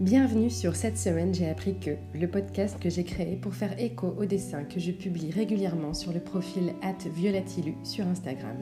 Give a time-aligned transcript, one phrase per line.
[0.00, 4.14] Bienvenue sur cette semaine j'ai appris que, le podcast que j'ai créé pour faire écho
[4.18, 6.74] aux dessins que je publie régulièrement sur le profil
[7.14, 8.58] @violetilu sur Instagram.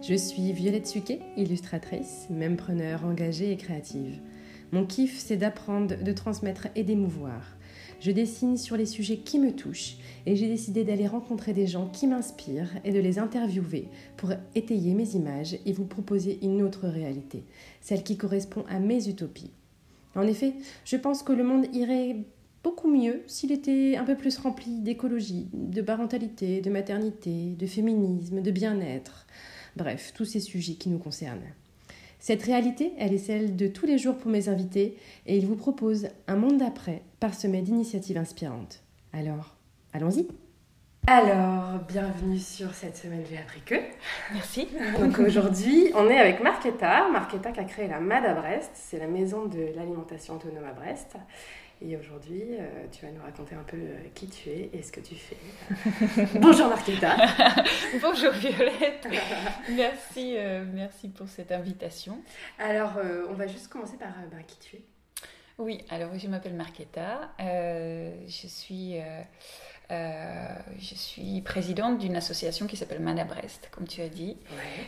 [0.00, 4.22] Je suis Violette Suquet, illustratrice, même preneur engagée et créative.
[4.72, 7.42] Mon kiff, c'est d'apprendre, de transmettre et d'émouvoir.
[8.00, 11.90] Je dessine sur les sujets qui me touchent et j'ai décidé d'aller rencontrer des gens
[11.90, 16.88] qui m'inspirent et de les interviewer pour étayer mes images et vous proposer une autre
[16.88, 17.44] réalité,
[17.82, 19.50] celle qui correspond à mes utopies.
[20.18, 20.54] En effet,
[20.84, 22.16] je pense que le monde irait
[22.64, 28.42] beaucoup mieux s'il était un peu plus rempli d'écologie, de parentalité, de maternité, de féminisme,
[28.42, 29.26] de bien-être,
[29.76, 31.54] bref, tous ces sujets qui nous concernent.
[32.18, 34.96] Cette réalité, elle est celle de tous les jours pour mes invités
[35.26, 38.82] et ils vous proposent un monde d'après parsemé d'initiatives inspirantes.
[39.12, 39.54] Alors,
[39.92, 40.26] allons-y
[41.10, 43.76] alors, bienvenue sur cette semaine J'ai appris que.
[44.34, 44.68] Merci.
[45.00, 47.08] Donc aujourd'hui, on est avec Marquetta.
[47.08, 48.70] Marquetta qui a créé la MAD à Brest.
[48.74, 51.16] C'est la maison de l'alimentation autonome à Brest.
[51.80, 54.92] Et aujourd'hui, euh, tu vas nous raconter un peu euh, qui tu es et ce
[54.92, 55.38] que tu fais.
[56.38, 57.16] Bonjour Marquetta.
[58.02, 59.08] Bonjour Violette.
[59.70, 62.18] merci, euh, merci pour cette invitation.
[62.58, 62.92] Alors,
[63.30, 64.82] on va juste commencer par ben, qui tu es.
[65.56, 67.30] Oui, alors je m'appelle Marquetta.
[67.38, 68.98] je suis
[69.90, 74.36] je suis présidente d'une association qui s'appelle Mana Brest, comme tu as dit,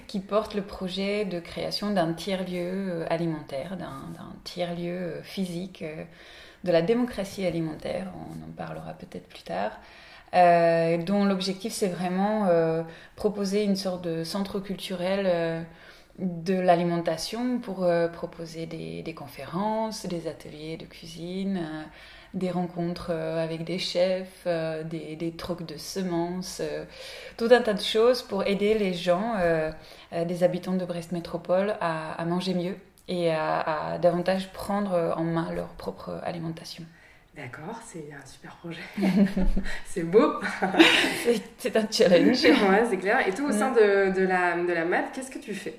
[0.07, 5.85] qui porte le projet de création d'un tiers-lieu alimentaire, d'un tiers-lieu physique
[6.65, 9.73] de la démocratie alimentaire, on en parlera peut-être plus tard,
[10.35, 12.83] euh, dont l'objectif c'est vraiment euh,
[13.17, 15.63] proposer une sorte de centre culturel euh,
[16.19, 21.63] de l'alimentation pour proposer des, conférences, des ateliers de cuisine,
[22.35, 24.47] des rencontres avec des chefs,
[24.85, 26.63] des, des, trocs de semences,
[27.37, 29.35] tout un tas de choses pour aider les gens,
[30.13, 32.77] des habitants de Brest Métropole, à manger mieux
[33.09, 36.85] et à, davantage prendre en main leur propre alimentation.
[37.37, 38.81] D'accord, c'est un super projet.
[39.87, 40.41] c'est beau.
[41.59, 42.43] c'est un challenge.
[42.45, 43.27] ouais, c'est clair.
[43.27, 45.75] Et tout au sein de, de la, de la MAD, qu'est-ce que tu fais?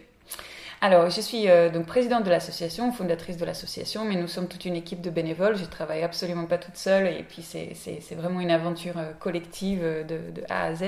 [0.83, 4.65] Alors, je suis euh, donc présidente de l'association, fondatrice de l'association, mais nous sommes toute
[4.65, 5.55] une équipe de bénévoles.
[5.55, 10.31] Je travaille absolument pas toute seule et puis c'est vraiment une aventure euh, collective de,
[10.31, 10.85] de A à Z.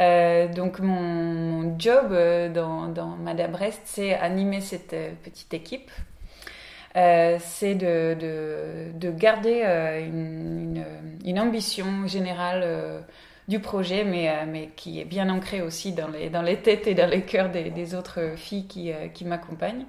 [0.00, 5.90] Euh, donc mon, job euh, dans, Madame Brest, c'est animer cette euh, petite équipe.
[6.94, 9.62] c'est de, de, de, garder
[11.24, 13.04] une, ambition générale
[13.48, 16.94] du projet, mais, mais qui est bien ancrée aussi dans les, dans les têtes et
[16.94, 19.84] dans les cœurs des, des autres filles qui, qui m'accompagnent.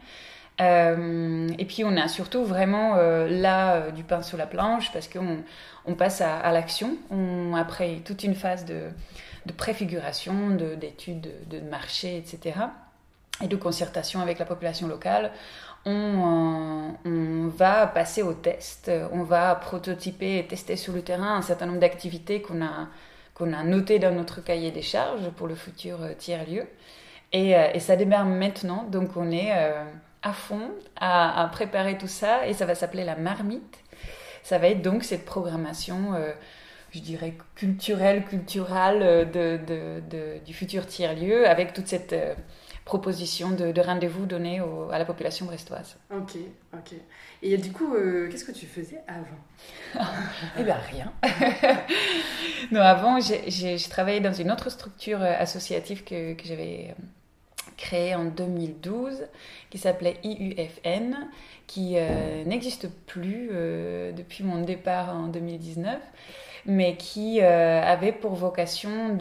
[0.60, 5.38] et puis on a surtout vraiment là du pain sur la planche parce qu'on
[5.86, 6.98] on passe à, l'action.
[7.56, 8.90] Après toute une phase de,
[9.46, 12.60] de préfiguration, d'études de, marché, etc.
[13.44, 15.32] Et de concertation avec la population locale.
[15.86, 21.36] On, euh, on, va passer au test, on va prototyper et tester sur le terrain
[21.36, 22.88] un certain nombre d'activités qu'on a,
[23.36, 26.66] qu'on a notées dans notre cahier des charges pour le futur euh, tiers-lieu.
[27.32, 29.52] Et, euh, et, ça démarre maintenant, donc on est
[30.24, 33.80] à fond à, préparer tout ça et ça va s'appeler la marmite.
[34.42, 36.14] Ça va être donc cette programmation
[36.96, 42.34] je dirais, culturel, culturel euh, de, du futur tiers-lieu, avec toute cette euh,
[42.86, 45.98] proposition de, rendez-vous donné à la population brestoise.
[46.10, 46.38] Ok,
[46.74, 46.94] ok.
[47.48, 50.04] Et du coup, euh, qu'est-ce que tu faisais avant
[50.60, 51.14] Eh bien, rien.
[52.72, 56.96] non, avant, j'ai travaillé dans une autre structure associative que, que j'avais
[57.78, 59.28] créée en 2012,
[59.70, 61.14] qui s'appelait IUFN,
[61.68, 61.98] qui
[62.46, 63.50] n'existe plus
[64.16, 66.00] depuis mon départ en 2019
[66.66, 69.18] mais qui euh, avait pour vocation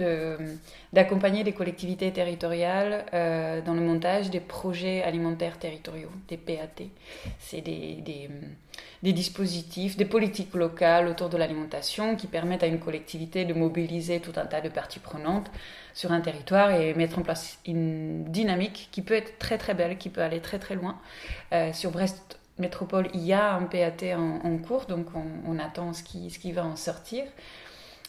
[0.92, 6.84] d'accompagner les collectivités territoriales euh, dans le montage des projets alimentaires territoriaux, des PAT.
[7.38, 8.02] C'est des,
[9.02, 14.20] des, dispositifs, des politiques locales autour de l'alimentation qui permettent à une collectivité de mobiliser
[14.20, 15.50] tout un tas de parties prenantes
[15.92, 19.98] sur un territoire et mettre en place une dynamique qui peut être très très belle,
[19.98, 20.98] qui peut aller très très loin.
[21.52, 25.06] Euh, sur Brest, métropole, il y a un PAT en, cours, donc
[25.46, 27.24] on, attend ce qui, va en sortir.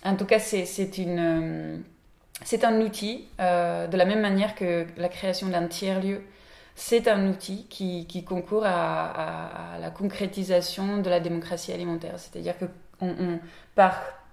[0.04, 0.66] En tout cas, c'est.
[1.00, 1.78] Euh,
[2.64, 6.22] un outil, euh, de la même manière que la création d'un tiers-lieu,
[6.76, 12.16] c'est un outil qui, concourt à, la concrétisation de la démocratie alimentaire.
[12.18, 12.66] C'est-à-dire que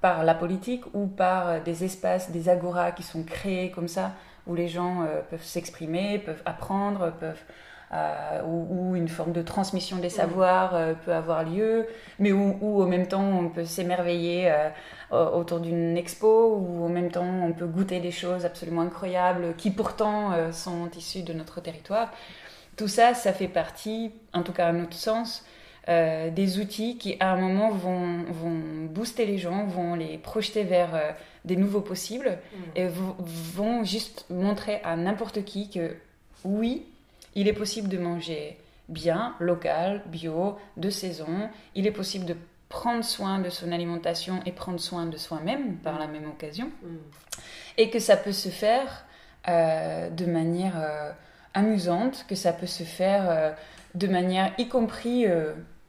[0.01, 4.13] par la politique ou par des espaces, des agoras qui sont créés comme ça,
[4.47, 7.43] où les gens euh, peuvent s'exprimer, peuvent apprendre, peuvent
[7.95, 11.87] euh, où, une forme de transmission des savoirs euh, peut avoir lieu,
[12.19, 17.11] mais où, où, même temps on peut s'émerveiller euh, autour d'une expo, où en même
[17.11, 22.11] temps on peut goûter des choses absolument incroyables qui pourtant sont issues de notre territoire.
[22.77, 25.45] Tout ça, ça fait partie, en tout cas à notre sens,
[25.87, 28.59] des outils qui à un moment vont, vont,
[28.89, 32.59] booster les gens, vont les projeter vers des nouveaux possibles mm.
[32.77, 35.95] et vont juste montrer à n'importe qui que
[36.45, 36.87] oui,
[37.35, 38.59] il est possible de manger
[38.89, 41.49] bien, local, bio, de saison.
[41.75, 42.37] Il est possible de
[42.69, 46.71] prendre soin de son alimentation et prendre soin de soi-même par la même occasion.
[46.83, 46.97] Mm.
[47.79, 49.05] Et que ça peut se faire
[49.49, 51.13] euh, de manière euh,
[51.55, 53.53] amusante, que ça peut se faire euh,
[53.95, 55.27] de manière, y compris,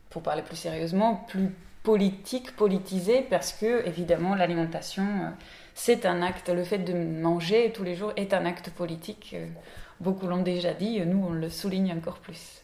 [0.10, 5.06] pour parler plus sérieusement, plus politique, politisée, parce que évidemment l'alimentation,
[5.76, 9.36] c'est un acte, le fait de manger tous les jours est un acte politique.
[10.00, 12.64] beaucoup l'ont déjà dit, nous on le souligne encore plus.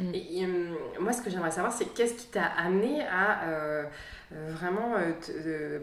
[0.00, 0.14] Mm.
[0.14, 3.84] Et, euh, moi, ce que j'aimerais savoir, c'est qu'est-ce qui t'a amené à euh,
[4.32, 4.94] euh, vraiment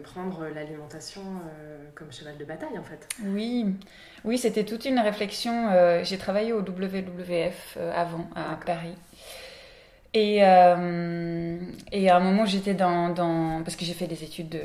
[0.02, 1.22] prendre l'alimentation
[1.94, 3.08] comme cheval de bataille, en fait?
[3.24, 3.66] Oui,
[4.24, 5.70] oui c'était toute une réflexion.
[6.02, 8.94] J'ai travaillé au WWF avant, à Paris.
[10.14, 11.58] Et, euh,
[11.92, 14.60] et, à un moment, j'étais dans, dans, Parce que j'ai fait des études de,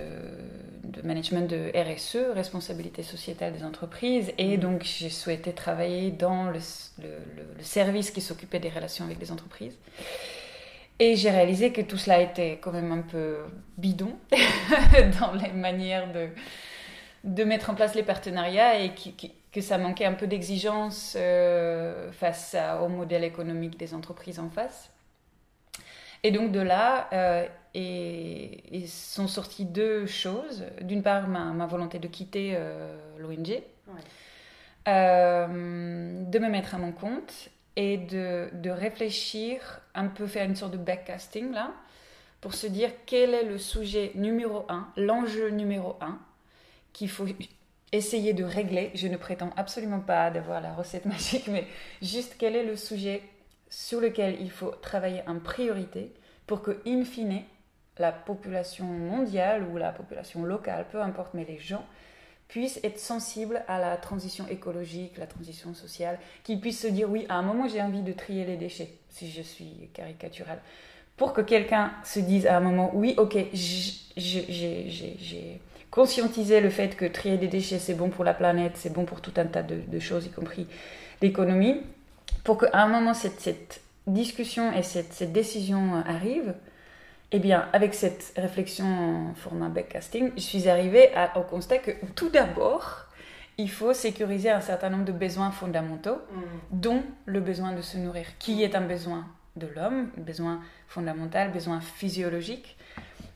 [0.93, 4.61] de, management de RSE, responsabilité sociétale des entreprises, et mhm.
[4.61, 6.59] donc j'ai souhaité travailler dans le,
[7.01, 7.09] le,
[7.57, 9.77] le service qui s'occupait des relations avec les entreprises.
[10.99, 13.37] Et j'ai réalisé que tout cela était quand même un peu
[13.77, 14.15] bidon
[15.19, 16.29] dans les manières de,
[17.23, 22.11] de mettre en place les partenariats et qui, que ça manquait un peu d'exigence euh,
[22.11, 24.91] face au modèle économique des entreprises en face.
[26.23, 30.65] Et donc de là, euh, et, sont sorties deux choses.
[30.81, 33.61] D'une part, ma, volonté de quitter euh, l'ONG,
[34.87, 35.47] euh,
[36.25, 40.73] de me mettre à mon compte et de, de, réfléchir, un peu faire une sorte
[40.73, 41.71] de backcasting là,
[42.41, 46.19] pour se dire quel est le sujet numéro un, l'enjeu numéro un
[46.91, 47.25] qu'il faut
[47.91, 48.91] essayer de régler.
[48.95, 51.65] Je ne prétends absolument pas d'avoir la recette magique, mais
[52.01, 53.21] juste quel est le sujet
[53.69, 56.11] sur lequel il faut travailler en priorité
[56.45, 57.41] pour que, in fine,
[57.97, 61.85] la population mondiale ou la population locale, peu importe, mais les gens
[62.47, 67.25] puissent être sensibles à la transition écologique, la transition sociale, qu'ils puissent se dire oui,
[67.29, 70.59] à un moment j'ai envie de trier les déchets, si je suis caricaturale.
[71.17, 77.05] Pour que quelqu'un se dise à un moment oui, ok, j'ai conscientisé le fait que
[77.05, 79.99] trier les déchets c'est bon pour la planète, c'est bon pour tout un tas de,
[79.99, 80.67] choses, y compris
[81.21, 81.81] l'économie,
[82.43, 86.53] pour qu'à un moment cette, cette discussion et cette, décision arrive,
[87.33, 92.29] eh bien, avec cette réflexion en format backcasting, je suis arrivée au constat que tout
[92.29, 93.07] d'abord,
[93.57, 96.79] il faut sécuriser un certain nombre de besoins fondamentaux, mm.
[96.79, 99.25] dont le besoin de se nourrir, qui est un besoin
[99.55, 102.77] de l'homme, un besoin fondamental, besoin physiologique.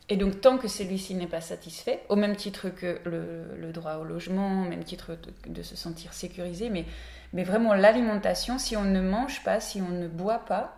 [0.09, 4.03] Et donc, tant que celui-ci n'est pas satisfait, au même titre que le, droit au
[4.03, 5.17] logement, au même titre
[5.47, 6.85] de se sentir sécurisé, mais
[7.33, 10.76] mais vraiment, l'alimentation, si on ne mange pas, si on ne boit pas,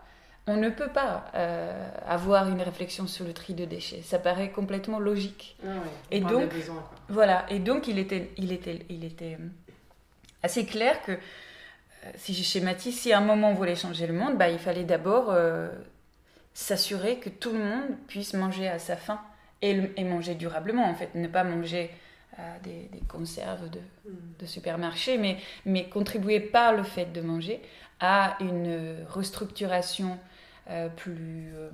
[0.49, 4.01] on ne peut pas euh, avoir une réflexion sur le tri de déchets.
[4.01, 5.55] Ça paraît complètement logique.
[5.63, 5.69] Ah
[6.09, 6.51] et donc,
[7.07, 7.45] voilà.
[7.49, 9.47] Et donc, il était, il était, il était euh,
[10.41, 11.17] assez clair que, euh,
[12.15, 14.83] si je schématise, si à un moment on voulait changer le monde, bah, il fallait
[14.83, 15.35] d'abord
[16.53, 19.21] s'assurer que tout le monde puisse manger à sa faim
[19.61, 21.13] et, et manger durablement, en fait.
[21.13, 21.91] Ne pas manger
[22.63, 24.13] des, conserves de, mm.
[24.39, 27.61] de, supermarché, mais, mais contribuer par le fait de manger
[27.99, 30.17] à une restructuration
[30.69, 31.69] euh, plus, euh,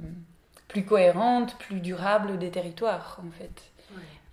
[0.68, 3.72] plus cohérente, plus durable des territoires, en fait.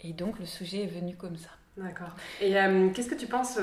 [0.05, 1.51] Et donc le sujet est venu comme ça.
[1.77, 2.15] D'accord.
[2.41, 3.59] Et euh, qu'est-ce que tu penses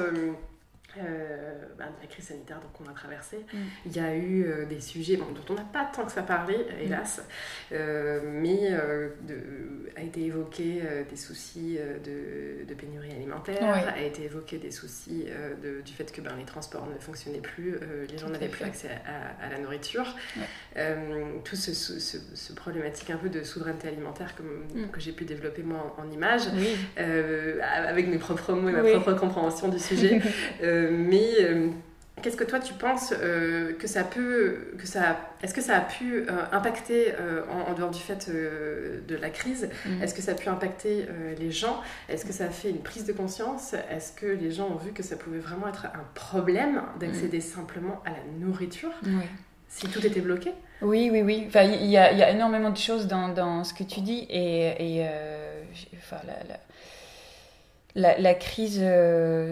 [0.98, 3.58] euh, bah, la crise sanitaire qu'on a traversée, mm.
[3.86, 6.58] il y a eu euh, des sujets dont on n'a pas tant que ça parlé,
[6.58, 6.82] mm.
[6.82, 7.22] hélas,
[7.72, 8.72] euh, mais
[9.28, 13.62] de, a été évoqué des soucis de, pénurie alimentaire,
[13.94, 15.26] a été évoqué des soucis
[15.62, 17.76] de, du fait que ben, les transports ne fonctionnaient plus,
[18.10, 18.90] les gens n'avaient plus accès
[19.42, 20.16] à, la nourriture.
[21.44, 24.90] tout ce, ce, problématique un peu de souveraineté alimentaire comme, mm.
[24.92, 26.48] que j'ai pu développer moi en, images,
[26.98, 30.22] avec mes propres mots et ma propre compréhension du sujet.
[30.80, 31.70] Euh, mais euh,
[32.22, 35.80] Qu'est-ce que toi tu penses euh, que ça peut, que ça, est-ce que ça a
[35.80, 37.14] pu impacter
[37.50, 40.04] en, dehors du fait de la crise mm.
[40.04, 41.08] Est-ce que ça a pu impacter
[41.40, 41.80] les gens?
[42.10, 43.74] Est-ce que ça a fait une prise de conscience?
[43.90, 47.42] Est-ce que les gens ont vu que ça pouvait vraiment être un problème d'accéder mm.
[47.42, 48.92] simplement à la nourriture
[49.70, 50.52] si tout était bloqué?
[50.82, 51.46] Oui, oui, oui.
[51.48, 54.28] Enfin, il y, a, y a énormément de choses dans, dans, ce que tu dis
[54.30, 55.08] et, et
[55.96, 56.58] enfin, la,
[57.96, 58.84] la, la, crise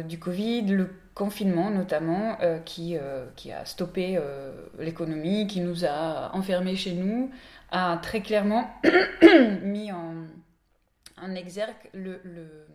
[0.05, 5.83] du Covid, le confinement notamment, euh, qui, euh, qui a stoppé euh, l'économie, qui nous
[5.83, 7.31] a enfermés chez nous,
[7.71, 8.69] a très clairement
[9.63, 10.13] mis en,
[11.19, 12.67] en exergue le, le,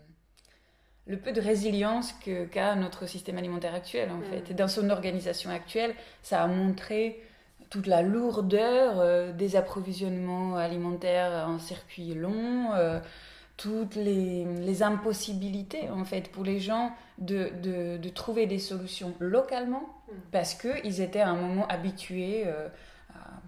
[1.07, 2.13] le, peu de résilience
[2.51, 4.51] qu'a notre système alimentaire actuel en fait.
[4.51, 7.23] Et dans son organisation actuelle, ça a montré
[7.71, 12.71] toute la lourdeur des approvisionnements alimentaires en circuit long,
[13.63, 20.13] toutes les, impossibilités en fait pour les gens de, de, trouver des solutions localement mm.
[20.33, 22.45] parce qu'ils étaient à un moment habitués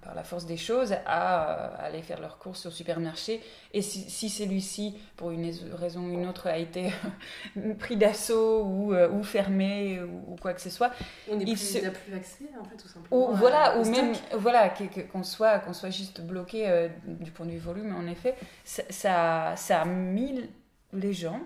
[0.02, 3.40] par la force des choses, à, euh, aller faire leurs courses au supermarché.
[3.72, 6.92] Et si, celui-ci, pour une raison ou une autre, a été
[7.78, 10.90] pris d'assaut ou, euh, ou, fermé ou, quoi que ce soit,
[11.30, 13.30] on n'est plus, plus accès, en fait, tout simplement.
[13.30, 14.72] Ou, voilà, ou même voilà,
[15.12, 19.54] qu'on soit, qu'on soit juste bloqué euh, du point de vue volume, en effet, ça,
[19.56, 20.48] ça a mis
[20.92, 21.40] les gens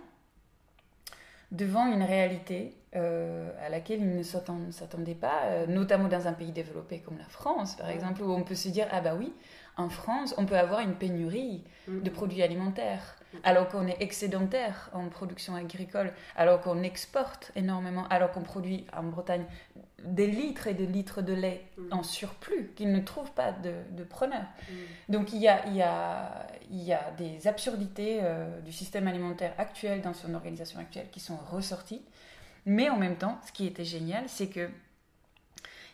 [1.50, 6.52] devant une réalité euh, à laquelle ils ne s'attendaient pas, euh, notamment dans un pays
[6.52, 9.32] développé comme la France, par exemple, où on peut se dire, ah bah oui,
[9.76, 12.00] en France, on peut avoir une pénurie mm.
[12.00, 13.36] de produits alimentaires, mm.
[13.44, 19.04] alors qu'on est excédentaire en production agricole, alors qu'on exporte énormément, alors qu'on produit en
[19.04, 19.44] Bretagne
[20.02, 21.92] des litres et des litres de lait mm.
[21.92, 24.46] en surplus, qu'ils ne trouvent pas de, preneurs.
[25.08, 29.06] Donc il y, a, il, y a, il y a des absurdités euh, du système
[29.06, 32.02] alimentaire actuel, dans son organisation actuelle, qui sont ressorties.
[32.68, 34.68] Mais en même temps, ce qui était génial, c'est que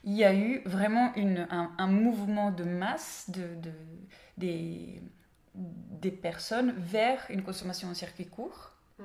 [0.02, 3.70] il y a eu vraiment une, un, mouvement de masse de, de,
[4.36, 5.00] des,
[5.54, 8.72] des, personnes vers une consommation en circuit court.
[8.98, 9.04] Hmm.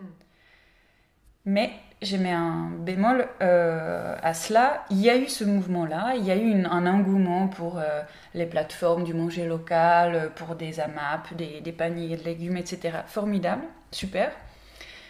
[1.46, 1.72] Mais
[2.02, 4.84] j'ai mis un bémol euh, à cela.
[4.90, 8.02] Il y a eu ce mouvement-là, il y a eu un engouement pour euh,
[8.34, 12.98] les plateformes du manger local, pour des AMAP, des, des paniers de légumes, etc.
[13.06, 14.32] Formidable, super.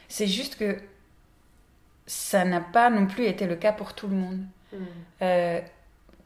[0.10, 0.78] C'est juste que
[2.10, 4.39] ça n'a pas non plus été le cas pour tout le monde.
[4.74, 4.78] Hmm.
[5.22, 5.62] Euh,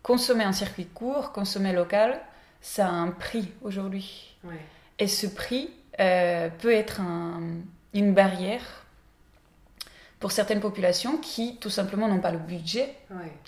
[0.01, 2.21] consommer en circuit court, consommer local,
[2.61, 4.37] ça a un prix aujourd'hui.
[4.97, 7.01] Et ce prix euh, peut être
[7.93, 8.85] une barrière
[10.21, 12.95] pour certaines populations qui tout simplement n'ont pas le budget.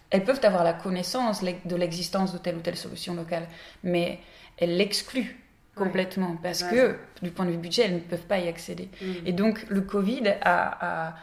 [0.10, 3.48] Elles peuvent avoir la connaissance de l'existence de telle ou telle solution locale,
[3.84, 4.20] mais
[4.58, 5.39] elles l'excluent
[5.75, 8.89] complètement parce que du point de vue budget, elles ne peuvent pas y accéder.
[9.01, 9.25] Hmm.
[9.25, 11.15] Et donc le Covid a,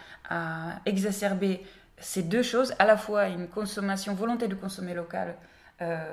[0.86, 1.60] exacerber
[1.98, 5.34] ces deux choses, à la fois une consommation, volonté de consommer local
[5.82, 6.04] euh,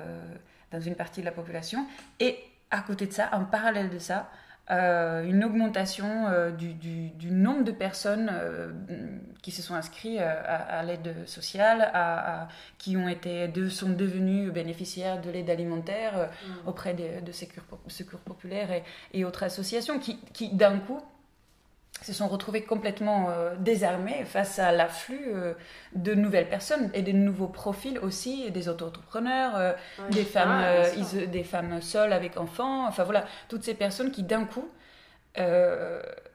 [0.70, 1.86] dans une partie de la population,
[2.20, 2.38] et
[2.70, 4.30] à côté de ça, en parallèle de ça,
[4.70, 8.30] euh, une augmentation euh, du, du, nombre de personnes
[9.42, 12.48] qui se sont inscrites à, l'aide sociale, à,
[12.78, 16.68] qui ont été, de, sont devenus bénéficiaires de l'aide alimentaire mmh.
[16.68, 18.82] auprès de, de secours, secours populaires et,
[19.14, 21.00] et, autres associations qui, qui d'un coup,
[22.02, 25.54] se sont retrouvés complètement euh, désarmés face à l'afflux euh,
[25.94, 29.72] de nouvelles personnes et de nouveaux profils aussi, des auto-entrepreneurs, euh,
[30.10, 30.64] des, femmes,
[31.30, 34.68] des femmes seules avec enfants, enfin voilà, toutes ces personnes qui d'un coup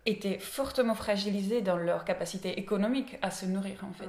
[0.05, 4.07] étaient fortement fragilisées dans leur capacité économique à se nourrir en fait.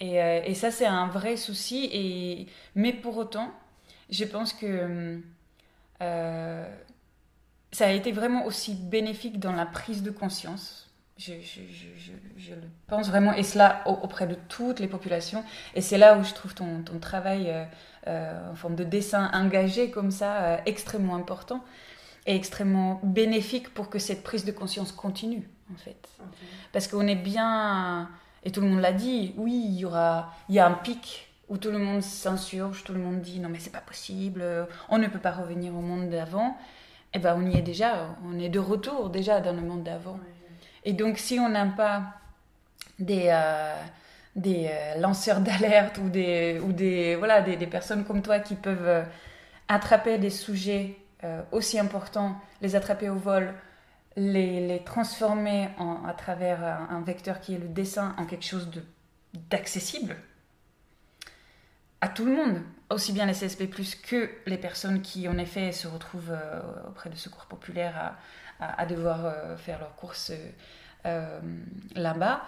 [0.00, 0.16] et,
[0.50, 2.46] et, ça c'est un vrai souci, et...
[2.74, 3.50] mais pour autant,
[4.10, 5.18] je pense que
[7.76, 10.88] ça a été vraiment aussi bénéfique dans la prise de conscience.
[11.18, 15.44] Je, le pense vraiment, et cela auprès de toutes les populations.
[15.74, 17.64] Et c'est là où je trouve ton, ton travail euh,
[18.06, 21.62] euh, en forme de dessin engagé comme ça euh, extrêmement important
[22.24, 26.08] et extrêmement bénéfique pour que cette prise de conscience continue, en fait.
[26.72, 28.08] Parce qu'on est bien,
[28.42, 31.28] et tout le monde l'a dit, oui, il y aura, il y a un pic
[31.50, 34.42] où tout le monde s'insurge, tout le monde dit non mais c'est pas possible,
[34.88, 36.56] on ne peut pas revenir au monde d'avant
[37.16, 40.20] eh ben, on y est déjà, on est de retour déjà dans le monde d'avant.
[40.84, 42.02] Et donc, si on n'a pas
[42.98, 43.74] des, euh,
[44.34, 48.54] des euh, lanceurs d'alerte ou, des, ou des, voilà, des, des, personnes comme toi qui
[48.54, 49.02] peuvent euh,
[49.68, 50.98] attraper des sujets
[51.50, 53.52] aussi importants, les attraper au vol,
[54.14, 58.70] les, les transformer en, à travers un, vecteur qui est le dessin en quelque chose
[59.50, 60.14] d'accessible
[62.00, 63.68] à tout le monde aussi bien les CSP+,
[64.02, 68.16] que les personnes qui, en effet, se retrouvent euh, auprès de secours populaires
[68.60, 70.32] à, à, devoir euh, faire leurs courses
[71.04, 71.40] euh,
[71.94, 72.44] là-bas,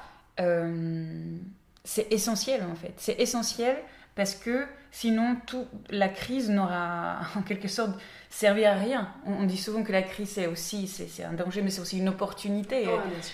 [1.84, 2.92] c'est essentiel, en fait.
[2.98, 3.76] C'est essentiel
[4.14, 7.98] parce que sinon, toute la crise n'aura, en quelque sorte,
[8.30, 9.12] servi à rien.
[9.26, 12.08] On, dit souvent que la crise, c'est aussi c'est, un danger, mais c'est aussi une
[12.08, 12.86] opportunité.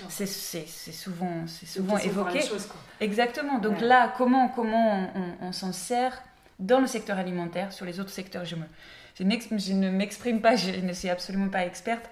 [0.08, 2.40] c'est, souvent, c'est souvent évoqué.
[3.00, 3.58] Exactement.
[3.58, 5.10] Donc là, comment, comment
[5.42, 6.22] on s'en sert
[6.58, 8.64] dans le secteur alimentaire, sur les autres secteurs, je, me,
[9.18, 12.08] je, ne m'exprime pas, je ne suis absolument pas experte.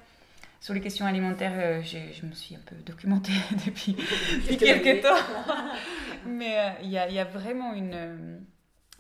[0.61, 3.33] Sur les questions alimentaires, euh, je me suis un peu documentée
[3.67, 3.97] depuis,
[4.59, 5.17] quelques temps.
[6.27, 8.39] Mais euh, il y, a, y, a vraiment une, euh,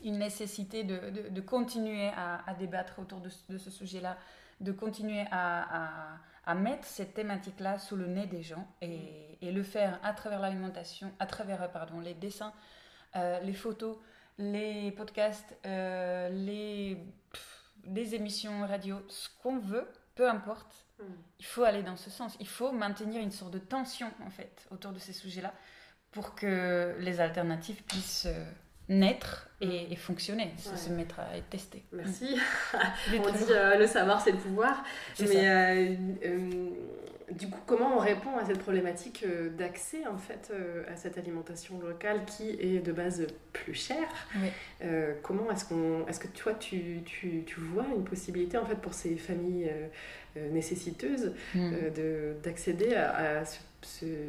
[0.05, 4.19] une nécessité de, de, continuer à, à, débattre autour de, de ce sujet-là,
[4.61, 5.91] de continuer à, à,
[6.47, 10.41] à mettre cette thématique-là sous le nez des gens et, et, le faire à travers
[10.41, 12.53] l'alimentation, à travers pardon, les dessins,
[13.15, 13.99] les photos,
[14.51, 16.99] les podcasts, euh, les,
[17.87, 21.05] les émissions radio, ce qu'on veut, peu importe, mm.
[21.39, 22.37] il faut aller dans ce sens.
[22.41, 25.53] Il faut maintenir une sorte de tension, en fait, autour de ces sujets-là,
[26.11, 28.45] pour que les alternatives puissent euh,
[28.89, 29.97] naître et, mm.
[29.97, 31.85] fonctionner, se mettre à être testé.
[31.93, 32.37] Merci.
[33.13, 34.83] on dit euh, le savoir, c'est le pouvoir.
[35.21, 35.95] Mais euh,
[36.25, 36.71] euh,
[37.39, 39.25] du coup, comment on répond à cette problématique
[39.59, 40.53] d'accès en fait
[40.91, 44.09] à cette alimentation locale qui est de base plus chère
[45.23, 48.95] Comment est-ce qu'on, est-ce que toi tu, tu, tu, vois une possibilité en fait pour
[48.95, 49.71] ces familles
[50.37, 51.71] nécessiteuses mm.
[51.95, 53.59] de d'accéder à, à ce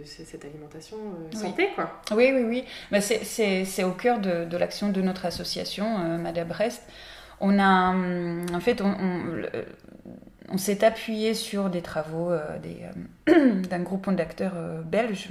[0.05, 2.01] cette alimentation euh, santé, quoi?
[2.11, 2.65] Oui, oui, oui.
[2.91, 6.83] Mais c'est au cœur de, de l'action de notre association, euh, Madame Brest.
[7.39, 9.43] On a, hum, en fait, on, on,
[10.57, 12.57] s'est appuyé sur des travaux euh,
[13.69, 14.55] d'un groupe d'acteurs
[14.85, 15.29] belges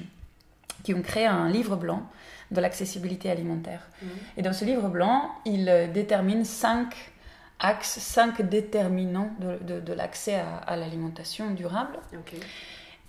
[0.83, 2.03] qui ont créé un livre blanc
[2.51, 3.89] de l'accessibilité alimentaire.
[4.03, 4.07] Mmh.
[4.39, 7.13] Et dans ce livre blanc, ils déterminent cinq
[7.61, 11.99] axes, cinq déterminants de, de, l'accès à, à l'alimentation durable.
[12.13, 12.41] Okay.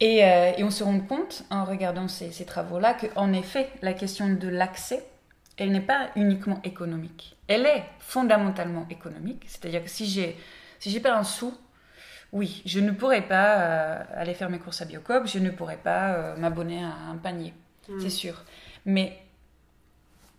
[0.01, 4.47] Euh, et, on se rend compte, en regardant ces, travaux-là, qu'en effet, la question de
[4.47, 5.05] l'accès,
[5.57, 7.37] elle n'est pas uniquement économique.
[7.47, 9.43] Elle est fondamentalement économique.
[9.47, 10.37] C'est-à-dire que si j'ai
[10.79, 11.53] si j'ai pas un sou,
[12.33, 15.77] oui, je ne pourrais pas euh, aller faire mes courses à Biocop, je ne pourrais
[15.77, 17.53] pas euh, m'abonner à un panier,
[17.87, 17.99] mm.
[18.01, 18.43] c'est sûr.
[18.85, 19.17] Mais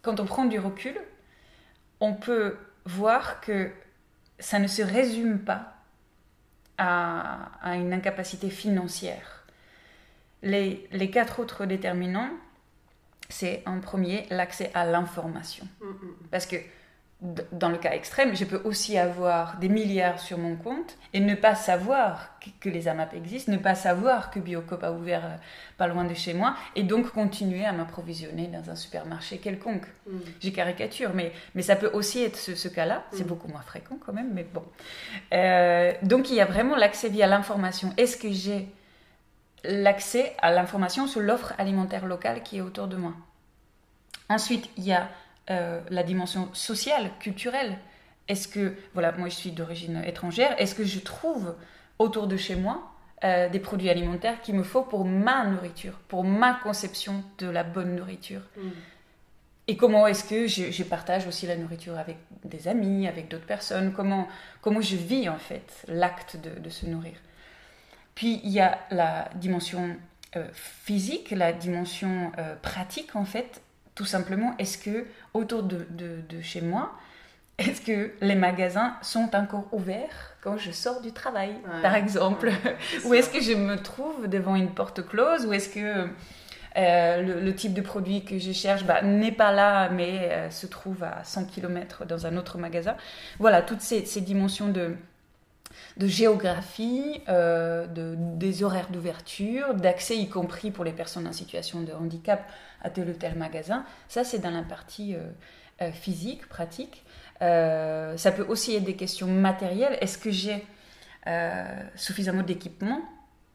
[0.03, 0.99] quand on prend du recul,
[2.01, 3.71] on peut voir que
[4.39, 5.75] ça ne se résume pas
[6.77, 9.45] à, à une incapacité financière
[10.45, 12.31] les, quatre autres déterminants,
[13.29, 15.67] c'est en premier l'accès à l'information.
[15.81, 16.15] Mm, mm.
[16.31, 16.57] Parce que
[17.21, 21.35] dans le cas extrême, je peux aussi avoir des milliards sur mon compte et ne
[21.35, 22.31] pas savoir
[22.61, 25.37] que les AMAP existent, ne pas savoir que Biocop a ouvert euh,
[25.79, 29.87] pas loin de chez moi et donc continuer à m'approvisionner dans un supermarché quelconque.
[30.41, 33.05] J'ai caricature, mais, mais ça peut aussi être ce, cas-là.
[33.13, 34.65] C'est beaucoup moins fréquent quand même, mais bon.
[35.33, 37.95] Euh, donc il y a vraiment l'accès via l'information.
[37.97, 38.69] Est-ce que j'ai
[39.63, 43.15] l'accès à l'information sur l'offre alimentaire locale qui est autour de moi?
[44.29, 45.09] Ensuite, il y a
[45.51, 47.79] euh, la dimension sociale, culturelle.
[48.29, 51.55] Est-ce que, voilà, moi je suis d'origine étrangère, est-ce que je trouve
[51.99, 52.91] autour de chez moi
[53.23, 57.65] euh, des produits alimentaires qu'il me faut pour ma nourriture, pour ma conception de la
[57.65, 58.43] bonne nourriture?
[58.57, 58.69] Mm.
[59.67, 63.95] Et comment est-ce que je, partage aussi la nourriture avec des amis, avec d'autres personnes?
[63.95, 64.29] Comment,
[64.61, 67.15] comment je vis en fait l'acte de se nourrir?
[68.15, 69.97] Puis il y a la dimension
[70.37, 73.63] euh, physique, la dimension euh, pratique en fait.
[73.95, 76.93] Tout simplement, est-ce que autour de, de, chez moi,
[77.59, 82.51] est-ce que les magasins sont encore ouverts quand je sors du travail, par exemple
[83.05, 86.09] Ou est-ce que je me trouve devant une porte close Ou est-ce que
[86.77, 91.05] euh, le, type de produit que je cherche bah, n'est pas là, mais se trouve
[91.05, 92.97] à 100 km dans un autre magasin.
[93.39, 94.97] Voilà, toutes ces, ces dimensions de,
[95.97, 101.83] de géographie, euh, de, des horaires d'ouverture, d'accès y compris pour les personnes en situation
[101.83, 102.49] de handicap
[102.85, 103.85] à tel ou tel magasin.
[104.09, 105.21] Ça, c'est dans la partie euh,
[105.83, 107.05] euh, physique, pratique.
[107.41, 109.99] ça peut aussi être des questions matérielles.
[110.01, 110.65] Est-ce que j'ai
[111.97, 113.01] suffisamment d'équipement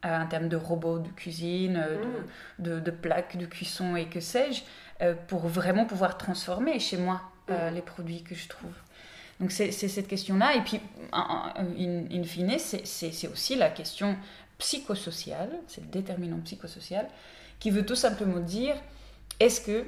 [0.03, 1.85] en termes de robots de cuisine,
[2.59, 2.79] mmh.
[2.79, 4.63] de, plaques de cuisson et que sais-je,
[5.27, 7.53] pour vraiment pouvoir transformer chez moi mmh.
[7.73, 8.73] les produits que je trouve?
[9.39, 10.55] Donc c'est cette question-là.
[10.55, 10.81] Et puis,
[11.13, 14.17] in, fine, c'est aussi la question
[14.57, 17.07] psychosociale, c'est le déterminant psychosocial,
[17.59, 18.75] qui veut tout simplement dire
[19.39, 19.85] est-ce que,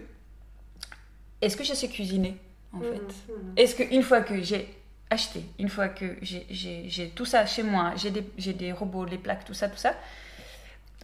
[1.41, 2.37] je sais cuisiner
[2.73, 2.99] en mmh, fait?
[2.99, 3.33] mmh.
[3.57, 4.69] Est-ce qu'une fois que j'ai
[5.09, 9.45] acheté, une fois que j'ai tout ça chez moi, j'ai des, des, robots, les plaques,
[9.45, 9.93] tout ça, tout ça,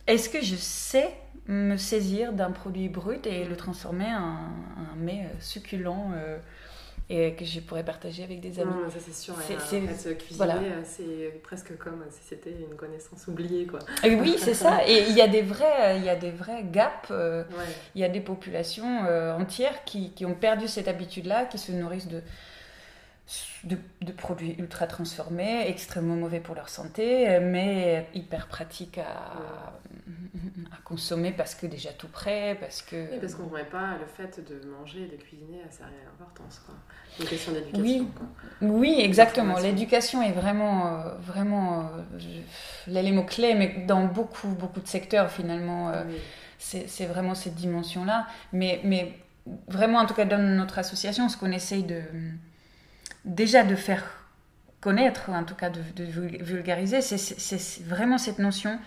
[0.08, 1.14] est-ce que je sais
[1.48, 4.50] me saisir d'un produit brut et le transformer en,
[4.92, 6.38] un mets euh, succulent euh,
[7.10, 8.74] et que je pourrais partager avec des amis.
[8.90, 9.34] ça c'est sûr.
[9.42, 13.80] C'est, en fait, cuisiner, euh, c'est presque comme si c'était une connaissance oubliée, quoi.
[14.04, 14.80] Et oui, c'est ça.
[14.88, 17.10] Et il y a des vrais, il y a des vrais gaps.
[17.12, 17.46] Euh,
[17.96, 21.72] il y a des populations euh, entières qui, qui, ont perdu cette habitude-là, qui se
[21.72, 22.22] nourrissent de
[23.64, 23.78] de,
[24.12, 29.74] produits ultra transformés, extrêmement mauvais pour leur santé, mais hyper pratiques à,
[30.72, 33.12] à consommer parce que déjà tout prêt, parce que...
[33.12, 35.86] Oui, parce qu'on ne voit pas le fait de manger et de cuisiner à sa
[35.86, 36.76] réelle importance, quoi.
[37.20, 38.08] Une question d'éducation, oui.
[38.62, 39.58] Oui, exactement.
[39.58, 42.20] L'éducation est vraiment, euh, vraiment euh,
[42.88, 46.04] l'élément clé, mais dans beaucoup, beaucoup de secteurs, finalement, euh,
[46.60, 48.28] c'est vraiment cette dimension-là.
[48.54, 49.18] Mais, mais
[49.68, 52.02] vraiment, en tout cas, dans notre association, ce qu'on essaye de
[53.28, 54.04] déjà de faire
[54.82, 58.80] connaître, en tout cas de, vulgariser, c'est vraiment cette notion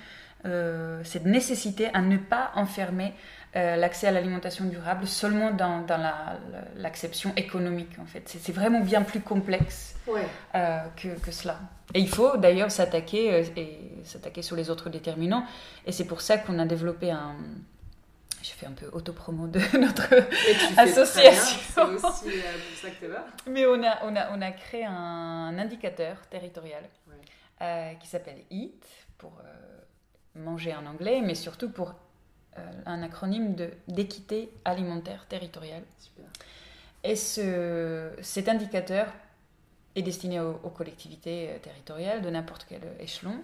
[1.04, 3.12] cette nécessité à ne pas enfermer
[3.54, 6.00] l'accès à l'alimentation durable seulement dans, dans
[6.76, 8.22] l'acception économique en fait.
[8.24, 11.58] C'est vraiment bien plus complexe que, que, cela.
[11.92, 15.44] Et il faut d'ailleurs s'attaquer et s'attaquer sur les autres déterminants.
[15.86, 17.34] Et c'est pour ça qu'on a développé un,
[18.42, 20.08] je fais un peu autopromo de notre
[20.78, 21.58] association.
[21.74, 23.26] C'est aussi euh, pour ça que tu vas.
[23.46, 26.84] Mais on a, on, a, on a créé un indicateur territorial
[27.60, 28.70] euh, qui s'appelle EAT
[29.18, 31.94] pour euh, manger en anglais, mais surtout pour
[32.84, 33.54] un acronyme
[33.88, 35.84] d'équité alimentaire territoriale.
[35.98, 36.24] Super.
[37.04, 39.06] Et ce, cet indicateur
[39.94, 43.40] est destiné aux, aux collectivités territoriales de n'importe quel échelon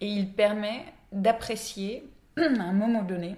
[0.00, 3.36] et il permet d'apprécier à un moment donné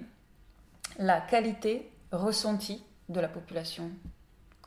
[0.97, 3.89] la qualité ressentie de la population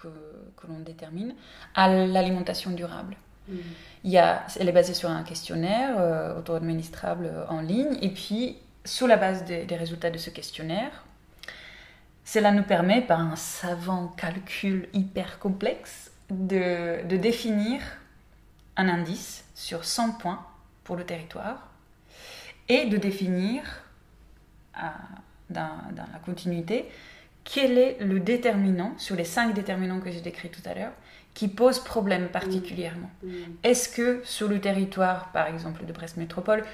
[0.00, 0.08] que,
[0.56, 1.34] que l'on détermine
[1.74, 3.16] à l'alimentation durable.
[3.48, 3.56] Mm.
[4.04, 8.10] Il y a, elle est basée sur un questionnaire euh, auto-administrable euh, en ligne, et
[8.10, 11.04] puis sous la base des, résultats de ce questionnaire,
[12.24, 17.82] cela nous permet, par un savant calcul hyper complexe, de, de définir
[18.76, 20.46] un indice sur 100 points
[20.84, 21.68] pour le territoire
[22.68, 23.62] et de définir
[25.50, 26.86] dans, la continuité,
[27.44, 30.92] quel est le déterminant, sur les cinq déterminants que j'ai décrits tout à l'heure,
[31.34, 33.10] qui pose problème particulièrement?
[33.22, 33.28] Mm.
[33.28, 33.32] Mm.
[33.64, 36.64] Est-ce que sur le territoire, par exemple, de Brest Métropole,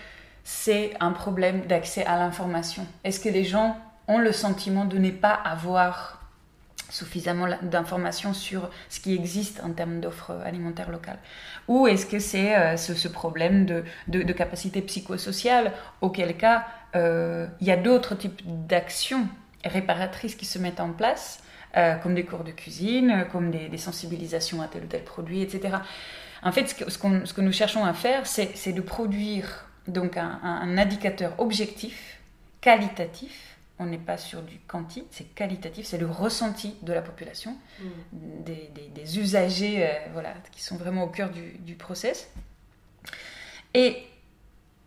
[0.44, 2.86] c'est un problème d'accès à l'information?
[3.04, 6.22] Est-ce que les gens ont le sentiment de ne pas avoir
[6.88, 11.18] suffisamment d'informations sur ce qui existe en termes d'offres alimentaires locales?
[11.68, 16.64] Ou est-ce que c'est euh, ce, problème de, de, de, capacité psychosociale, auquel cas
[16.96, 19.28] euh, il y a d'autres types d'actions
[19.64, 21.42] réparatrices qui se mettent en place,
[21.76, 25.76] euh, comme des cours de cuisine, comme des, sensibilisations à tel ou tel produit, etc.
[26.42, 30.78] En fait, ce que, ce, que nous cherchons à faire, c'est de produire donc un,
[30.78, 32.18] indicateur objectif,
[32.61, 33.56] qualitatif.
[33.78, 37.87] On n'est pas sur du quanti, c'est qualitatif, c'est le ressenti de la population, mm.
[38.94, 42.30] des, usagers euh, voilà, qui sont vraiment au cœur du, du process.
[43.74, 44.06] Et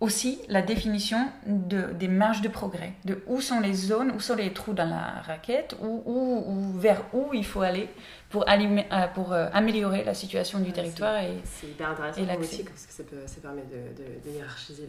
[0.01, 4.35] aussi la définition de, des marges de progrès, de où sont les zones, où sont
[4.35, 7.89] les trous dans la raquette, ou, ou, vers où il faut aller
[8.29, 11.21] pour, euh, pour euh, améliorer la situation du territoire.
[11.43, 14.87] C'est hyper intéressant aussi parce que ça, peut, ça permet de, de, hiérarchiser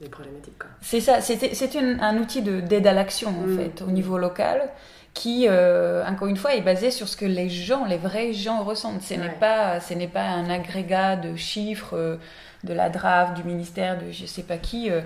[0.00, 0.62] les problématiques.
[0.82, 3.56] C'est ça, c'est un outil d'aide à l'action en mm.
[3.56, 4.70] fait, au niveau local
[5.12, 8.62] qui, euh, encore une fois, est basé sur ce que les gens, les vrais gens
[8.62, 9.02] ressentent.
[9.02, 12.18] Ce n'est pas, ce n'est pas un agrégat de chiffres
[12.64, 14.90] de la DRAF, du ministère, de je sais pas qui.
[14.90, 15.00] Euh,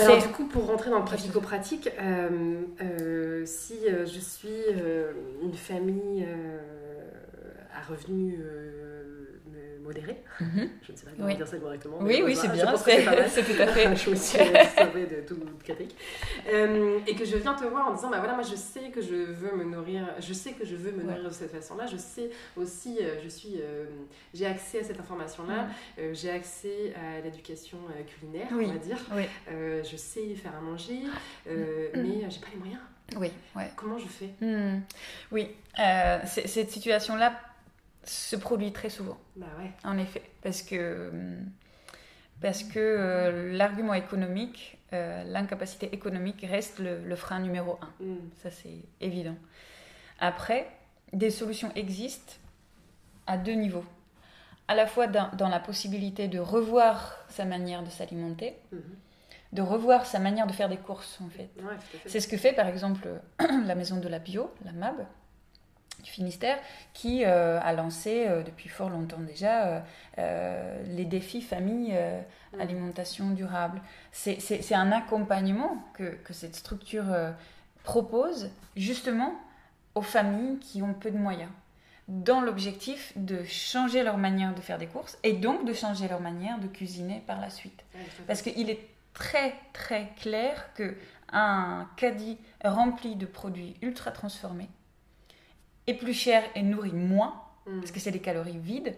[0.00, 4.48] alors du coup, pour rentrer dans le pratico-pratique, euh, euh, si je suis
[5.42, 6.26] une famille
[7.74, 8.34] à revenus
[9.86, 10.22] modéré.
[10.40, 10.70] Mhm.
[10.82, 11.98] Je ne sais pas comment dire ça correctement.
[12.00, 12.76] Oui, oui, c'est bien.
[12.76, 13.96] C'est tout à fait.
[13.96, 15.96] je me suis sauvée de toute critique.
[16.48, 19.00] Euh, et que je viens te voir en disant, bah voilà, moi je sais que
[19.00, 21.86] je veux me nourrir, je sais que je veux me nourrir de cette façon-là.
[21.86, 23.86] Je sais aussi, euh, je suis, euh,
[24.34, 25.68] j'ai accès à cette information-là.
[25.98, 26.14] Mhm.
[26.14, 28.98] j'ai accès à l'éducation culinaire, on va dire.
[29.48, 31.02] je sais faire à manger,
[31.46, 31.54] mhm.
[31.94, 32.80] mais j'ai pas les moyens.
[33.16, 33.70] Oui, ouais.
[33.76, 34.30] Comment je fais?
[35.30, 35.48] Oui,
[36.26, 37.32] cette situation-là
[38.08, 39.18] se produit très souvent.
[39.36, 39.70] Bah ouais.
[39.84, 41.10] En effet, parce que,
[42.40, 48.04] parce que euh, l'argument économique, euh, l'incapacité économique reste le, frein numéro un.
[48.04, 48.16] Mm.
[48.42, 49.36] Ça, c'est évident.
[50.20, 50.68] Après,
[51.12, 52.34] des solutions existent
[53.26, 53.84] à deux niveaux.
[54.68, 58.78] À la fois dans, la possibilité de revoir sa manière de s'alimenter, mm-hmm.
[59.52, 61.48] de revoir sa manière de faire des courses, en fait.
[62.06, 65.06] c'est ce que fait, par exemple, la maison de la bio, la MAB,
[66.02, 66.58] du Finistère,
[66.92, 69.84] qui euh, a lancé euh, depuis fort longtemps déjà
[70.18, 72.60] euh, les défis famille mm.
[72.60, 73.80] alimentation durable.
[74.12, 77.06] C'est un accompagnement que, que cette structure
[77.84, 79.34] propose justement
[79.94, 81.50] aux familles qui ont peu de moyens
[82.08, 86.20] dans l'objectif de changer leur manière de faire des courses et donc de changer leur
[86.20, 87.84] manière de cuisiner par la suite.
[88.28, 90.96] Parce qu'il est très très clair que
[91.32, 94.68] un caddie rempli de produits ultra transformés
[95.86, 97.80] est plus cher et nourrit moins, mm.
[97.80, 98.96] parce que c'est des calories vides,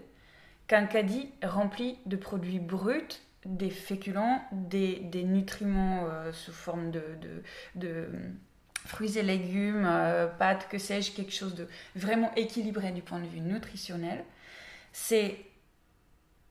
[0.67, 7.03] qu'un caddie rempli de produits bruts, des féculents, des, des nutriments euh, sous forme de,
[7.21, 7.43] de,
[7.77, 8.09] de,
[8.85, 13.27] fruits et légumes, euh, pâtes, que sais-je, quelque chose de vraiment équilibré du point de
[13.27, 14.25] vue nutritionnel.
[14.93, 15.39] C'est,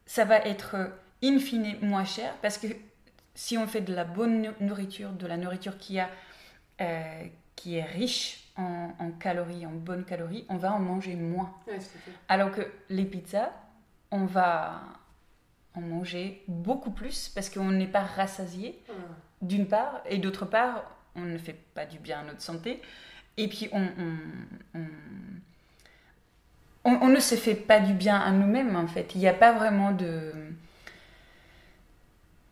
[0.06, 0.76] ça va être
[1.24, 2.68] in fine moins cher, parce que
[3.36, 6.10] si on fait de la bonne nourriture, de la nourriture qui, a,
[6.82, 7.24] euh,
[7.56, 11.54] qui est riche en, calories, en bonnes calories, on va en manger moins.
[12.28, 13.52] Alors que les pizzas,
[14.12, 14.82] on va
[15.76, 18.82] en manger beaucoup plus parce qu'on n'est pas rassasié.
[19.42, 20.84] d'une part, et d'autre part,
[21.16, 22.82] on ne fait pas du bien à notre santé.
[23.38, 23.88] Et puis, on,
[24.74, 24.80] on,
[26.86, 29.14] on, on ne se fait pas du bien à nous-mêmes, en fait.
[29.14, 30.34] Il n'y a pas vraiment de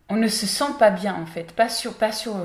[0.08, 2.36] on ne se sent pas bien en fait, pas sur, pas sur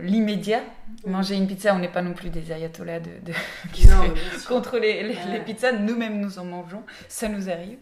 [0.00, 0.62] l'immédiat.
[1.06, 5.40] Manger une pizza, on n'est pas non plus des ayatollahs de, de contre les, les,
[5.40, 7.78] pizzas, nous-mêmes nous en mangeons, ça nous arrive.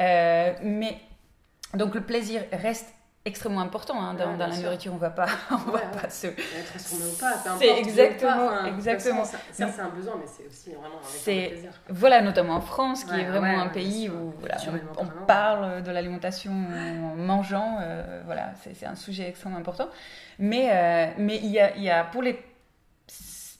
[0.00, 0.98] Euh, mais
[1.74, 2.92] donc le plaisir reste
[3.24, 4.94] extrêmement important hein, dans, la nourriture.
[4.94, 6.28] On va pas, on va pas se.
[7.58, 9.24] C'est exactement, exactement.
[9.24, 11.72] Ça, c'est un besoin, mais c'est aussi vraiment un plaisir.
[11.88, 14.56] Voilà, notamment en France, qui est vraiment un pays où voilà,
[14.98, 17.78] on, parle de l'alimentation en mangeant.
[17.80, 19.88] Euh, voilà, c'est un sujet extrêmement important.
[20.38, 22.42] Mais euh, mais il y a, il y a pour les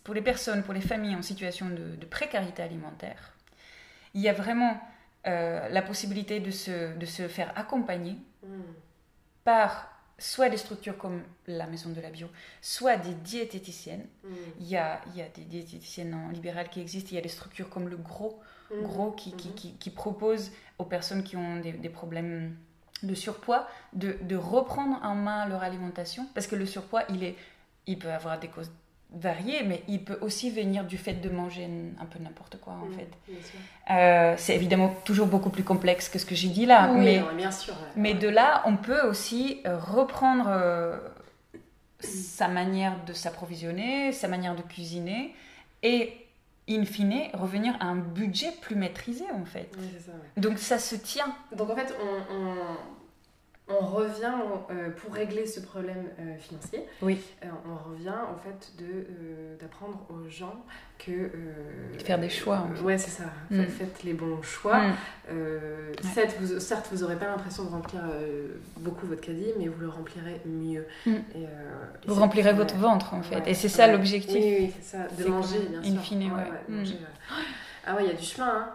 [0.05, 3.35] pour les personnes, pour les familles en situation de, précarité alimentaire,
[4.15, 4.81] il y a vraiment
[5.27, 8.17] euh, la possibilité de se, de se faire accompagner.
[8.43, 8.63] Mm
[9.45, 12.29] par soit des structures comme la Maison de la Bio,
[12.61, 14.07] soit des diététiciennes.
[14.23, 14.35] Mm.
[14.61, 17.23] Il, y a, il y a des diététiciennes en libéral qui existent, il y a
[17.23, 18.39] des structures comme le Gros,
[18.71, 18.83] mm.
[18.83, 19.79] Gros qui, qui, mm-hmm.
[19.79, 22.55] qui, proposent aux personnes qui ont des, des problèmes
[23.03, 27.37] de surpoids de, de, reprendre en main leur alimentation, parce que le surpoids, il, est,
[27.87, 28.71] il peut avoir des causes
[29.13, 31.69] varié, mais il peut aussi venir du fait de manger
[32.01, 33.09] un peu n'importe quoi en fait.
[33.91, 37.51] Euh, c'est évidemment toujours beaucoup plus complexe que ce que j'ai dit là, mais, bien
[37.51, 40.99] sûr, mais de là, on peut aussi euh, reprendre euh,
[42.01, 45.35] sa manière de s'approvisionner, sa manière de cuisiner,
[45.83, 46.13] et
[46.69, 49.71] in fine, revenir à un budget plus maîtrisé en fait.
[50.05, 51.35] Ça, Donc ça se tient.
[51.57, 52.55] Donc en fait, on on
[53.79, 54.33] revient
[54.71, 56.85] euh, pour régler ce problème euh, financier.
[57.03, 57.21] Oui.
[57.45, 59.07] Euh, on revient en fait de
[59.61, 60.65] d'apprendre aux gens
[60.99, 61.31] que
[62.05, 62.67] faire des choix.
[62.81, 63.25] En Ouais, c'est ça.
[63.51, 63.65] Mm.
[63.65, 64.83] Faites les bons choix.
[64.83, 64.93] Mm.
[66.15, 68.01] certes, vous, certes, vous pas l'impression de remplir
[68.79, 70.87] beaucoup votre caddie, mais vous le remplirez mieux.
[71.07, 71.15] Mm.
[71.35, 71.47] Et,
[72.07, 73.43] vous remplirez votre ventre en fait.
[73.47, 74.35] et c'est ça l'objectif.
[74.35, 75.07] Oui, oui c'est ça.
[75.09, 75.93] De manger, bien sûr.
[75.93, 76.31] In fine,
[77.87, 78.47] ah ouais, il y a du chemin.
[78.47, 78.69] Hein.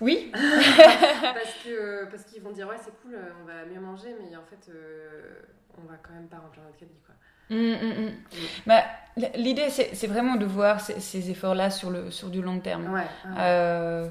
[0.00, 0.30] Oui.
[0.32, 4.44] parce que parce qu'ils vont dire ouais c'est cool, on va mieux manger, mais en
[4.44, 5.42] fait euh,
[5.76, 7.14] on va quand même pas remplir notre caddie quoi.
[8.66, 8.82] Bah,
[9.34, 12.92] L'idée c'est vraiment de voir ces, efforts-là sur, le, sur du long terme.
[12.92, 13.06] Ouais,
[13.38, 14.08] euh,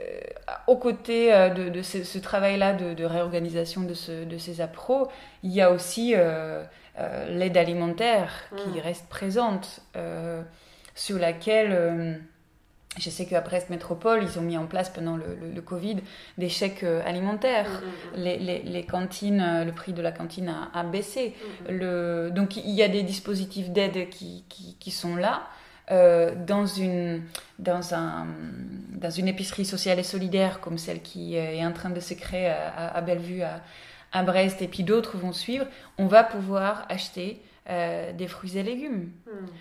[0.00, 0.20] euh,
[0.66, 5.08] aux côtés de, de ce, travail-là de, de, réorganisation de, ce, de ces appros,
[5.42, 6.14] il y a aussi
[7.28, 9.80] l'aide alimentaire qui reste présente,
[10.94, 12.20] sur laquelle
[12.98, 15.98] je sais qu'à Brest Métropole, ils ont mis en place pendant le, le, Covid
[16.38, 17.68] des chèques euh, alimentaires.
[17.68, 18.24] Mm, mm, mm.
[18.24, 21.34] Les, les, les, cantines, euh, le prix de la cantine a, a baissé.
[21.68, 25.42] Le, donc il y a des dispositifs d'aide qui, qui, qui, sont là.
[25.92, 27.22] Euh, dans, une,
[27.60, 28.26] dans, un,
[28.90, 32.48] dans une épicerie sociale et solidaire comme celle qui est en train de se créer
[32.48, 33.60] à, à Bellevue, à,
[34.12, 38.64] à, Brest, et puis d'autres vont suivre, on va pouvoir acheter euh, des fruits et
[38.64, 39.10] légumes.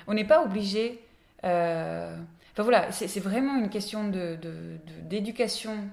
[0.07, 0.99] On n'est pas obligé...
[1.43, 2.15] Euh,
[2.55, 5.87] Enfin voilà, c'est vraiment une question d'éducation de, de,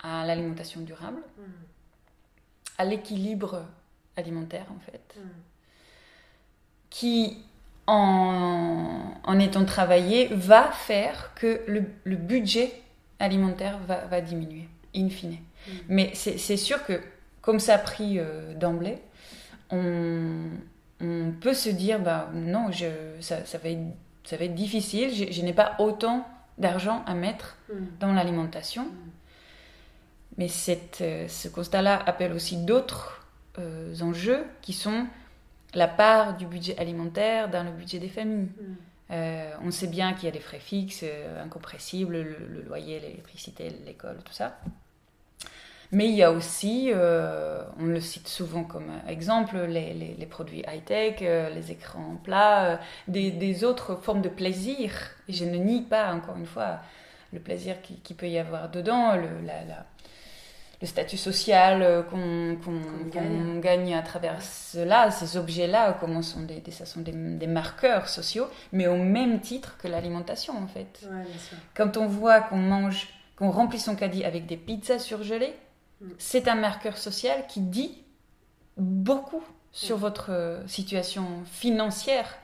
[0.00, 1.42] à l'alimentation durable, mm.
[2.78, 3.66] à l'équilibre
[4.16, 5.28] alimentaire en fait, mm.
[6.90, 7.38] qui
[7.88, 12.80] en, en, étant travaillé va faire que le, le budget
[13.18, 15.38] alimentaire va, va, diminuer, in fine.
[15.66, 15.70] Mm.
[15.88, 17.00] Mais c'est sûr que
[17.40, 18.98] comme ça a pris euh, d'emblée,
[19.70, 20.50] on,
[21.00, 22.86] on, peut se dire, bah non, je,
[23.18, 23.80] ça, ça va être
[24.24, 25.32] ça va être difficile.
[25.32, 26.26] Je, n'ai pas autant
[26.58, 27.74] d'argent à mettre mm.
[28.00, 28.84] dans l'alimentation.
[28.84, 29.10] Mm.
[30.38, 33.26] Mais cette, euh, ce constat-là appelle aussi d'autres
[33.58, 35.06] euh, enjeux qui sont
[35.74, 38.48] la part du budget alimentaire dans le budget des familles.
[38.48, 38.76] Mm.
[39.10, 41.04] Euh, on sait bien qu'il y a des frais fixes,
[41.42, 44.58] incompressibles, le loyer, l'électricité, l'école, tout ça.
[45.94, 50.64] Mais il y a aussi, euh, on le cite souvent comme exemple, les, les, produits
[50.66, 52.76] high-tech, euh, les écrans plats, euh,
[53.08, 54.90] des, des, autres formes de plaisir.
[55.28, 56.78] Et je ne nie pas, encore une fois,
[57.34, 59.84] le plaisir qui, qui peut y avoir dedans, le, la, la,
[60.80, 62.56] le statut social qu'on
[63.12, 63.60] gagne.
[63.60, 63.94] gagne.
[63.94, 68.46] à travers cela, ces objets-là, comment sont des, des, ça sont des, des, marqueurs sociaux,
[68.72, 71.00] mais au même titre que l'alimentation, en fait.
[71.04, 71.26] Ouais,
[71.74, 75.54] Quand on voit qu'on mange, qu'on remplit son caddie avec des pizzas surgelées,
[76.18, 78.02] c'est un marqueur social qui dit
[78.76, 82.38] beaucoup sur votre euh, situation financière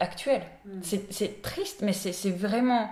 [0.00, 0.42] actuelle.
[0.64, 0.80] Mm.
[1.10, 2.90] C'est triste, mais c'est vraiment,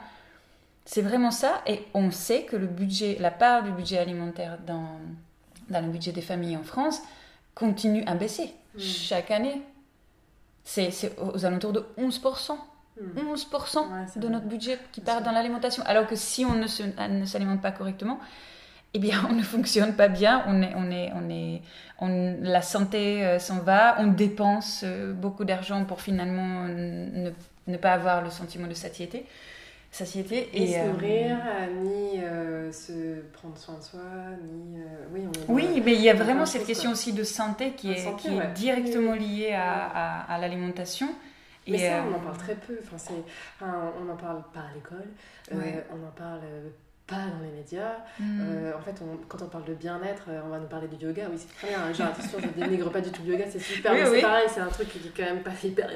[0.97, 1.63] vraiment ça.
[1.67, 4.99] Et on sait que le budget, la part du budget alimentaire dans,
[5.71, 7.01] dans le budget des familles en France
[7.55, 8.81] continue à baisser mm.
[8.81, 9.63] chaque année.
[10.65, 12.57] C'est aux alentours de 11%.
[12.99, 14.21] 11% mm.
[14.21, 15.83] de notre budget qui part dans l'alimentation.
[15.87, 18.19] Alors que si on ne s'alimente pas correctement,
[18.97, 21.61] eh bien, on ne fonctionne pas bien, on est, on est, on est,
[22.01, 27.31] on, la santé euh, s'en va, on dépense euh, beaucoup d'argent pour finalement ne,
[27.67, 29.27] ne, pas avoir le sentiment de satiété.
[29.91, 31.37] satiété et, se nourrir,
[31.85, 32.21] ni
[32.73, 34.01] se prendre soin de soi,
[34.43, 34.79] ni...
[35.13, 38.29] oui, oui mais il y a vraiment cette question aussi de santé qui est, qui
[38.29, 41.09] est directement liée à, à, l'alimentation.
[41.69, 42.79] Mais ça, on en parle très peu.
[42.95, 43.13] Enfin,
[43.61, 45.09] on en parle pas à l'école,
[45.53, 46.41] on en parle
[47.07, 47.99] pas dans les médias.
[48.19, 48.41] Mm.
[48.41, 51.29] Euh, en fait, quand on parle de bien-être, euh, on va nous parler du yoga.
[51.31, 51.85] Oui, c'est très bien.
[51.85, 51.93] Hein.
[51.93, 53.93] Genre, attention, je dénigre pas du tout le yoga, c'est super.
[53.93, 55.89] mais c'est pareil, c'est un truc qui est quand même pas, hyper,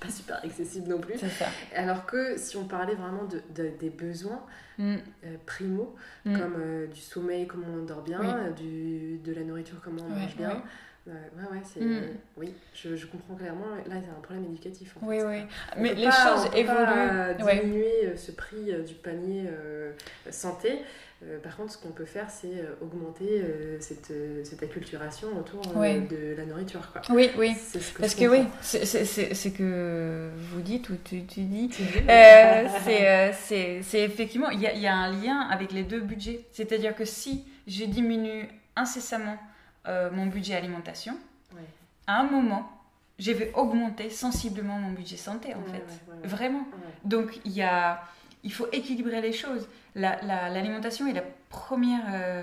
[0.00, 1.18] pas super accessible non plus.
[1.18, 1.46] Ça.
[1.74, 4.42] Alors que si on parlait vraiment de, des besoins
[4.78, 4.96] mm.
[5.24, 6.38] euh, primo, mm.
[6.38, 8.20] comme du sommeil, comment on dort bien,
[8.56, 10.62] du, de la nourriture, comment on mange bien.
[11.06, 11.12] Ouais,
[11.52, 11.80] ouais, c'est...
[11.80, 12.16] Mm.
[12.36, 13.76] Oui, je, je, comprends clairement.
[13.86, 14.96] Là, c'est un problème éducatif.
[15.00, 15.42] En oui, oui.
[15.76, 17.36] Mais les choses évoluent.
[17.38, 19.92] Pas diminuer euh, ce prix euh, du panier euh,
[20.30, 20.80] santé.
[21.44, 23.44] par contre, ce qu'on peut faire, c'est augmenter
[23.78, 24.12] cette,
[24.44, 26.90] cette, acculturation autour de la nourriture.
[26.92, 27.02] Quoi.
[27.10, 27.54] Oui, oui.
[28.00, 31.70] Parce que oui, c'est ce que vous dites ou tu, tu dis.
[31.72, 32.64] c'est
[33.94, 36.44] effectivement, il y y a un lien avec les deux budgets.
[36.52, 39.38] C'est-à-dire que si je diminue incessamment
[39.88, 41.16] euh, mon budget alimentation,
[42.06, 42.70] à un moment,
[43.18, 45.84] je vais augmenter sensiblement mon budget santé, en fait.
[46.24, 46.66] Vraiment.
[47.04, 48.02] Donc, il, y a,
[48.44, 49.68] il faut équilibrer les choses.
[49.94, 52.04] L'alimentation est la première...
[52.10, 52.42] Euh,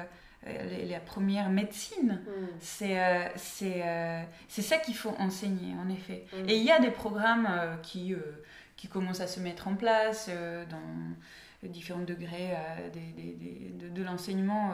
[0.89, 2.19] la première médecine.
[2.27, 2.45] Mm.
[2.59, 6.25] C'est euh, c'est ça qu'il faut enseigner, en effet.
[6.33, 6.49] Mm.
[6.49, 7.47] Et il y a des programmes
[7.81, 8.13] qui,
[8.75, 10.29] qui commencent à se mettre en place
[10.69, 12.57] dans différents degrés
[12.93, 14.73] de, de l'enseignement.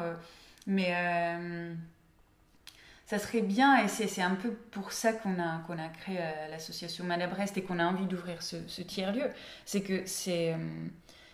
[0.65, 0.91] mais
[3.09, 6.47] ça serait bien, et c'est un peu pour ça qu'on a, qu'on a créé euh,
[6.51, 9.31] l'association Madabrest et qu'on a envie d'ouvrir ce, tiers-lieu,
[9.65, 10.57] c'est que ces, euh,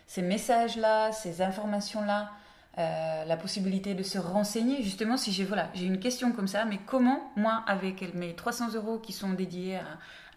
[0.08, 2.32] ces messages-là, ces informations-là,
[2.78, 6.80] euh, la possibilité de se renseigner, justement, si j'ai voilà, une question comme ça, mais
[6.86, 9.78] comment, moi, avec mes 300 euros qui sont dédiés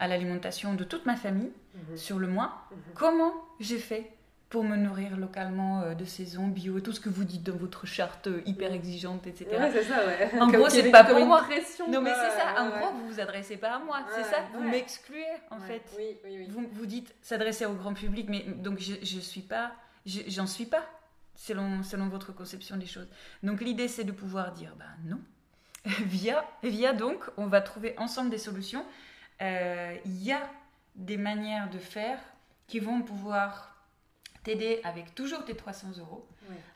[0.01, 1.97] à, l'alimentation de toute ma famille mhm.
[1.97, 2.79] sur le mois, mhm.
[2.97, 4.11] comment j'ai fait
[4.49, 7.87] pour me nourrir localement euh, de saison, bio, tout ce que vous dites dans votre
[7.87, 9.51] charte euh, hyper exigeante, etc.
[9.51, 10.41] Ouais, c'est ça, ouais.
[10.41, 11.47] En gros, c'est pas pour moi.
[11.89, 12.63] non, mais c'est ça.
[12.63, 14.01] En gros, vous vous adressez pas à moi.
[14.15, 14.39] c'est ça.
[14.55, 15.83] Vous m'excluez, en fait.
[15.99, 16.47] Oui, oui, oui.
[16.49, 19.73] Vous, vous dites s'adresser au grand public, mais donc je, je suis pas,
[20.07, 20.85] j'en suis pas,
[21.35, 23.09] selon, selon votre conception des choses.
[23.43, 25.21] Donc l'idée, c'est de pouvoir dire, bah non.
[25.85, 28.85] via, via donc, on va trouver ensemble des solutions.
[29.43, 30.41] Euh, il y a
[30.97, 32.19] des manières de faire
[32.67, 33.78] qui vont pouvoir
[34.49, 36.27] t'aider avec toujours tes 300 euros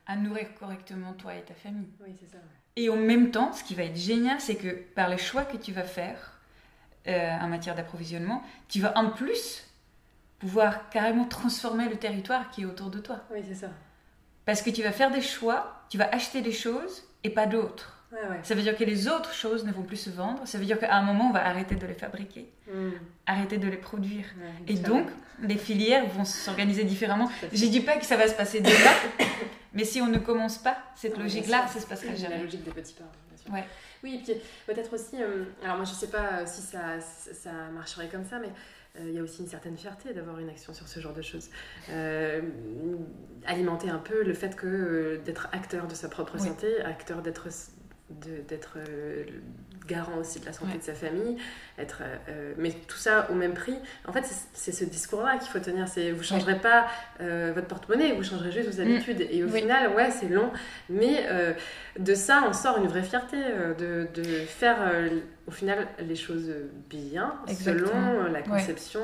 [0.06, 1.88] à nourrir correctement toi et ta famille.
[2.00, 2.42] Oui, c'est ça.
[2.76, 5.56] Et en même temps, ce qui va être génial, c'est que par les choix que
[5.56, 6.38] tu vas faire
[7.06, 9.66] euh, en matière d'approvisionnement, tu vas en plus
[10.38, 13.20] pouvoir carrément transformer le territoire qui est autour de toi.
[13.30, 13.70] Oui, c'est ça.
[14.44, 18.01] Parce que tu vas faire des choix, tu vas acheter des choses et pas d'autres.
[18.42, 20.46] Ça veut dire que les autres choses ne vont plus se vendre.
[20.46, 22.90] Ça veut dire qu'à un moment, on va arrêter de les fabriquer, hmm.
[23.26, 24.26] arrêter de les produire.
[24.68, 25.06] et donc,
[25.42, 27.30] les filières vont s'organiser différemment.
[27.52, 28.90] Je ne dis pas que ça va se passer déjà,
[29.74, 32.36] mais si on ne commence pas cette logique-là, ça se passera jamais.
[32.36, 33.52] La logique des petits pas, bien sûr.
[33.52, 33.64] Ouais.
[34.02, 34.34] Oui, et puis
[34.66, 38.40] peut-être aussi, euh, alors moi je ne sais pas si ça, ça marcherait comme ça,
[38.40, 38.48] mais
[38.98, 41.22] euh, il y a aussi une certaine fierté d'avoir une action sur ce genre de
[41.22, 41.48] choses.
[41.90, 42.42] Euh,
[43.46, 47.48] alimenter un peu le fait que d'être acteur de sa propre santé, acteur d'être
[48.48, 49.24] d'être euh,
[49.86, 51.36] garant aussi de la santé de sa famille,
[51.78, 53.74] être, euh, mais tout ça au même prix.
[54.06, 55.88] En fait, c'est ce discours-là qu'il faut tenir.
[55.88, 56.86] C'est vous changerez pas
[57.20, 58.86] euh, votre porte-monnaie, vous changerez juste vos mm.
[58.86, 59.26] habitudes.
[59.30, 60.50] Et au final, ouais, c'est long,
[60.88, 61.26] mais
[61.98, 63.36] de ça, on sort une vraie fierté
[63.78, 64.78] de, de faire
[65.46, 66.52] au final les choses
[66.88, 69.00] bien, selon la conception,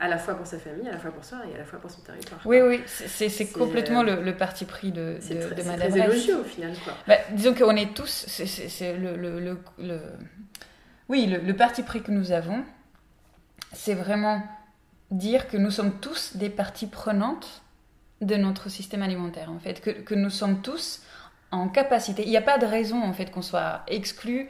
[0.00, 1.78] à la fois pour sa famille, à la fois pour soi et à la fois
[1.78, 2.40] pour son territoire.
[2.44, 5.92] Oui, oui, c'est complètement le, parti pris de, de, de Madame.
[5.92, 6.72] C'est élogieux au final.
[6.84, 6.94] Quoi.
[7.06, 9.40] Bah, disons qu'on est tous, c'est le, le,
[9.78, 10.00] le,
[11.08, 12.64] oui, le, parti pris que nous avons,
[13.72, 14.42] c'est vraiment
[15.10, 17.62] dire que nous sommes tous des parties prenantes
[18.20, 21.02] de notre système alimentaire, en fait, que, que nous sommes tous
[21.50, 22.22] en capacité.
[22.22, 24.48] Il n'y a pas de raison, en fait, qu'on soit exclu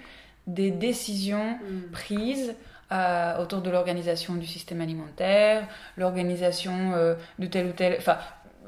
[0.54, 1.90] des décisions mm.
[1.92, 2.54] prises
[2.92, 8.18] euh, autour de l'organisation du système alimentaire, l'organisation euh, de tel ou tel, enfin,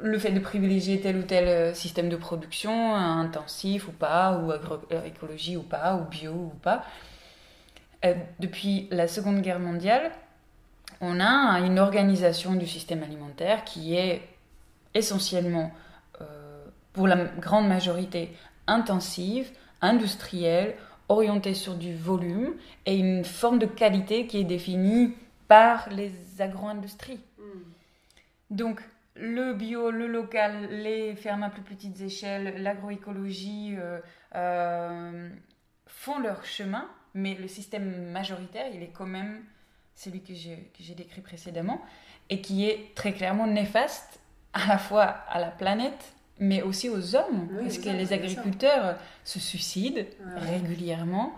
[0.00, 4.50] le fait de privilégier tel ou tel euh, système de production, intensif ou pas, ou
[4.50, 6.84] agroécologie ou pas, ou bio ou pas.
[8.04, 10.10] Euh, depuis la Seconde Guerre mondiale,
[11.00, 14.22] on a une organisation du système alimentaire qui est
[14.94, 15.72] essentiellement,
[16.20, 20.76] euh, pour la grande majorité, intensive, industrielle,
[21.08, 22.54] orientée sur du volume
[22.86, 25.14] et une forme de qualité qui est définie
[25.48, 27.20] par les agro-industries.
[27.38, 27.62] Hmm.
[28.50, 28.80] Donc,
[29.14, 33.76] le bio, le local, les fermes à plus petites échelles, l'agroécologie
[35.86, 39.44] font leur chemin, mais le système majoritaire, il est quand même
[39.94, 41.82] celui que j'ai décrit précédemment,
[42.30, 44.20] et qui est très clairement néfaste
[44.54, 49.38] à la fois à la planète, mais aussi aux hommes, parce que les agriculteurs se
[49.38, 50.02] suicident
[50.36, 51.32] régulièrement.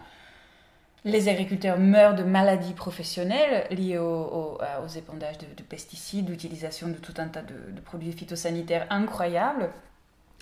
[1.05, 4.59] Les agriculteurs meurent de maladies professionnelles liées aux,
[4.97, 9.71] épandages de, pesticides, l'utilisation de tout un tas de produits phytosanitaires incroyables.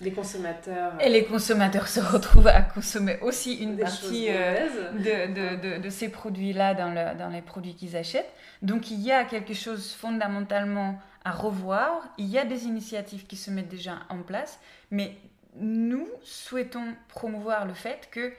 [0.01, 0.93] Les consommateurs.
[0.99, 6.09] Et les consommateurs se retrouvent à consommer aussi une partie euh, de, de, de, ces
[6.09, 8.31] produits-là dans, le, dans les produits qu'ils achètent.
[8.61, 12.03] Donc il y a quelque chose fondamentalement à revoir.
[12.17, 14.59] Il y a des initiatives qui se mettent déjà en place.
[14.91, 15.17] Mais
[15.55, 18.33] nous souhaitons promouvoir le fait que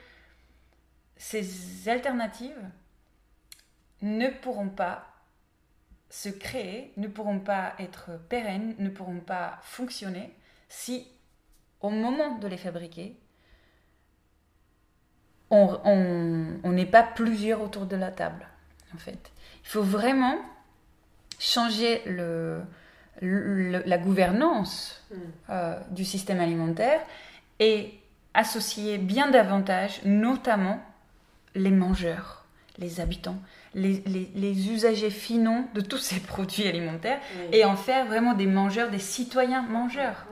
[1.17, 2.71] ces alternatives
[4.03, 5.07] ne pourront pas
[6.11, 10.33] se créer, ne pourront pas être pérennes, ne pourront pas fonctionner
[10.69, 11.09] si
[11.81, 13.17] au moment de les fabriquer,
[15.51, 18.47] on n'est pas plusieurs autour de la table,
[18.95, 19.33] en fait.
[19.63, 20.39] Il faut vraiment
[21.45, 22.63] changer le,
[23.21, 25.17] la gouvernance hmm.
[25.51, 27.01] euh, du système alimentaire
[27.61, 27.95] et
[28.33, 30.83] associer bien davantage, notamment
[31.55, 32.45] les mangeurs,
[32.79, 33.37] les habitants,
[33.75, 37.21] les, usagers finaux de tous ces produits alimentaires
[37.53, 40.27] et en faire vraiment des mangeurs, des citoyens mangeurs.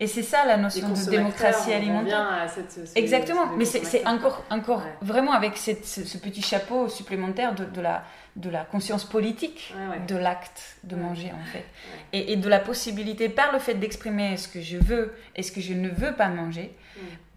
[0.00, 2.48] Et c'est ça la notion de démocratie alimentaire.
[2.96, 8.04] Exactement, mais c'est encore, encore vraiment avec cette, ce, petit chapeau supplémentaire de, de, la,
[8.36, 9.74] de la conscience politique
[10.08, 11.64] de l'acte de manger en fait.
[12.12, 15.52] Et, et, de la possibilité, par le fait d'exprimer ce que je veux et ce
[15.52, 16.74] que je ne veux pas manger,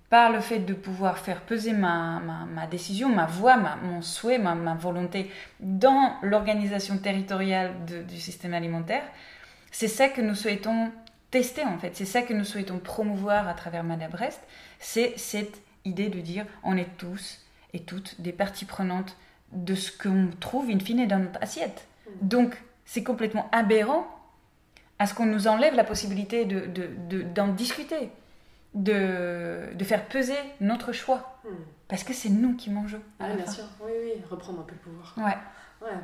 [0.10, 4.02] par le fait de pouvoir faire peser ma, ma, ma décision, ma voix, ma, mon
[4.02, 5.30] souhait, ma, ma volonté
[5.60, 9.04] dans l'organisation territoriale du système alimentaire,
[9.72, 10.92] c'est ça que nous souhaitons
[11.32, 11.96] tester en fait.
[11.96, 14.42] C'est ça que nous souhaitons promouvoir à travers Madame Brest,
[14.80, 19.18] c'est cette idée de dire on est tous et toutes des parties prenantes
[19.52, 21.88] de ce qu'on trouve in fine dans notre assiette.
[22.06, 22.28] Mm.
[22.28, 24.08] Donc c'est complètement aberrant
[25.00, 28.10] à ce qu'on nous enlève la possibilité d'en de, de, discuter,
[28.74, 31.40] de, de, faire peser notre choix.
[31.44, 31.50] Mm.
[31.88, 33.02] Parce que c'est nous qui mangeons.
[33.20, 35.14] Ah, bien sûr, oui, oui, reprendre un peu le pouvoir.
[35.18, 35.88] Ouais.
[35.88, 35.98] ouais.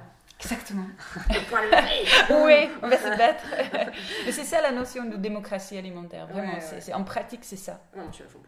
[0.44, 0.88] Exactement.
[2.46, 3.44] oui, on va se battre.
[4.26, 6.28] Mais c'est ça la notion de démocratie alimentaire.
[6.28, 7.82] Vraiment, c'est, en pratique, c'est ça.
[7.96, 8.42] Non, tu as pour.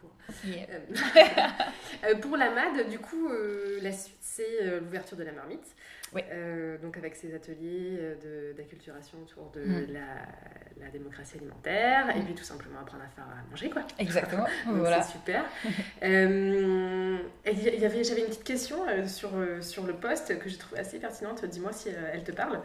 [0.47, 0.65] Euh,
[2.05, 5.75] euh, pour la MAD, du coup, euh, la suite, c'est l'ouverture de la marmite.
[6.13, 6.21] Oui.
[6.31, 9.93] Euh, donc avec ces ateliers euh, d'acculturation autour de mm.
[9.93, 13.81] la, démocratie alimentaire et puis tout simplement apprendre à faire à manger quoi.
[13.97, 14.45] Exactement.
[14.67, 15.01] voilà.
[15.01, 15.43] C'est super.
[16.03, 19.31] euh, j'avais une petite question euh, sur,
[19.61, 21.43] sur le poste que j'ai trouvé assez pertinente.
[21.45, 22.59] Dis-moi si elle te parle.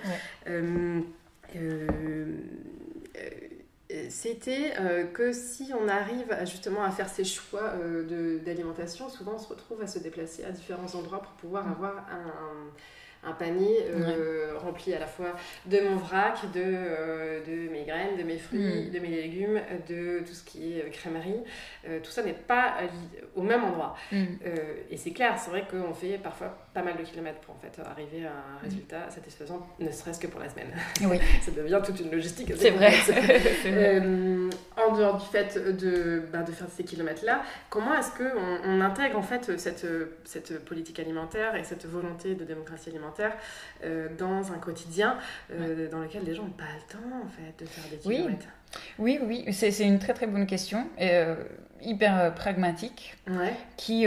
[4.09, 4.75] c'était
[5.13, 7.75] que si on arrive justement à faire ces choix
[8.45, 11.73] d'alimentation, souvent on se retrouve à se déplacer à différents endroits pour pouvoir mm.
[11.73, 13.00] avoir un un
[13.39, 15.35] panier euh, rempli à la fois
[15.67, 18.91] de mon vrac, de, euh, de mes graines, de mes fruits, mm.
[18.91, 21.43] de mes légumes, de tout ce qui est euh, crèmerie.
[22.03, 22.79] tout ça n'est pas
[23.35, 23.95] au même endroit.
[24.13, 24.25] Mm.
[24.91, 27.81] et c'est clair, c'est vrai qu'on fait parfois pas mal de kilomètres pour en fait
[27.83, 28.65] arriver à un mm.
[28.65, 30.73] résultat satisfaisant, ne serait-ce que pour la semaine.
[31.03, 31.19] Oui.
[31.43, 32.53] ça devient toute une logistique.
[32.57, 32.93] C'est vrai.
[34.77, 39.19] en dehors du fait de, ben, de faire ces kilomètres-là, comment est-ce qu'on on intègre
[39.19, 39.87] en fait cette,
[40.25, 43.33] cette politique alimentaire et cette volonté de démocratie alimentaire
[43.85, 45.19] euh, dans un quotidien
[45.53, 48.47] euh, dans lequel les gens n'ont pas le temps en fait de faire des kilomètres?
[48.99, 49.53] Oui, oui, oui.
[49.53, 51.35] c'est une très très bonne question, et, euh,
[51.81, 53.17] hyper pragmatique,
[53.77, 54.07] qui,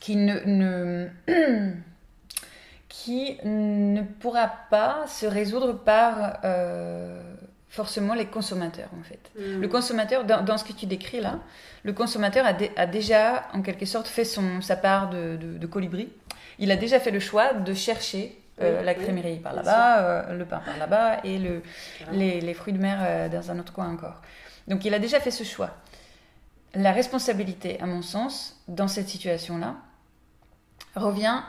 [0.00, 1.08] qui ne, ne
[2.88, 6.40] qui ne pourra pas se résoudre par
[7.68, 9.30] forcément les consommateurs en fait.
[9.38, 9.60] Mm.
[9.60, 11.38] Le consommateur, dans, dans, ce que tu décris là,
[11.84, 16.08] le consommateur a, a, déjà en quelque sorte fait son, sa part de, de colibri
[16.60, 20.44] il a déjà fait le choix de chercher euh, la crémerie par là-bas, euh, le
[20.44, 21.62] pain par là-bas et le,
[22.12, 24.20] les, fruits de mer euh, dans un autre coin encore.
[24.68, 25.70] Donc il a déjà fait ce choix.
[26.74, 29.76] La responsabilité, à mon sens, dans cette situation-là,
[30.94, 31.42] revient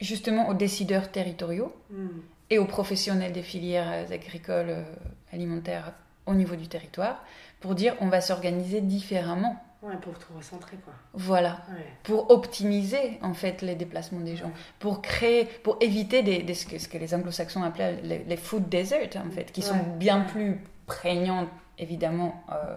[0.00, 2.08] justement aux décideurs territoriaux hmm.
[2.50, 4.84] et aux professionnels des filières agricoles,
[5.32, 5.92] alimentaires
[6.26, 7.24] au niveau du territoire,
[7.60, 10.94] pour dire on va s'organiser différemment Ouais, pour tout recentrer, quoi.
[11.12, 11.58] Voilà.
[12.02, 14.50] Pour optimiser, en fait, les déplacements des gens.
[14.80, 19.16] Pour créer, pour éviter des, ce, que, ce, que, les anglo-saxons appelaient les, food deserts,
[19.16, 21.46] en fait, qui sont bien plus prégnants,
[21.78, 22.76] évidemment, euh,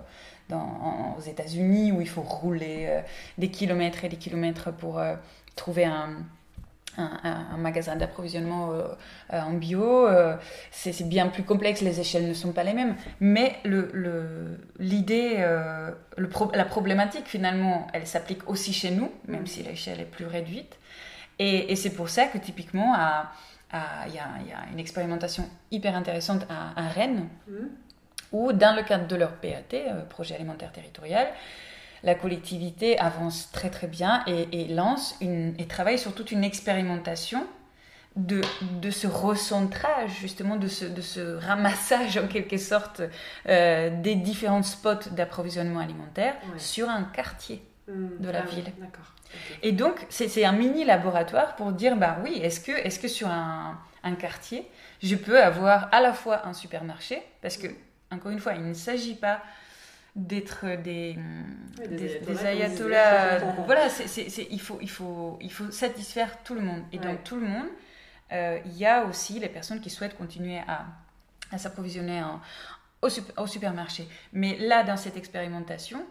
[0.49, 3.01] dans, aux États-Unis, où il faut rouler euh,
[3.37, 5.15] des kilomètres et des kilomètres pour euh,
[5.59, 6.09] trouver un,
[6.97, 8.83] un, magasin d'approvisionnement euh,
[9.33, 10.07] euh, en bio.
[10.71, 12.95] c'est bien plus complexe, les échelles ne sont pas les mêmes.
[13.19, 13.57] Mais
[14.79, 15.37] l'idée,
[16.17, 20.77] le, la problématique finalement, elle s'applique aussi chez nous, même si l'échelle est plus réduite.
[21.37, 22.95] Et, c'est pour ça que typiquement,
[24.07, 27.53] il y, y, a une expérimentation hyper intéressante à, Rennes, mmh.
[28.33, 29.77] où dans le cadre de leur PAT,
[30.09, 31.27] projet alimentaire territorial,
[32.03, 37.45] la collectivité avance très très bien et, lance une, et travaille sur toute une expérimentation
[38.15, 38.41] de,
[38.81, 43.01] de ce recentrage, justement, de ce, de ce ramassage en quelque sorte
[43.47, 48.07] euh, des différents spots d'approvisionnement alimentaire sur un quartier mmh.
[48.19, 48.65] de la ah ville.
[49.61, 53.07] Et donc, c'est un mini laboratoire pour dire, bah oui, est-ce que, est -ce que
[53.07, 54.67] sur un, un, quartier,
[55.03, 57.67] je peux avoir à la fois un supermarché, parce que,
[58.11, 59.41] encore une fois, il ne s'agit pas
[60.19, 61.17] d'être des,
[61.87, 63.39] des, ayatollahs.
[63.65, 66.83] voilà, c'est, il, faut, il, faut, il faut satisfaire tout le monde.
[66.91, 67.67] Et dans tout le monde,
[68.31, 70.85] euh, il y a aussi les personnes qui souhaitent continuer à,
[71.51, 72.21] à s'approvisionner
[73.01, 73.07] au,
[73.37, 74.07] au, supermarché.
[74.33, 76.05] Mais là, dans cette expérimentation,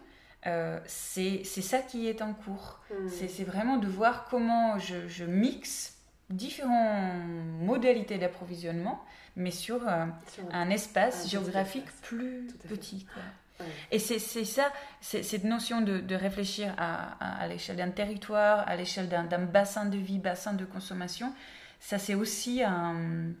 [0.47, 2.79] euh, c'est, ça qui est en cours.
[2.89, 3.07] Hmm.
[3.09, 5.97] C'est, vraiment de voir comment je, je mixe
[6.31, 7.13] différentes
[7.61, 9.03] modalités d'approvisionnement,
[9.35, 10.05] mais sur, euh,
[10.51, 13.05] un espace géographique plus petit.
[13.05, 13.23] Quoi.
[13.91, 19.85] Et c'est ça, cette notion de, réfléchir à, l'échelle d'un territoire, à l'échelle d'un bassin
[19.85, 21.33] de vie, bassin de consommation,
[21.79, 23.33] ça c'est aussi un,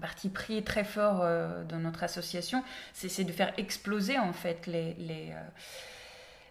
[0.00, 2.62] parti pris très fort euh, dans notre association,
[2.92, 5.40] c'est de faire exploser en fait les, les, euh,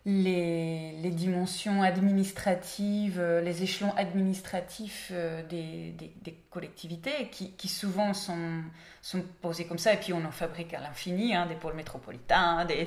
[0.06, 8.14] les, les, dimensions administratives, euh, les échelons administratifs euh, des, des, collectivités qui, qui, souvent
[8.14, 8.64] sont,
[9.02, 9.94] sont posés comme ça.
[9.94, 12.86] Et puis on en fabrique à l'infini, hein, des pôles métropolitains, des,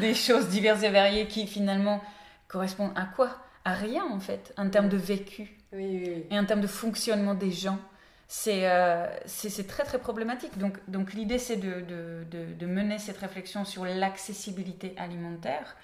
[0.00, 2.00] des, choses diverses et variées qui finalement
[2.46, 3.30] correspondent à quoi?
[3.64, 7.78] À rien en fait, en termes de vécu et en termes de fonctionnement des gens
[8.46, 10.56] euh, c'est très très problématique.
[10.58, 15.76] Donc, donc l'idée c'est de, de, de, mener cette réflexion sur l'accessibilité alimentaire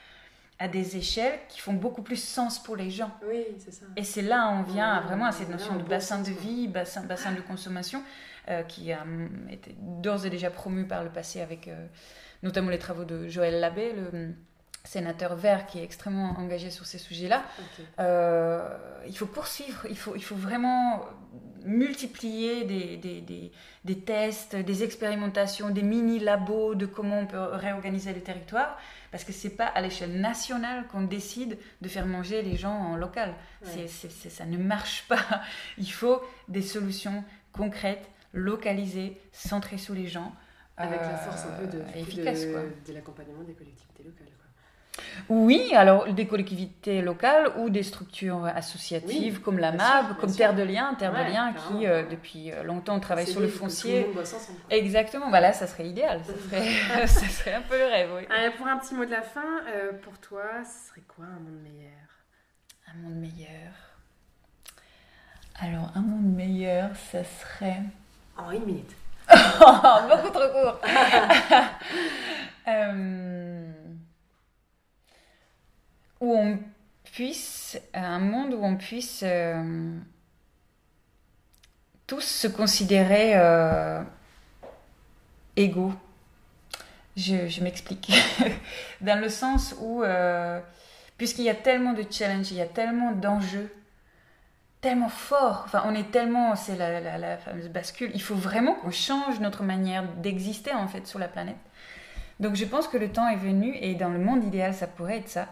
[0.59, 3.11] à des échelles qui font beaucoup plus sens pour les gens.
[3.29, 3.87] Oui, c'est ça.
[3.97, 7.33] Et c'est là on vient vraiment à cette notion de bassin de vie, bassin, bassin
[7.33, 8.03] de consommation,
[8.49, 9.05] euh, qui a
[9.51, 11.87] été d'ores et déjà promu par le passé avec euh,
[12.43, 14.35] notamment les travaux de Joël Labbé, le
[14.85, 17.43] sénateur vert qui est extrêmement engagé sur ces sujets-là.
[19.09, 21.03] Il faut poursuivre, il faut, il faut vraiment
[21.67, 23.53] multiplier des, des, des,
[23.85, 28.79] des tests, des expérimentations, des mini-labos de comment on peut réorganiser les territoires,
[29.11, 32.97] parce que c'est pas à l'échelle nationale qu'on décide de faire manger les gens en
[32.97, 33.35] local.
[33.63, 35.43] Ça ne marche pas.
[35.79, 40.33] Il faut des solutions concrètes, localisées, centrées sur les gens.
[40.79, 44.27] Avec la force un peu de, de, de l'accompagnement des collectivités locales.
[45.29, 50.63] Oui, alors des collectivités locales ou des structures associatives comme la MAB, comme Terre de
[50.63, 54.07] Liens, Terre de Liens qui euh, depuis euh, longtemps travaille sur le foncier.
[54.71, 58.11] Exactement, voilà, ça serait idéal, ça serait, ça serait un peu le rêve.
[58.17, 58.51] Oui.
[58.57, 61.61] pour un petit mot de la fin, euh, pour toi, ce serait quoi un monde
[61.63, 61.93] meilleur?
[62.89, 63.73] Un monde meilleur.
[65.59, 67.83] Alors, un monde meilleur, ça serait.
[68.37, 68.95] En une minute.
[69.29, 70.81] Beaucoup trop court.
[72.69, 73.86] euh
[76.21, 76.59] où on
[77.13, 79.97] puisse, un monde où on puisse euh,
[82.07, 84.03] tous se considérer euh,
[85.57, 85.95] égaux.
[87.17, 88.13] Je, m'explique.
[89.01, 90.61] Dans le sens où, euh,
[91.17, 93.73] puisqu'il y a tellement de challenges, il y a tellement d'enjeux,
[94.83, 99.41] tellement forts, enfin on est tellement, c'est la, fameuse bascule, il faut vraiment qu'on change
[99.41, 101.57] notre manière d'exister en fait sur la planète.
[102.39, 105.17] Donc je pense que le temps est venu et dans le monde idéal ça pourrait
[105.17, 105.49] être ça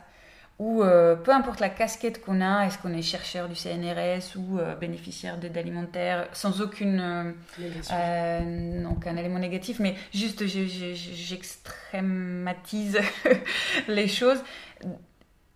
[0.59, 4.59] où euh, peu importe la casquette qu'on a, est-ce qu'on est chercheur du CNRS ou
[4.59, 13.01] euh, bénéficiaire d'aide alimentaire, sans aucune euh, donc un élément négatif, mais juste j'extrématise
[13.89, 14.39] les choses.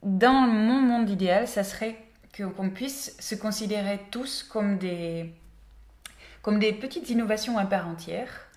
[0.03, 1.97] Dans mon monde idéal, ça serait
[2.37, 5.31] qu'on puisse se considérer tous comme des,
[6.43, 8.49] comme des petites innovations à part entière,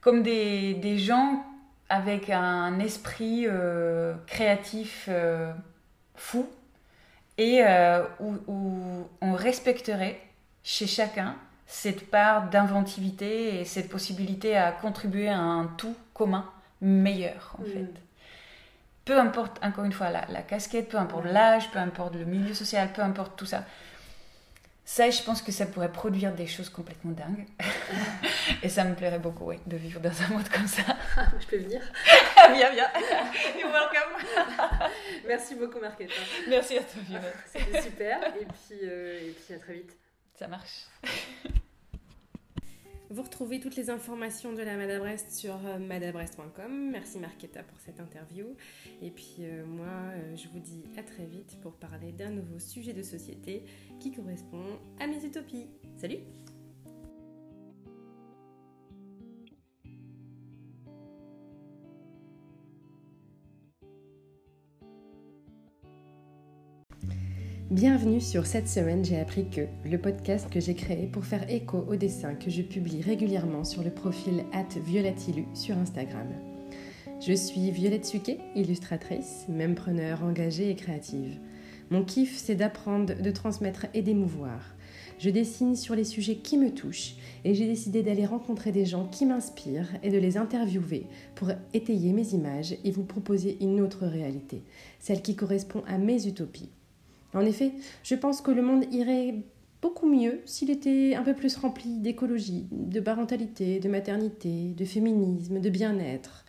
[0.00, 1.44] comme des, des gens
[1.88, 5.52] avec un esprit euh, créatif euh,
[6.18, 6.48] fou
[7.38, 10.20] et euh, où, on respecterait
[10.62, 16.50] chez chacun cette part d'inventivité et cette possibilité à contribuer à un tout commun
[16.80, 17.66] meilleur en mm.
[17.66, 18.00] fait.
[19.04, 22.52] Peu importe, encore une fois, la, la casquette, peu importe l'âge, peu importe le milieu
[22.52, 23.64] social, peu importe tout ça.
[24.88, 27.46] Ça, je pense que ça pourrait produire des choses complètement dingues.
[28.62, 30.82] et ça me plairait beaucoup, oui, de vivre dans un monde comme ça.
[31.40, 31.82] je peux venir
[32.54, 32.90] Viens, viens.
[33.58, 34.48] You're welcome.
[35.26, 36.10] Merci beaucoup, Marquette.
[36.48, 37.36] Merci à toi, Violette.
[37.52, 38.18] C'était super.
[38.40, 39.94] Et puis, euh, et puis, à très vite.
[40.38, 40.86] Ça marche.
[43.10, 46.90] Vous retrouvez toutes les informations de la Madabrest sur euh, madabrest.com.
[46.90, 48.54] Merci Marquetta pour cette interview.
[49.00, 52.58] Et puis euh, moi, euh, je vous dis à très vite pour parler d'un nouveau
[52.58, 53.64] sujet de société
[53.98, 55.68] qui correspond à mes utopies.
[55.96, 56.18] Salut
[67.70, 71.84] Bienvenue sur cette semaine, j'ai appris que, le podcast que j'ai créé pour faire écho
[71.86, 74.42] aux dessins que je publie régulièrement sur le profil
[74.86, 76.28] @violetilu sur Instagram.
[77.20, 81.38] Je suis Violette Suquet, illustratrice, même preneur engagée et créative.
[81.90, 84.74] Mon kiff, c'est d'apprendre, de transmettre et d'émouvoir.
[85.18, 89.06] Je dessine sur les sujets qui me touchent et j'ai décidé d'aller rencontrer des gens
[89.08, 91.04] qui m'inspirent et de les interviewer
[91.34, 94.62] pour étayer mes images et vous proposer une autre réalité,
[95.00, 96.70] celle qui correspond à mes utopies.
[97.34, 97.72] En effet,
[98.02, 99.34] je pense que le monde irait
[99.82, 105.60] beaucoup mieux s'il était un peu plus rempli d'écologie, de parentalité, de maternité, de féminisme,
[105.60, 106.44] de bien-être,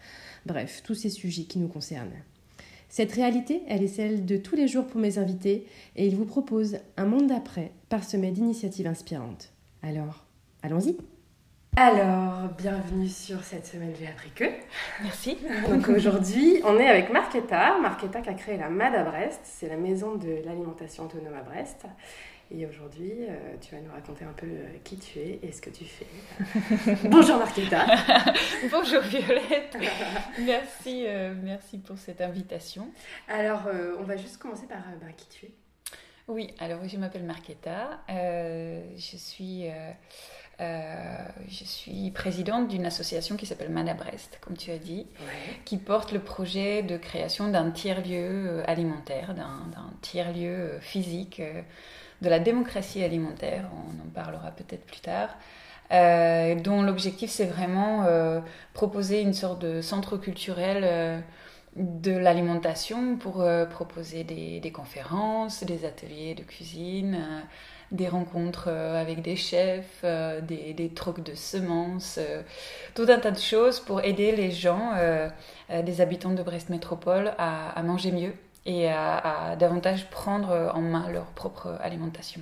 [0.46, 2.24] bref, tous ces sujets qui nous concernent.
[2.88, 6.26] Cette réalité, elle est celle de tous les jours pour mes invités et ils vous
[6.26, 9.52] proposent un monde d'après parsemé d'initiatives inspirantes.
[9.84, 10.26] Alors,
[10.64, 10.98] allons-y
[11.76, 14.46] alors, bienvenue sur cette semaine J'ai appris que.
[15.02, 15.38] Merci.
[15.70, 17.78] Donc aujourd'hui, on est avec Marquetta.
[17.80, 19.40] Marquetta qui a créé la MAD à Brest.
[19.44, 21.86] C'est la maison de l'alimentation autonome à Brest.
[22.52, 25.62] Et aujourd'hui, euh, tu vas nous raconter un peu euh, qui tu es et ce
[25.62, 26.08] que tu fais.
[27.08, 27.86] Bonjour Marquetta.
[28.72, 29.78] Bonjour Violette.
[30.40, 32.90] merci, euh, merci pour cette invitation.
[33.28, 33.62] Alors,
[34.00, 35.52] on va juste commencer par bah, qui tu es.
[36.28, 38.02] Oui, alors je m'appelle Marquetta.
[38.08, 39.68] je suis
[40.62, 41.16] euh,
[41.48, 45.08] je suis présidente d'une association qui s'appelle Madabrest, comme tu as dit,
[45.64, 51.42] qui porte le projet de création d'un tiers-lieu euh, alimentaire, d'un tiers-lieu euh, physique,
[52.22, 55.30] de la démocratie alimentaire, on en parlera peut-être plus tard,
[55.90, 58.06] dont l'objectif c'est vraiment
[58.74, 61.24] proposer une sorte de centre culturel
[61.78, 67.46] de l'alimentation pour proposer des, des, conférences, des ateliers de cuisine
[67.92, 72.42] des rencontres euh, avec des chefs, euh, des, des trocs de semences, euh,
[72.94, 74.94] tout un tas de choses pour aider les gens,
[75.70, 78.34] des habitants de Brest Métropole, à, manger mieux
[78.66, 82.42] et à, davantage prendre en main leur propre alimentation.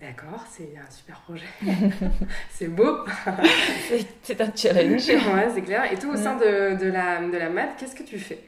[0.00, 1.46] D'accord, c'est un super projet.
[2.50, 2.98] c'est beau.
[4.22, 5.08] c'est un challenge.
[5.08, 5.90] ouais, c'est clair.
[5.90, 8.38] Et toi, au sein de, de la, de la MAD, qu'est-ce que tu fais?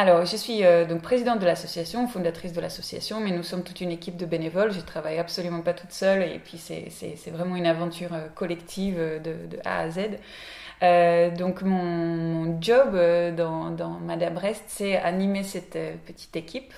[0.00, 3.80] Alors, je suis euh, donc présidente de l'association, fondatrice de l'association, mais nous sommes toute
[3.80, 4.70] une équipe de bénévoles.
[4.70, 9.18] Je travaille absolument pas toute seule et puis c'est vraiment une aventure euh, collective euh,
[9.18, 11.36] de, A à Z.
[11.36, 12.96] donc mon, job
[13.36, 15.76] dans, Madame Brest, c'est animer cette
[16.06, 16.72] petite équipe.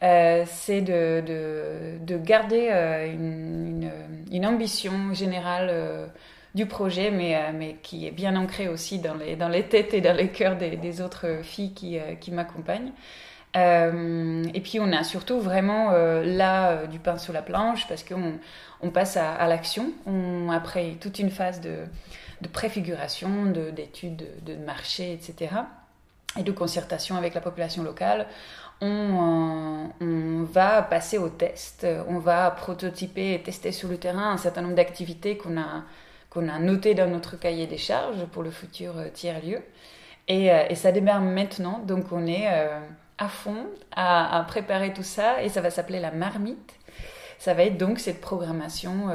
[0.00, 1.24] c'est de,
[2.06, 2.68] de, garder
[4.30, 5.72] une, ambition générale
[6.54, 9.94] du projet, mais, euh, mais qui est bien ancré aussi dans les, dans les têtes
[9.94, 12.92] et dans les cœurs des, des autres filles qui, euh, qui m'accompagnent.
[13.56, 18.38] Euh, et puis on a surtout vraiment là du pain sur la planche parce qu'on
[18.80, 19.92] on passe à, l'action.
[20.50, 21.80] Après toute une phase de,
[22.40, 25.54] de préfiguration, d'études de, de, marché, etc.
[26.38, 28.26] et de concertation avec la population locale,
[28.80, 34.38] on, on, va passer au test, on va prototyper et tester sur le terrain un
[34.38, 35.84] certain nombre d'activités qu'on a
[36.32, 39.58] qu'on a noté dans notre cahier des charges pour le futur euh, tiers-lieu.
[40.30, 42.80] Euh, et, ça démarre maintenant, donc on est euh,
[43.18, 46.74] à fond à, préparer tout ça et ça va s'appeler la marmite.
[47.38, 49.08] Ça va être donc cette programmation,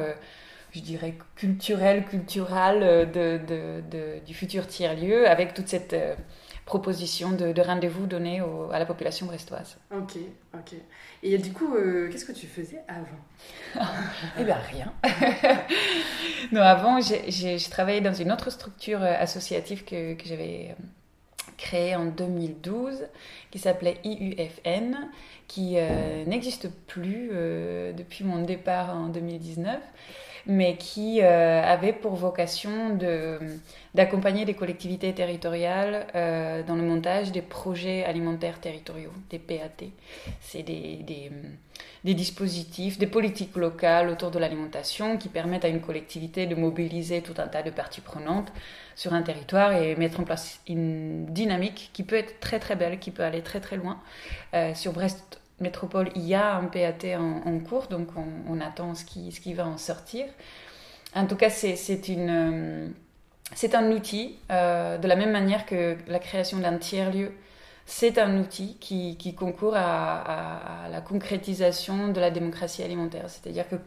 [0.72, 5.96] je dirais, culturelle, culturelle de, du futur tiers-lieu avec toute cette
[6.68, 8.42] proposition de, rendez-vous donné
[8.72, 9.78] à la population brestoise.
[9.92, 10.18] Ok,
[10.54, 10.76] ok.
[11.24, 13.84] Et du coup, euh, qu'est-ce que tu faisais avant
[14.40, 14.94] Eh bien, rien.
[16.52, 20.84] non, avant, j'ai travaillé dans une autre structure euh, associative que, que j'avais euh,
[21.58, 23.08] créée en 2012,
[23.50, 24.96] qui s'appelait IUFN,
[25.48, 25.78] qui
[26.28, 27.30] n'existe plus
[27.96, 29.80] depuis mon départ en 2019
[30.48, 32.98] mais qui euh, avait pour vocation
[33.94, 39.86] d'accompagner les collectivités territoriales euh, dans le montage des projets alimentaires territoriaux, des PAT.
[40.40, 41.32] C'est des, des,
[42.06, 47.22] des, dispositifs, des politiques locales autour de l'alimentation qui permettent à une collectivité de mobiliser
[47.22, 48.52] tout un tas de parties prenantes
[48.96, 53.00] sur un territoire et mettre en place une dynamique qui peut être très très belle,
[53.00, 54.00] qui peut aller très très loin.
[54.54, 58.10] Euh, sur Brest, métropole, il y a un PAT en, cours, donc
[58.48, 60.26] on, attend ce qui, va en sortir.
[61.16, 61.76] En tout cas, c'est.
[63.56, 67.32] C'est un outil, de la même manière que la création d'un tiers-lieu
[67.88, 73.30] c'est un outil qui, concourt à, la concrétisation de la démocratie alimentaire.
[73.30, 73.78] C'est-à-dire que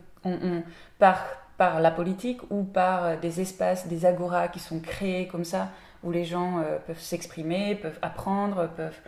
[0.99, 1.27] par,
[1.59, 5.69] la politique ou par des espaces, des agoras qui sont créés comme ça,
[6.03, 8.99] où les gens euh, peuvent s'exprimer, peuvent apprendre, peuvent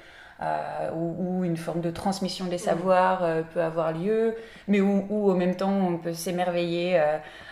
[0.42, 4.34] euh, où, une forme de transmission des savoirs euh, peut avoir lieu,
[4.68, 7.00] mais où, où, au même temps on peut s'émerveiller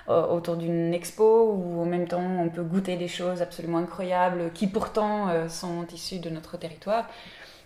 [0.08, 4.66] autour d'une expo, où en même temps on peut goûter des choses absolument incroyables qui
[4.66, 7.08] pourtant sont issues de notre territoire.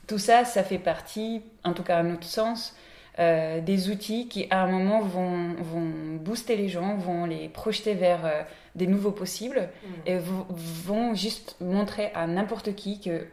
[0.06, 2.76] Tout ça, ça fait partie, en tout cas à notre sens,
[3.20, 7.94] euh, des outils qui à un moment vont, vont, booster les gens, vont les projeter
[7.94, 8.42] vers euh,
[8.74, 9.88] des nouveaux possibles mm.
[10.06, 13.24] et vont juste montrer à n'importe qui que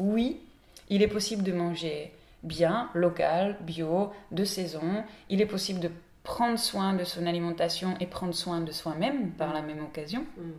[0.00, 0.40] oui,
[0.88, 2.12] il est possible de manger
[2.42, 5.04] bien, local, bio, de saison.
[5.28, 5.90] Il est possible de
[6.22, 10.24] prendre soin de son alimentation et prendre soin de soi-même par la même occasion.
[10.36, 10.50] Mm.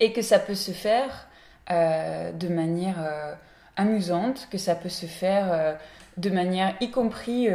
[0.00, 1.28] Et que ça peut se faire
[1.70, 2.96] euh, de manière
[3.76, 5.78] amusante, que ça peut se faire
[6.16, 7.48] de manière, y compris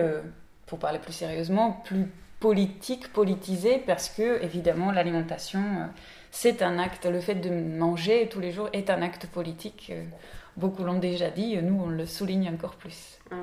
[0.66, 2.08] pour parler plus sérieusement, plus
[2.42, 5.86] politique, politisé, parce que évidemment l'alimentation, euh,
[6.32, 9.92] c'est un acte, le fait de manger tous les jours est un acte politique.
[9.94, 10.04] Euh,
[10.58, 13.20] beaucoup l'ont déjà dit, nous on le souligne encore plus.
[13.32, 13.38] Ouais.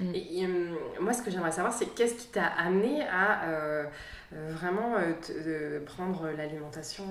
[0.00, 0.14] Mm.
[0.14, 3.42] Et, euh, moi, ce que j'aimerais savoir, c'est qu'est-ce qui t'a amené à
[4.32, 4.94] vraiment
[5.84, 7.04] prendre l'alimentation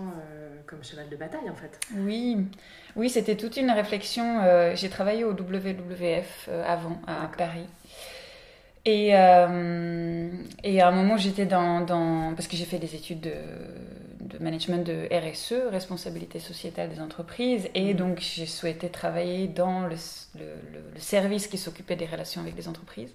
[0.66, 1.80] comme cheval de bataille, en fait?
[1.96, 2.38] Oui,
[2.96, 4.42] oui, c'était toute une réflexion.
[4.74, 7.68] J'ai travaillé au WWF avant à Paris.
[8.86, 10.30] Et, euh,
[10.64, 13.34] et à un moment, j'étais dans, dans, Parce que j'ai fait des études de,
[14.32, 18.00] de, management de RSE, responsabilité sociétale des entreprises, et mhm.
[18.00, 19.96] donc j'ai souhaité travailler dans le,
[20.36, 20.46] le,
[20.94, 23.14] le service qui s'occupait des relations avec les entreprises.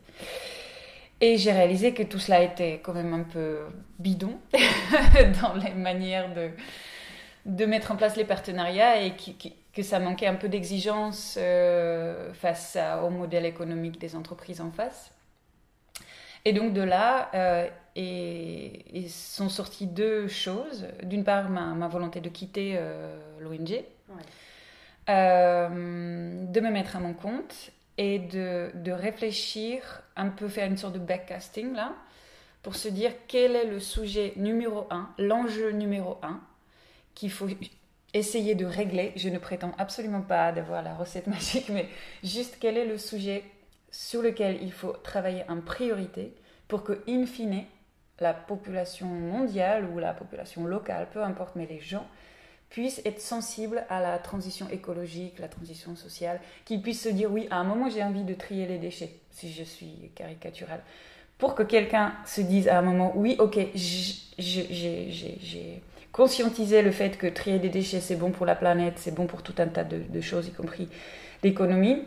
[1.21, 3.61] Et j'ai réalisé que tout cela était quand même un peu
[3.99, 4.39] bidon
[5.43, 6.51] dans les manières de,
[7.47, 9.14] de mettre en place les partenariats et
[9.73, 15.11] que ça manquait un peu d'exigence euh, face au modèle économique des entreprises en face.
[16.45, 20.86] Et donc de là, euh, et, sont sorties deux choses.
[21.03, 23.82] D'une part, ma, volonté de quitter euh, l'ONG,
[25.09, 25.68] euh,
[26.47, 30.94] de me mettre à mon compte et de, de, réfléchir, un peu faire une sorte
[30.94, 31.94] de backcasting là,
[32.62, 36.40] pour se dire quel est le sujet numéro un, l'enjeu numéro un
[37.14, 37.49] qu'il faut
[38.12, 39.12] essayer de régler.
[39.16, 41.88] Je ne prétends absolument pas d'avoir la recette magique, mais
[42.22, 43.44] juste quel est le sujet
[43.90, 46.34] sur lequel il faut travailler en priorité
[46.68, 47.64] pour que, in fine,
[48.21, 52.07] la population mondiale ou la population locale, peu importe, mais les gens
[52.71, 57.47] puissent être sensibles à la transition écologique, la transition sociale, qu'ils puissent se dire oui,
[57.51, 60.81] à un moment j'ai envie de trier les déchets, si je suis caricaturale.
[61.39, 63.59] Pour que quelqu'un se dise à un moment oui, ok,
[64.39, 69.27] j'ai conscientisé le fait que trier des déchets c'est bon pour la planète, c'est bon
[69.27, 70.89] pour tout un tas de, choses, y compris
[71.43, 72.03] l'économie,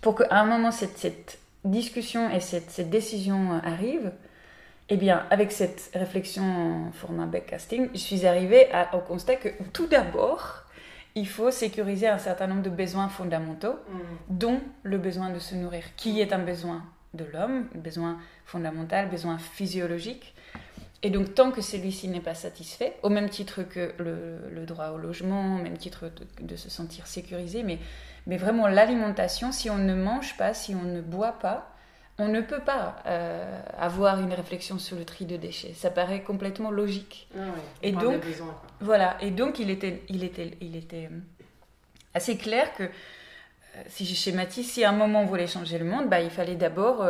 [0.00, 4.10] pour qu'à un moment cette, cette discussion et cette, décision arrive,
[4.88, 9.86] eh bien, avec cette réflexion en format backcasting, je suis arrivée au constat que tout
[9.86, 10.64] d'abord,
[11.14, 13.98] il faut sécuriser un certain nombre de besoins fondamentaux, mm.
[14.28, 16.82] dont le besoin de se nourrir, qui est un besoin
[17.14, 20.34] de l'homme, un besoin fondamental, besoin physiologique.
[21.04, 24.98] Et donc, tant que celui-ci n'est pas satisfait, au même titre que le, droit au
[24.98, 26.10] logement, au même titre
[26.40, 27.78] de se sentir sécurisé, mais
[28.26, 31.71] mais vraiment, l'alimentation, si on ne mange pas, si on ne boit pas,
[32.18, 35.72] on ne peut pas euh, avoir une réflexion sur le tri de déchets.
[35.74, 37.28] Ça paraît complètement logique.
[37.36, 37.40] Ah
[37.82, 38.22] et donc,
[38.80, 39.16] voilà.
[39.20, 41.18] Et donc, il était, il était, il était euh,
[42.14, 45.86] assez clair que, euh, si je schématise, si à un moment on voulait changer le
[45.86, 47.06] monde, bah, il fallait d'abord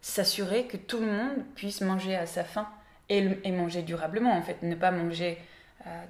[0.00, 2.68] s'assurer que tout le monde puisse manger à sa faim
[3.08, 4.36] et, et, manger durablement.
[4.36, 5.38] En fait, ne pas manger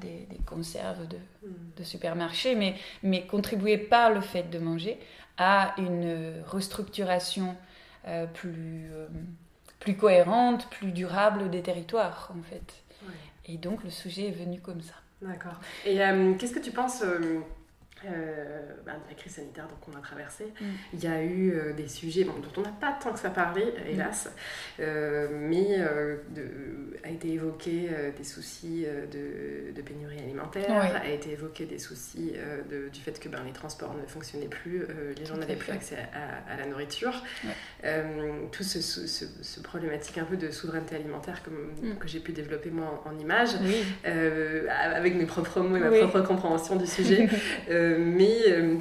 [0.01, 1.53] des, conserves de, mm.
[1.76, 2.74] de, supermarché, mais,
[3.05, 4.99] mais contribuer par le fait de manger
[5.39, 7.57] à une restructuration
[8.07, 9.07] euh, plus, euh,
[9.80, 12.82] plus cohérente, plus durable des territoires, en fait.
[13.47, 14.95] Et donc le sujet est venu comme ça.
[15.22, 15.59] D'accord.
[15.86, 17.03] Et euh, qu'est-ce que tu penses
[18.05, 20.64] euh, bah, la crise sanitaire qu'on a traversée, mm.
[20.92, 23.64] il y a eu euh, des sujets dont on n'a pas tant que ça parlé,
[23.64, 23.90] mm.
[23.90, 24.30] hélas,
[24.78, 25.78] euh, mais
[26.34, 32.34] de, a été évoqué des soucis de, pénurie alimentaire, a été évoqué des soucis
[32.92, 34.84] du fait que ben, les transports ne fonctionnaient plus,
[35.16, 35.96] les gens n'avaient plus accès
[36.49, 37.22] à, la nourriture.
[38.53, 41.96] tout ce, ce, problématique un peu de souveraineté alimentaire mm.
[41.99, 43.51] que j'ai pu développer moi en, images,
[44.05, 47.28] avec mes propres mots et ma propre compréhension du sujet.
[47.99, 48.76] mais euh,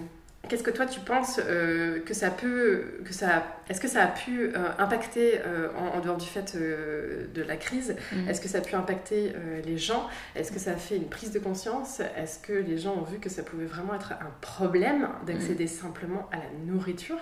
[0.48, 4.08] Qu'est-ce que toi tu penses euh, que ça peut, que ça, est-ce que ça a
[4.08, 8.30] pu euh, impacter euh, en, dehors du fait de la crise mm.
[8.30, 9.34] Est-ce que ça a pu impacter
[9.66, 10.08] les gens?
[10.36, 12.02] Est-ce que ça a fait une prise de conscience?
[12.16, 15.70] Est-ce que les gens ont vu que ça pouvait vraiment être un problème d'accéder mm.
[15.70, 17.18] simplement à la nourriture?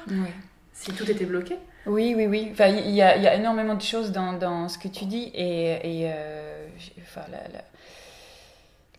[0.73, 1.57] Si tout était bloqué?
[1.85, 2.49] Oui, oui, oui.
[2.51, 5.31] Enfin, il y, a, y, a énormément de choses dans, dans, ce que tu dis
[5.33, 6.11] et, et
[7.01, 7.63] enfin, la, la,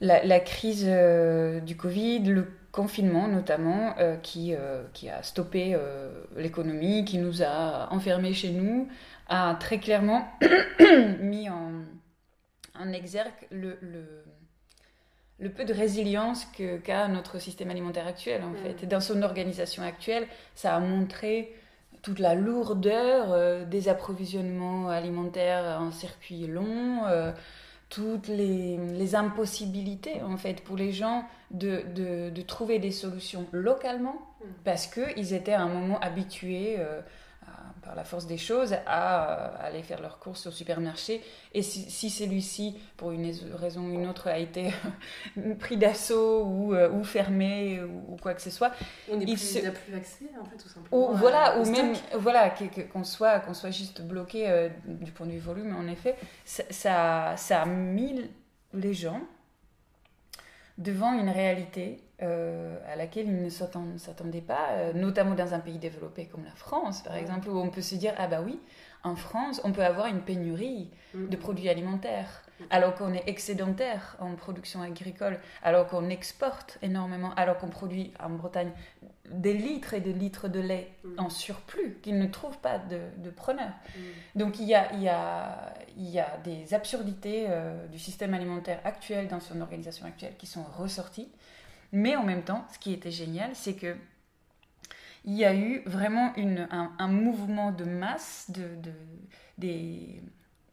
[0.01, 0.89] la, la crise
[1.64, 2.47] du Covid, le
[2.77, 8.51] confinement notamment, euh, qui, euh, qui a stoppé euh, l'économie, qui nous a enfermés chez
[8.51, 8.89] nous,
[9.29, 10.29] a très clairement
[11.20, 11.72] mis en,
[12.79, 14.05] en exergue le, le,
[15.39, 16.47] le, peu de résilience
[16.85, 18.85] qu'a notre système alimentaire actuel en fait.
[18.85, 21.55] Et dans son organisation actuelle, ça a montré
[22.03, 27.01] toute la lourdeur des approvisionnements alimentaires en circuit long
[27.89, 33.47] toutes les, les, impossibilités en fait pour les gens de, de, de trouver des solutions
[33.53, 34.44] localement mm.
[34.64, 37.01] parce qu'ils étaient à un moment habitués euh,
[37.82, 41.22] par la force des choses à, aller faire leurs courses au supermarché
[41.55, 44.72] et si, si celui-ci pour une raison ou une autre a été
[45.61, 48.72] pris d'assaut ou, euh, ou, fermé ou, quoi que ce soit
[49.09, 52.53] on n'a plus accès en fait tout simplement ou, voilà ou même voilà
[52.92, 56.64] qu'on soit qu'on soit juste bloqué euh, du point de vue volume en effet ça,
[56.70, 58.28] ça, ça a mis
[58.74, 59.20] les gens
[60.79, 65.79] devant une réalité euh, à laquelle ils ne s'attendaient pas, euh, notamment dans un pays
[65.79, 68.59] développé comme la France, par exemple, où on peut se dire, ah bah oui,
[69.05, 71.29] en France, on peut avoir une pénurie mm.
[71.29, 72.64] de produits alimentaires, mm.
[72.70, 78.31] alors qu'on est excédentaire en production agricole, alors qu'on exporte énormément, alors qu'on produit en
[78.31, 78.72] Bretagne
[79.31, 81.18] des litres et des litres de lait mm.
[81.18, 83.72] en surplus, qu'ils ne trouvent pas de, preneurs.
[84.35, 88.35] Donc il y, a, il, y a, il y a des absurdités euh, du système
[88.35, 91.29] alimentaire actuel, dans son organisation actuelle, qui sont ressorties.
[91.93, 93.97] Mais en même temps, ce qui était génial, c'est que
[95.24, 98.93] il y a eu vraiment une, un, mouvement de masse de, de,
[99.59, 100.22] des,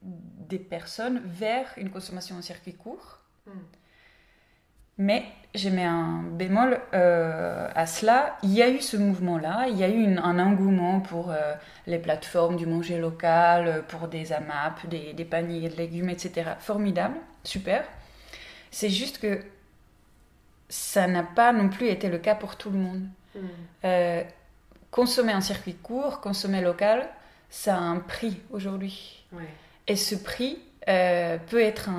[0.03, 3.19] des personnes vers une consommation en circuit court.
[3.47, 3.59] Hmm.
[4.97, 5.25] Mais
[5.55, 8.37] j'ai mis un bémol euh, à cela.
[8.43, 11.53] Il y a eu ce mouvement-là, il y a eu un engouement pour euh,
[11.87, 16.51] les plateformes du manger local, pour des AMAP, des, des paniers de légumes, etc.
[16.59, 17.83] Formidable, super.
[18.71, 19.41] C'est juste que
[20.69, 23.07] ça n'a pas non plus été le cas pour tout le monde.
[23.35, 23.39] Hmm.
[23.85, 24.23] Euh,
[24.89, 27.07] consommer en circuit court, consommer local,
[27.49, 29.23] ça a un prix aujourd'hui.
[29.87, 31.89] Et ce prix euh, peut être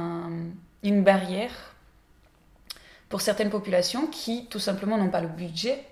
[0.82, 1.73] une barrière
[3.14, 5.84] pour certaines populations qui tout simplement n'ont pas le budget.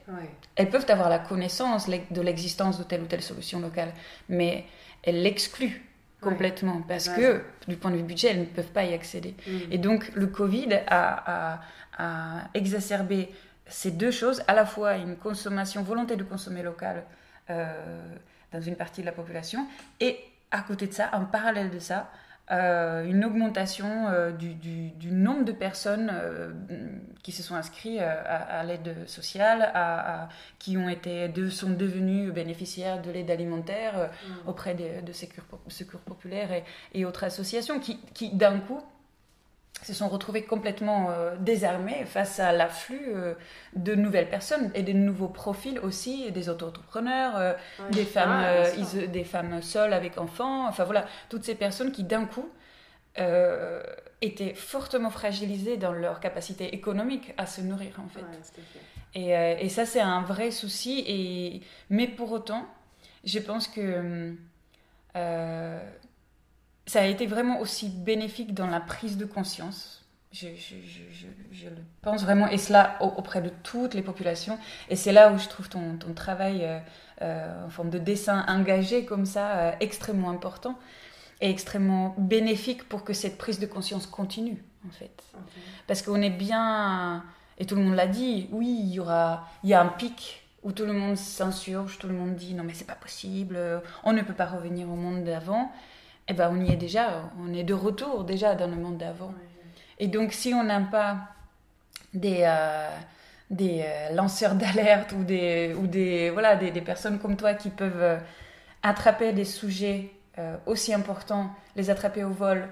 [0.56, 3.92] Elles peuvent avoir la connaissance de l'existence de telle ou telle solution locale,
[4.28, 4.64] mais
[5.04, 5.88] elles l'excluent
[6.20, 9.36] complètement parce que du point de vue budget, elles ne peuvent pas y accéder.
[9.46, 9.70] Hmm.
[9.70, 11.60] Et donc le Covid a,
[11.96, 13.28] à exacerber
[13.68, 17.04] ces deux choses, à la fois une consommation, volonté de consommer local
[17.50, 18.02] euh,
[18.50, 19.68] dans une partie de la population,
[20.00, 20.18] et
[20.50, 22.10] à côté de ça, en parallèle de ça,
[22.50, 26.12] euh, une augmentation euh, du, du, nombre de personnes
[27.22, 30.28] qui se sont inscrites à, l'aide sociale, à,
[30.58, 34.48] qui ont été, de, sont devenus bénéficiaires de l'aide alimentaire mmh.
[34.48, 36.64] auprès de, de secours, secours populaires et,
[36.94, 38.82] et, autres associations, qui, qui d'un coup
[39.82, 43.34] se sont retrouvés complètement euh, désarmés face à l'afflux euh,
[43.74, 47.52] de nouvelles personnes et de nouveaux profils aussi, des auto-entrepreneurs, euh,
[47.90, 52.26] des, femmes, ah, des femmes seules avec enfants, enfin voilà, toutes ces personnes qui d'un
[52.26, 52.48] coup
[54.22, 58.24] étaient fortement fragilisées dans leur capacité économique à se nourrir en fait.
[59.14, 61.60] et, et, ça c'est un vrai souci, et...
[61.90, 62.66] mais pour autant,
[63.24, 64.34] je pense que
[66.86, 70.02] ça a été vraiment aussi bénéfique dans la prise de conscience.
[70.32, 74.58] Je, le pense vraiment, et cela auprès de toutes les populations.
[74.88, 76.78] Et c'est là où je trouve ton, ton travail euh,
[77.20, 80.78] euh, en forme de dessin engagé comme ça euh, extrêmement important
[81.42, 85.22] et extrêmement bénéfique pour que cette prise de conscience continue, en fait.
[85.86, 87.24] Parce qu'on est bien,
[87.58, 90.44] et tout le monde l'a dit, oui, il y aura, il y a un pic
[90.62, 93.58] où tout le monde s'insurge, tout le monde dit non mais c'est pas possible,
[94.04, 95.72] on ne peut pas revenir au monde d'avant
[96.28, 99.34] eh ben, on y est déjà, on est de retour déjà dans le monde d'avant.
[99.98, 101.28] Et donc, si on n'a pas
[102.14, 102.88] des, euh,
[103.50, 108.02] des euh, lanceurs d'alerte ou, des, ou des, voilà, des, personnes comme toi qui peuvent
[108.02, 108.18] euh,
[108.82, 110.10] attraper des sujets
[110.64, 112.66] aussi importants, les attraper au vol,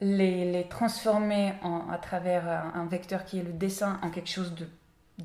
[0.00, 4.54] les, les transformer en, à travers un, vecteur qui est le dessin en quelque chose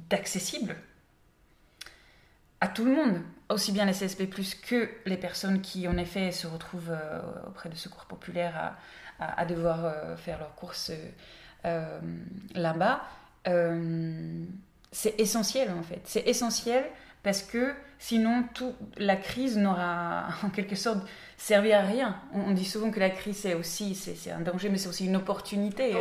[0.09, 0.76] d'accessible
[2.61, 4.28] à tout le monde aussi bien les CSP+,
[4.68, 8.76] que les personnes qui, en effet, se retrouvent euh, auprès de secours populaires
[9.20, 10.91] à, à, devoir euh, faire leurs courses
[11.66, 12.00] euh,
[12.54, 13.04] là-bas,
[14.91, 16.02] c'est essentiel en fait.
[16.04, 16.84] C'est essentiel
[17.24, 21.00] parce que sinon, tout, la crise n'aura en quelque sorte
[21.38, 22.16] servi à rien.
[22.34, 25.16] On, dit souvent que la crise, c'est aussi c'est, un danger, mais c'est aussi une
[25.16, 25.93] opportunité.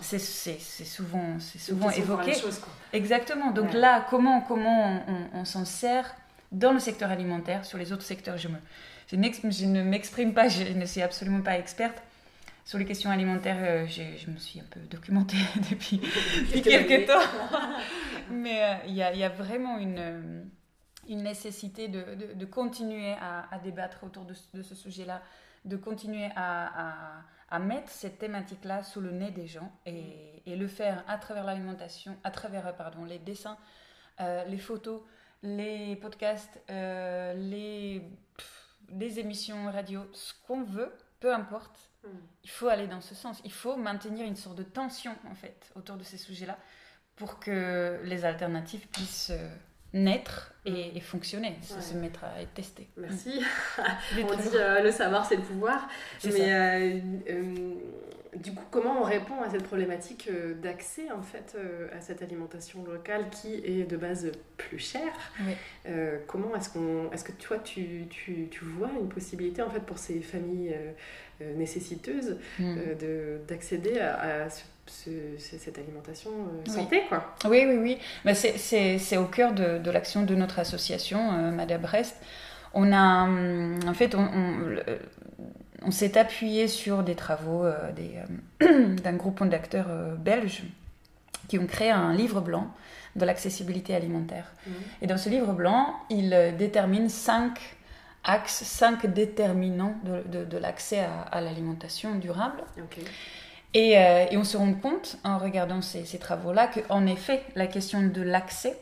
[0.00, 2.32] c'est, souvent, c'est souvent évoqué.
[2.92, 3.50] Exactement.
[3.50, 5.02] Donc là, comment, comment
[5.34, 6.14] on, s'en sert
[6.52, 8.56] dans le secteur alimentaire, sur les autres secteurs je, me,
[9.10, 9.16] je,
[9.50, 12.02] je ne m'exprime pas, je ne suis absolument pas experte.
[12.64, 15.38] Sur les questions alimentaires, euh, je me suis un peu documentée
[15.70, 16.00] depuis,
[16.62, 17.18] quelques temps.
[18.30, 20.50] Mais euh, il y, a, y, a, vraiment une
[21.08, 25.22] une nécessité de, de, continuer à, débattre autour de, de ce sujet-là,
[25.64, 30.68] de continuer à, à, mettre cette thématique-là sous le nez des gens et, et le
[30.68, 33.56] faire à travers l'alimentation, à travers pardon, les dessins,
[34.20, 35.00] euh, les photos,
[35.42, 38.02] les podcasts, euh, les,
[38.90, 41.90] les émissions radio, ce qu'on veut, peu importe.
[42.04, 42.08] Mm.
[42.44, 43.40] Il faut aller dans ce sens.
[43.44, 46.58] Il faut maintenir une sorte de tension en fait autour de ces sujets-là
[47.16, 49.54] pour que les alternatives puissent euh,
[49.94, 51.00] naître et, mm.
[51.00, 52.88] fonctionner, se mettre à être testé.
[52.96, 53.40] Merci.
[53.78, 55.88] on dit euh, le savoir, c'est le pouvoir.
[56.24, 57.74] Mais euh, euh,
[58.36, 60.30] du coup, comment on répond à cette problématique
[60.62, 61.56] d'accès en fait
[61.96, 65.32] à cette alimentation locale qui est de base plus chère?
[66.26, 69.98] Comment est-ce qu'on, est-ce que toi, tu, tu, tu, vois une possibilité en fait pour
[69.98, 70.76] ces familles
[71.40, 72.74] nécessiteuses mm.
[73.00, 77.34] de d'accéder à, à ce cette alimentation euh, santé, quoi.
[77.44, 77.98] Oui, oui, oui.
[78.24, 82.16] Mais c'est au cœur de, de l'action de notre association, euh, Madame Brest.
[82.74, 84.28] On a, hum, en fait, on,
[85.82, 87.92] on, s'est appuyé sur des travaux euh,
[88.60, 90.64] d'un groupe d'acteurs belges
[91.48, 92.70] qui ont créé un livre blanc
[93.16, 94.52] de l'accessibilité alimentaire.
[94.66, 94.70] Mmh.
[95.02, 97.76] Et dans ce livre blanc, ils déterminent cinq
[98.22, 102.62] axes, cinq déterminants de, de, l'accès à, à l'alimentation durable.
[103.76, 108.22] Euh, et, on se rend compte, en regardant ces, travaux-là, qu'en effet, la question de
[108.22, 108.78] l'accès,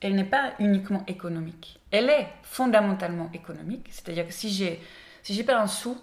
[0.00, 1.80] elle n'est pas uniquement économique.
[1.90, 3.88] Elle est fondamentalement économique.
[3.90, 4.80] C'est-à-dire que si j'ai
[5.22, 6.00] si j'ai pas un sou,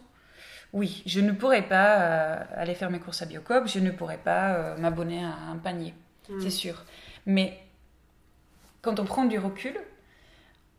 [0.74, 4.18] oui, je ne pourrais pas euh, aller faire mes courses à Biocop, je ne pourrais
[4.18, 5.94] pas euh, m'abonner à un panier,
[6.30, 6.42] mm.
[6.42, 6.84] c'est sûr.
[7.26, 7.58] Mais
[8.82, 9.76] quand on prend du recul,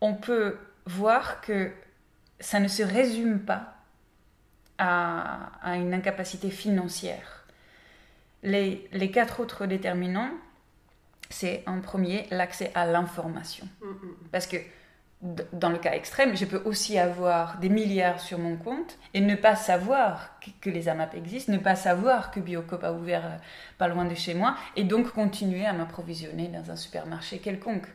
[0.03, 1.73] on peut voir que
[2.39, 3.75] ça ne se résume pas
[4.77, 7.36] à, à une incapacité financière
[8.47, 10.31] les, quatre autres déterminants,
[11.29, 13.69] c'est en premier l'accès à l'information.
[13.81, 14.29] Mm, mm, mm.
[14.31, 14.59] Parce que
[15.53, 19.35] dans le cas extrême, je peux aussi avoir des milliards sur mon compte et ne
[19.35, 23.37] pas savoir que les AMAP existent, ne pas savoir que Biocop a ouvert euh,
[23.79, 27.87] pas loin de chez moi et donc continuer à m'approvisionner dans un supermarché quelconque.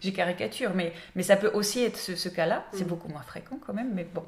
[0.00, 2.64] J'ai caricature, mais, mais ça peut aussi être ce, cas-là.
[2.72, 4.24] C'est beaucoup moins fréquent quand même, mais bon.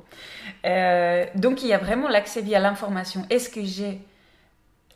[0.65, 3.27] Euh, donc il y a vraiment l'accès via l'information.
[3.29, 4.01] Est-ce que j'ai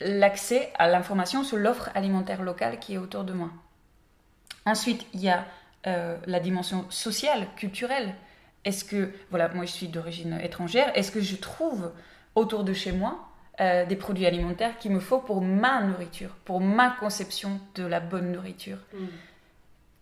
[0.00, 3.50] l'accès à l'information sur l'offre alimentaire locale qui est autour de moi.
[4.64, 5.44] Ensuite, il y a
[5.86, 8.14] euh, la dimension sociale, culturelle.
[8.64, 11.90] Est-ce que, voilà, moi je suis d'origine étrangère, est-ce que je trouve
[12.34, 13.28] autour de chez moi
[13.60, 17.98] euh, des produits alimentaires qu'il me faut pour ma nourriture, pour ma conception de la
[17.98, 18.78] bonne nourriture?
[18.94, 19.06] Mm.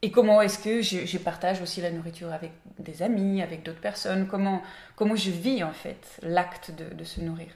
[0.03, 4.27] Et comment est-ce que je, partage aussi la nourriture avec des amis, avec d'autres personnes?
[4.27, 4.63] Comment,
[4.97, 7.49] comment je vis en fait l'acte de se nourrir?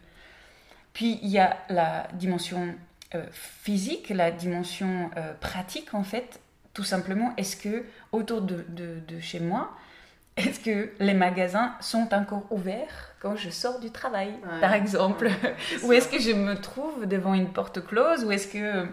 [0.94, 2.74] Puis il y a la dimension
[3.14, 6.40] euh, physique, la dimension euh, pratique en fait.
[6.72, 9.72] Tout simplement, est-ce que autour de, de, chez moi,
[10.36, 15.30] est-ce que les magasins sont encore ouverts quand je sors du travail, par exemple?
[15.84, 18.24] Ou est-ce que je me trouve devant une porte close?
[18.24, 18.86] Ou est-ce que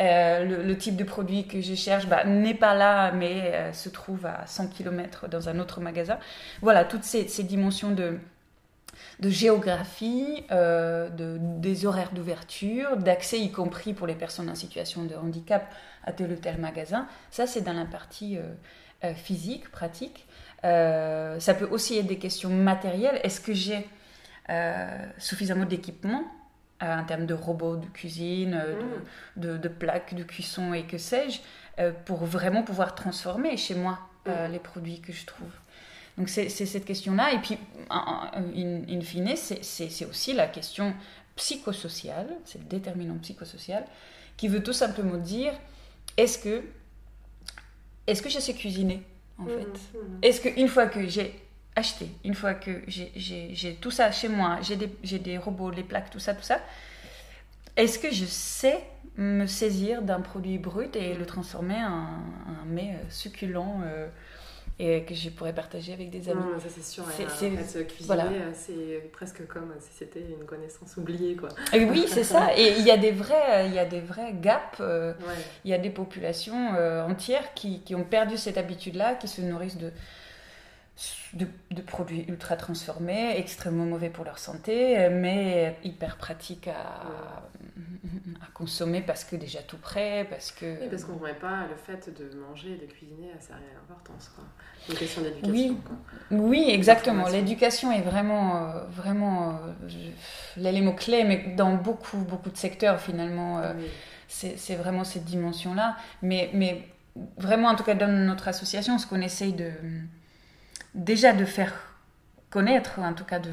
[0.00, 4.26] euh, le, type de produit que je cherche bah, n'est pas là, mais se trouve
[4.26, 6.18] à 100 km dans un autre magasin?
[6.62, 8.18] Voilà, toutes ces, ces dimensions de,
[9.20, 15.04] de géographie, euh, de, des horaires d'ouverture, d'accès y compris pour les personnes en situation
[15.04, 15.72] de handicap
[16.04, 17.08] à tel ou tel magasin.
[17.30, 18.42] Ça, c'est dans la partie euh,
[19.04, 20.26] euh, physique, pratique.
[20.62, 23.20] ça peut aussi être des questions matérielles.
[23.22, 23.88] Est-ce que j'ai
[25.18, 26.24] suffisamment d'équipement
[26.80, 29.40] en termes de robots de cuisine, mm.
[29.40, 31.40] de, de, plaques de cuisson et que sais-je,
[32.06, 34.52] pour vraiment pouvoir transformer chez moi mm.
[34.52, 35.50] les produits que je trouve?
[36.18, 37.32] Donc c'est cette question-là.
[37.32, 37.56] Et puis,
[37.90, 40.92] in, fine, c'est aussi la question
[41.36, 43.86] psychosociale, c'est le déterminant psychosocial,
[44.36, 45.52] qui veut tout simplement dire
[46.16, 46.64] est-ce que,
[48.08, 49.02] est que je sais cuisiner,
[49.38, 49.98] en mmh, fait?
[49.98, 49.98] mmh.
[50.22, 51.40] Est-ce qu'une fois que j'ai
[51.76, 56.10] acheté, une fois que j'ai tout ça chez moi, j'ai des, des, robots, les plaques,
[56.10, 56.60] tout ça, tout ça,
[57.76, 58.82] est-ce que je sais
[59.16, 62.08] me saisir d'un produit brut et le transformer en,
[62.62, 64.08] un mets succulent euh,
[64.80, 66.40] et que je pourrais partager avec des amis.
[66.40, 67.04] Non, ça c'est sûr.
[67.10, 71.48] C'est, en fait, cuisiner, euh, c'est presque comme si c'était une connaissance oubliée, quoi.
[71.72, 72.56] oui, c'est ça.
[72.56, 74.78] Et il y a des vrais, il y a des vrais gaps.
[74.80, 75.14] Euh,
[75.64, 79.40] il y a des populations euh, entières qui, qui, ont perdu cette habitude-là, qui se
[79.40, 79.90] nourrissent de
[81.34, 87.04] de, produits ultra transformés, extrêmement mauvais pour leur santé, mais hyper pratiques à,
[88.54, 90.80] consommer parce que déjà tout prêt, parce que...
[90.80, 93.54] Oui, parce qu'on ne remet pas le fait de manger et de cuisiner à sa
[93.54, 94.30] réelle importance.
[94.34, 94.44] Quoi.
[94.88, 95.52] Une question d'éducation.
[95.52, 95.76] Oui,
[96.30, 97.28] oui exactement.
[97.28, 99.98] L'éducation est vraiment, euh, vraiment euh,
[100.56, 103.72] l'élément clé, mais dans beaucoup, beaucoup de secteurs finalement, euh,
[104.28, 105.96] c'est vraiment cette dimension-là.
[106.22, 106.88] Mais, mais
[107.36, 109.70] vraiment, en tout cas dans notre association, ce qu'on essaye de
[110.94, 111.72] déjà de faire
[112.50, 113.50] connaître, en tout cas de,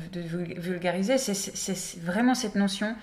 [0.57, 2.95] vulgariser, c'est vraiment cette notion,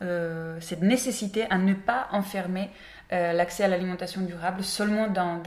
[0.00, 2.70] cette nécessité à ne pas enfermer
[3.10, 5.40] euh, l'accès à l'alimentation durable seulement dans,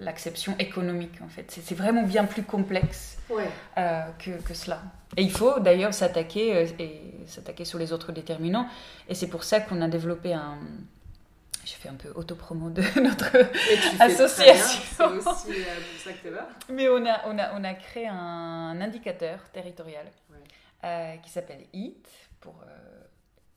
[0.00, 1.44] l'acception économique, en fait.
[1.48, 3.18] C'est vraiment bien plus complexe
[3.78, 4.82] euh, que, que, cela.
[5.16, 8.66] Et il faut d'ailleurs s'attaquer et s'attaquer sur les autres déterminants.
[9.08, 10.58] Et c'est pour ça qu'on a développé un,
[11.64, 13.36] je fais un peu autopromo de notre
[14.00, 14.80] association.
[14.96, 16.48] C'est aussi euh, pour ça que tu es là.
[16.70, 20.06] Mais on a, on, a, on a créé un indicateur territorial
[20.82, 22.02] euh, qui s'appelle EAT
[22.40, 22.93] pour euh,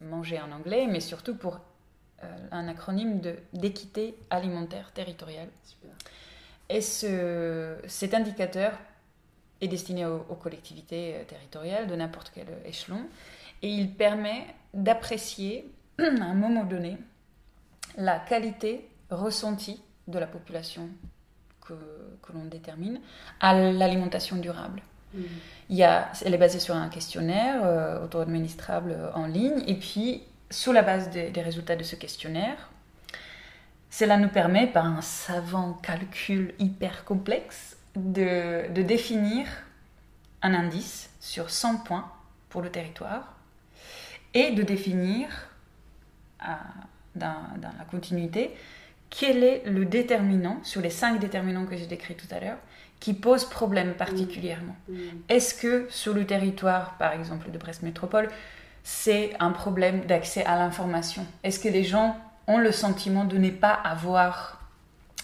[0.02, 1.60] manger en anglais, mais surtout pour
[2.52, 3.22] un acronyme
[3.54, 5.50] d'équité alimentaire territoriale.
[5.64, 5.92] Super.
[6.70, 8.74] Et ce, cet indicateur
[9.62, 13.06] est destiné aux, aux collectivités territoriales de n'importe quel échelon
[13.62, 16.98] et il permet d'apprécier à un moment donné
[17.98, 20.90] la qualité ressentie de la population
[21.62, 21.74] que,
[22.22, 23.00] que l'on détermine
[23.40, 24.82] à l'alimentation durable.
[25.14, 25.22] Mm.
[25.70, 29.76] Il y a, elle est basée sur un questionnaire euh, auto-administrable euh, en ligne, et
[29.76, 32.70] puis sous la base des, résultats de ce questionnaire,
[33.90, 39.48] cela nous permet, par un savant calcul hyper complexe, de, définir
[40.42, 42.10] un indice sur 100 points
[42.50, 43.34] pour le territoire
[44.34, 45.28] et de définir
[47.16, 48.56] dans, la continuité,
[49.10, 52.60] quel est le déterminant, sur les cinq déterminants que j'ai décrits tout à l'heure,
[53.00, 54.94] qui pose problème particulièrement mm.
[54.94, 55.00] Mm.
[55.30, 58.30] Est-ce que sur le territoire, par exemple, de Brest Métropole,
[58.84, 61.26] c'est un problème d'accès à l'information?
[61.44, 62.18] Est-ce que les gens
[62.48, 64.62] ont le sentiment de ne pas avoir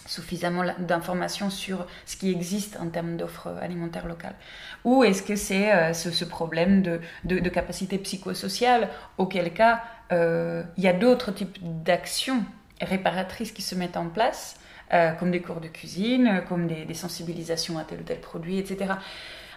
[0.06, 4.34] suffisamment d'informations sur ce qui existe en termes d'offres alimentaires locales?
[4.84, 10.84] Ou est-ce que c'est euh, ce, problème de, de, capacité psychosociale, auquel cas euh, il
[10.84, 12.44] y a d'autres types d'actions
[12.80, 14.56] réparatrices qui se mettent en place,
[14.94, 18.94] euh, comme des cours de cuisine, comme des, sensibilisations à tel ou tel produit, etc.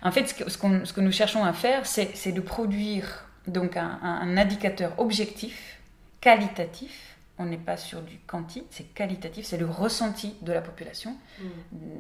[0.02, 4.00] En fait, ce que, ce, que nous cherchons à faire, c'est de produire donc un,
[4.02, 5.80] un indicateur objectif,
[6.22, 11.16] qualitatif, on n'est pas sur du quanti, c'est qualitatif, c'est le ressenti de la population,
[11.40, 11.46] mm.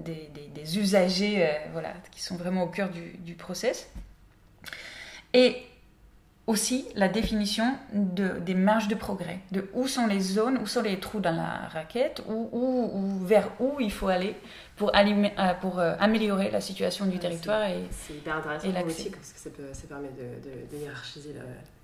[0.04, 3.90] des, usagers euh, voilà, qui sont vraiment au cœur du, du process.
[5.34, 5.58] Et
[6.48, 10.82] aussi la définition de, des marges de progrès, de où sont les zones, où sont
[10.82, 14.34] les trous dans la raquette, où, où, vers où il faut aller
[14.78, 17.68] pour, euh, pour euh, améliorer la situation du territoire.
[17.92, 21.36] C'est hyper intéressant aussi parce que ça, permet de, hiérarchiser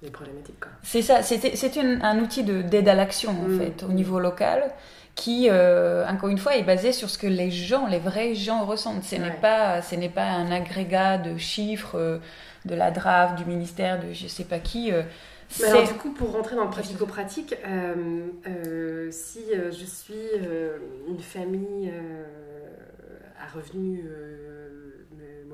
[0.02, 0.56] les problématiques.
[0.82, 3.60] C'est ça, c'est un outil d'aide à l'action en mm.
[3.60, 4.72] fait, au niveau local
[5.16, 8.66] qui, euh, encore une fois, est basé sur ce que les gens, les vrais gens
[8.66, 9.04] ressentent.
[9.04, 9.82] Ce n'est pas,
[10.16, 12.20] pas un agrégat de chiffres
[12.66, 14.92] de la DRAF, du ministère, de je sais pas qui.
[14.92, 15.04] Euh,
[15.64, 20.14] alors, du coup, pour rentrer dans le pratico-pratique, euh, euh, si je suis
[21.08, 21.92] une famille
[23.40, 24.06] à revenus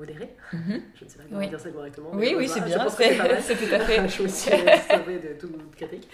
[0.00, 0.30] modéré.
[0.52, 0.82] Mhm.
[0.94, 2.10] Je ne sais pas comment dire ça correctement.
[2.14, 2.88] Oui, oui, c'est bien.
[2.88, 3.16] C'est
[3.56, 3.96] tout à fait.
[4.08, 4.50] je me suis
[4.90, 6.08] sauvée de toute critique.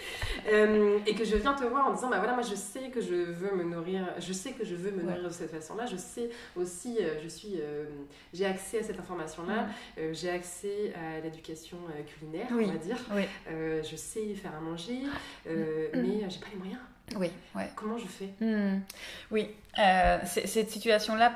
[0.51, 3.01] Euh, et que je viens te voir en disant, bah voilà, moi je sais que
[3.01, 5.85] je veux me nourrir, je sais que je veux me nourrir de cette façon-là.
[5.85, 7.85] Je sais aussi, euh, je suis, euh,
[8.33, 9.67] j'ai accès à cette information-là.
[9.97, 10.13] Mm.
[10.13, 12.97] j'ai accès à l'éducation culinaire, on va dire.
[13.47, 14.99] je sais faire à manger,
[15.45, 15.51] mm.
[15.95, 16.81] mais j'ai pas les moyens.
[17.15, 17.69] Oui, ouais.
[17.75, 18.33] Comment je fais?
[18.41, 18.81] Mm.
[19.31, 19.49] Oui,
[20.25, 21.31] cette situation-là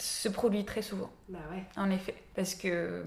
[0.00, 1.10] se produit très souvent.
[1.28, 1.62] Bah ouais.
[1.76, 3.04] En effet, parce que,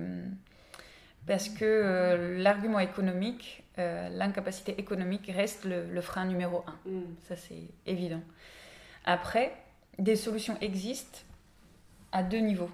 [1.26, 6.90] parce que euh, l'argument économique, euh, l'incapacité économique reste le, frein numéro un.
[6.90, 7.02] Mm.
[7.28, 8.22] Ça, c'est évident.
[9.06, 9.56] Après,
[9.98, 11.20] des solutions existent
[12.12, 12.72] à deux niveaux.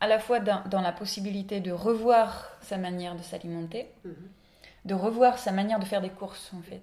[0.00, 4.86] À la fois dans, dans la possibilité de revoir sa manière de s'alimenter, mm-hmm.
[4.86, 6.82] de revoir sa manière de faire des courses, en fait.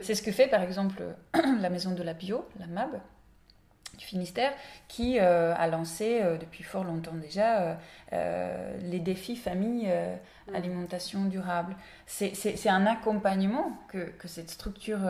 [0.00, 1.02] c'est ce que fait, par exemple,
[1.60, 3.00] la maison de la bio, la MAB,
[3.98, 4.52] du Finistère,
[4.88, 7.78] qui euh, a lancé euh, depuis fort longtemps déjà
[8.12, 10.54] euh, les défis famille mm.
[10.54, 11.76] alimentation durable.
[12.06, 15.00] C'est un accompagnement que, que cette structure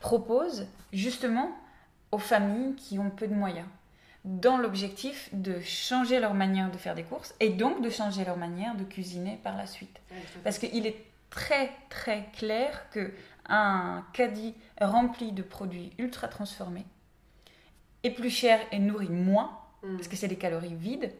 [0.00, 1.50] propose justement
[2.12, 3.66] aux familles qui ont peu de moyens.
[4.24, 8.38] dans l'objectif de changer leur manière de faire des courses et donc de changer leur
[8.38, 10.00] manière de cuisiner par la suite.
[10.42, 10.96] Parce qu'il est
[11.30, 13.12] très très clair que
[13.46, 16.86] un caddie rempli de produits ultra transformés
[18.04, 19.96] est plus cher et nourrit moins, Mm.
[19.96, 21.12] parce que c'est des calories vides,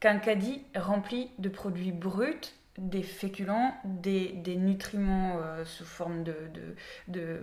[0.00, 2.40] qu'un caddie rempli de produits bruts,
[2.78, 6.76] des féculents, des, des nutriments euh, sous forme de, de-
[7.08, 7.40] de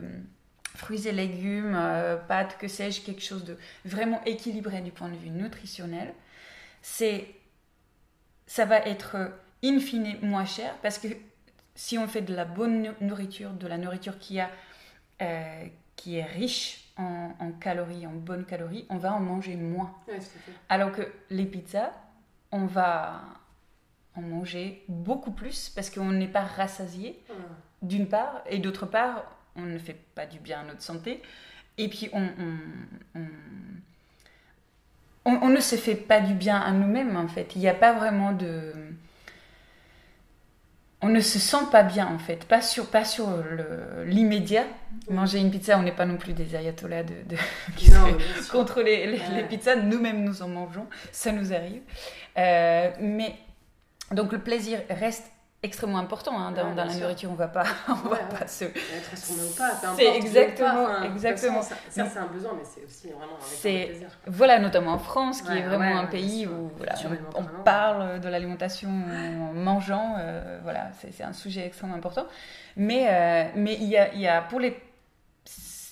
[0.75, 5.15] fruits et légumes, euh, pâtes, que sais-je, quelque chose de vraiment équilibré du point de
[5.17, 6.13] vue nutritionnel.
[6.81, 7.27] C'est,
[8.47, 9.27] ça va être euh,
[9.63, 11.07] in fine moins cher parce que
[11.75, 14.49] si on fait de la bonne nourriture, de la nourriture qui, a,
[15.21, 15.65] euh,
[15.95, 19.91] qui est riche en, en calories, en bonnes calories, on va en manger moins.
[20.07, 20.19] Ouais.
[20.69, 21.01] Alors que
[21.31, 21.91] les pizzas,
[22.51, 23.21] on va
[24.15, 27.33] en manger beaucoup plus parce qu'on n'est pas rassasié, Ah.
[27.81, 29.23] d'une part, et d'autre part,
[29.55, 31.21] on ne fait pas du bien à notre santé.
[31.77, 33.27] Et puis, on, on, on-
[35.25, 37.55] on- on ne se fait pas du bien à nous-mêmes, en fait.
[37.55, 38.73] Il n'y a pas vraiment de...
[41.01, 42.43] On ne se sent pas bien, en fait.
[42.45, 43.27] Pas sur, pas sur
[44.05, 44.65] l'immédiat.
[45.09, 45.13] Mm.
[45.15, 47.35] Manger une pizza, on n'est pas non plus des ayatollahs de, de-
[47.93, 48.51] Non, sûr.
[48.51, 49.35] contre les, les- Ouais.
[49.37, 49.75] les pizzas.
[49.77, 50.87] Nous-mêmes, nous en mangeons.
[51.11, 51.81] Ça nous arrive.
[52.37, 53.33] Euh, mais
[54.11, 55.31] donc le plaisir reste
[55.61, 57.01] extrêmement important hein, dans, Ouais, dans bien la sûr.
[57.01, 57.31] nourriture.
[57.31, 58.65] On va pas, on va Ouais, pas se.
[58.65, 58.69] Ou
[59.57, 61.61] pas, C'est exactement- pas, toute exactement.
[61.61, 64.09] façon, ça, ça, c'est un besoin, mais c'est aussi vraiment un plaisir.
[64.27, 66.93] Voilà, notamment en France, qui est vraiment un pays où voilà,
[67.35, 70.15] on, parle de l'alimentation en mangeant.
[70.19, 72.25] euh, voilà, c'est c'est un sujet extrêmement important.
[72.75, 74.77] Mais euh, mais il y a, il y a pour les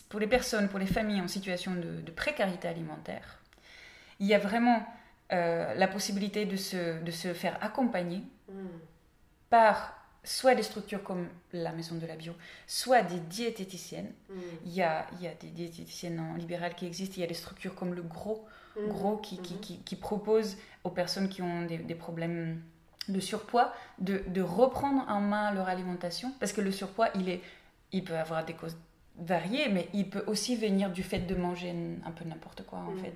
[0.09, 3.39] pour les personnes, pour les familles en situation de, de précarité alimentaire,
[4.21, 4.81] il y a vraiment
[5.33, 8.67] euh, la possibilité de se, de se faire accompagner Mm.
[9.49, 9.93] Par
[10.23, 12.33] soit des structures comme la Maison de la Bio,
[12.65, 14.11] soit des diététiciennes.
[14.29, 14.33] Mm.
[14.65, 17.27] Il y a, il y a des diététiciennes en libéral qui existent, il y a
[17.27, 18.45] des structures comme le Gros,
[18.75, 18.89] Mm.
[18.89, 19.59] Gros qui, qui, Mhm.
[19.61, 22.61] qui, qui proposent aux personnes qui ont des, des problèmes
[23.07, 27.41] de surpoids de, de reprendre en main leur alimentation, parce que le surpoids, il, est,
[27.91, 28.77] il peut avoir des causes
[29.19, 31.73] variées, mais il peut aussi venir du fait de manger
[32.05, 32.99] un peu n'importe quoi, en Mm.
[32.99, 33.15] fait.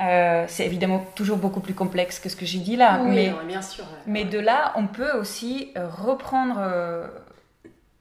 [0.00, 3.30] Euh, c'est évidemment toujours beaucoup plus complexe que ce que j'ai dit là, Oui, mais...
[3.30, 3.84] non, bien sûr.
[3.84, 3.90] ouais.
[4.06, 7.06] Mais de là, on peut aussi euh, reprendre euh,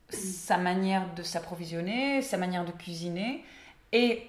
[0.09, 3.43] sa manière de s'approvisionner, sa manière de cuisiner,
[3.93, 4.23] et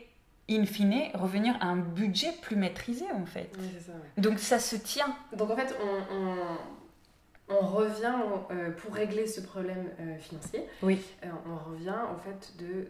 [0.51, 3.51] in fine, revenir à un budget plus maîtrisé en fait.
[3.59, 4.23] Oui, c'est ça, ouais.
[4.23, 5.16] Donc ça se tient.
[5.36, 6.36] Donc en fait, on, on,
[7.60, 8.12] on revient
[8.50, 10.64] euh, pour régler ce problème euh, financier.
[10.82, 11.00] Oui.
[11.24, 12.86] euh, on revient au fait de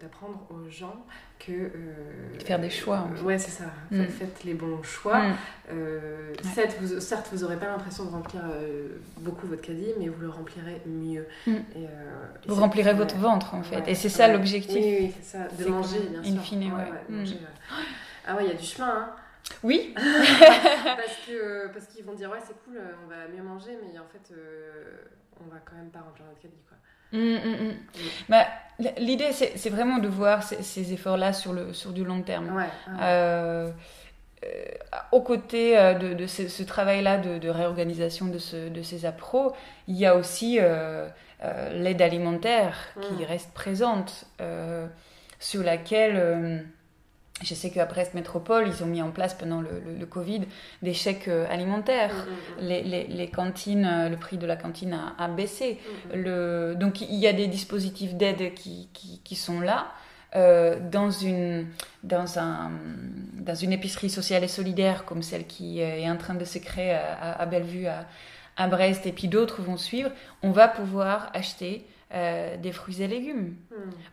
[0.00, 1.04] d'apprendre aux gens
[1.38, 3.22] que De faire des choix, en fait.
[3.22, 3.64] ouais, c'est ça.
[3.90, 4.04] Mm.
[4.04, 5.18] Faites, les bons choix.
[5.18, 5.34] Mm.
[5.72, 6.52] Ouais.
[6.54, 8.42] certes, vous, certes, vous n'aurez pas l'impression de remplir
[9.18, 11.26] beaucoup votre caddie, mais vous le remplirez mieux.
[11.46, 11.52] Mm.
[11.76, 11.86] Et,
[12.46, 13.76] Vous remplirez votre ventre en fait.
[13.76, 14.34] Ouais, et c'est ça ouais.
[14.34, 14.76] l'objectif.
[14.76, 15.48] Oui, oui, c'est ça.
[15.48, 16.42] De manger, bien in sûr.
[16.42, 16.84] fine, ouais.
[17.08, 17.84] de manger, ouais.
[18.26, 19.10] Ah ouais, il y a du chemin, hein.
[19.62, 23.76] Oui, parce que parce qu'ils vont dire ouais c'est cool euh, on va mieux manger
[23.82, 24.96] mais en fait euh,
[25.40, 26.78] on va quand même pas remplir notre caddie quoi
[27.14, 27.74] Mm, mm, mm.
[28.30, 28.46] Bah,
[28.96, 32.46] L'idée, c'est c'est vraiment de voir ces, ces efforts-là sur, le, sur du long terme.
[32.56, 32.98] ouais, ouais.
[33.02, 33.70] Euh,
[34.44, 34.48] euh,
[35.12, 39.04] aux côtés euh, de, de ce, ce travail-là de, de réorganisation de, ce, de ces
[39.04, 39.54] appros,
[39.88, 43.26] il y a aussi l'aide alimentaire qui Mm.
[43.26, 44.24] reste présente,
[45.38, 46.64] sur laquelle
[47.42, 50.42] je sais qu'à Brest Métropole, ils ont mis en place pendant le, le- le Covid
[50.82, 52.12] des chèques euh, alimentaires.
[52.14, 52.18] Mm,
[52.60, 52.68] mm, mm.
[52.68, 55.78] Les, les- les cantines, euh, le prix de la cantine a, a baissé.
[56.14, 59.86] Le, donc il y a des dispositifs d'aide qui, qui, qui sont là.
[60.34, 61.66] Euh, dans, une,
[62.04, 62.70] dans, un,
[63.34, 66.92] dans une épicerie sociale et solidaire comme celle qui est en train de se créer
[66.94, 68.06] à, Bellevue, à,
[68.56, 70.10] à Brest, et puis d'autres vont suivre,
[70.42, 71.84] on va pouvoir acheter
[72.14, 73.56] euh, des fruits et légumes.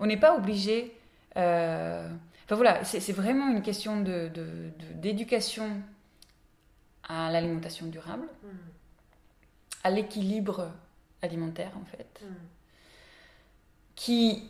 [0.02, 0.92] On n'est pas obligé.
[1.38, 2.06] euh,
[2.50, 5.70] Enfin voilà, c'est vraiment une question de- de- de- d'éducation
[7.08, 8.48] à l'alimentation durable, Mm.
[9.84, 10.72] à l'équilibre
[11.22, 12.22] alimentaire en fait.
[12.24, 12.34] Mm.
[13.96, 14.44] qui,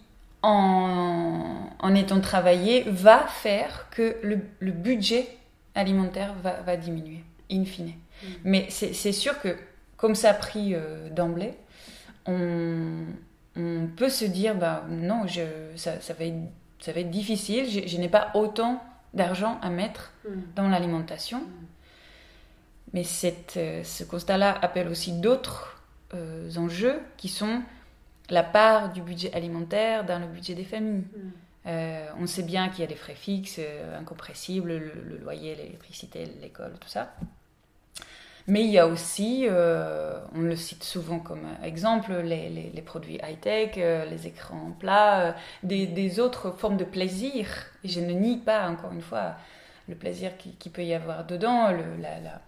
[0.43, 5.27] en, en étant travaillé, va faire que le, le budget
[5.75, 7.87] alimentaire va, va diminuer, in fine.
[8.23, 8.27] Mm.
[8.45, 9.57] Mais c'est c'est sûr que,
[9.97, 11.53] comme ça a pris euh, d'emblée,
[12.27, 13.05] on,
[13.57, 15.41] on peut se dire, bah, non, je,
[15.75, 16.37] ça, ça, va être,
[16.79, 18.81] ça va être difficile, je, je n'ai pas autant
[19.13, 20.41] d'argent à mettre Mm.
[20.55, 21.43] dans l'alimentation.
[22.93, 25.81] Mais cette, euh, ce constat-là appelle aussi d'autres
[26.13, 27.61] euh, enjeux qui sont
[28.29, 31.03] la part du budget alimentaire dans le budget des familles.
[31.03, 31.31] Mm.
[31.67, 35.55] Euh, on sait bien qu'il y a des frais fixes, euh, incompressibles, le, le loyer,
[35.55, 37.13] l'électricité, l'école, tout ça.
[38.51, 42.81] Mais il y a aussi, euh, on le cite souvent comme exemple, les, les- les
[42.81, 45.31] produits high-tech, euh, les écrans plats, euh,
[45.63, 47.47] des, des autres formes de plaisir.
[47.83, 49.35] Et je ne nie pas, encore une fois,
[49.87, 52.41] le plaisir qui, qui peut y avoir dedans, le, la, la-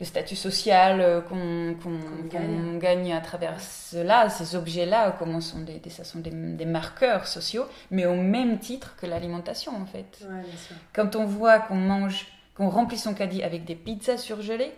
[0.00, 3.12] le statut social qu'on qu'on gagne.
[3.12, 7.66] à travers cela, ces objets-là, comment sont des, des- ça sont des, des marqueurs sociaux,
[7.90, 10.18] mais au même titre que l'alimentation en fait.
[10.22, 10.74] Ouais, bien sûr.
[10.92, 12.26] Quand on voit qu'on mange,
[12.56, 14.72] qu'on remplit son caddie avec des pizzas surgelées.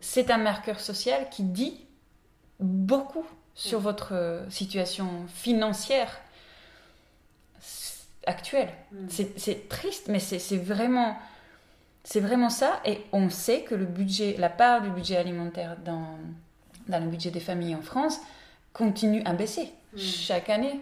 [0.00, 1.80] C'est un marqueur social qui dit
[2.60, 3.82] beaucoup sur Mm.
[3.82, 6.20] votre euh, situation financière
[8.26, 8.70] actuelle.
[8.92, 9.06] Mm.
[9.36, 11.16] C'est- triste, mais c'est vraiment,
[12.04, 12.80] c'est vraiment ça.
[12.84, 16.18] Et on sait que le budget, la part du budget alimentaire dans,
[16.88, 18.18] dans le budget des familles en France
[18.72, 19.98] continue à baisser Mm.
[19.98, 20.80] chaque année.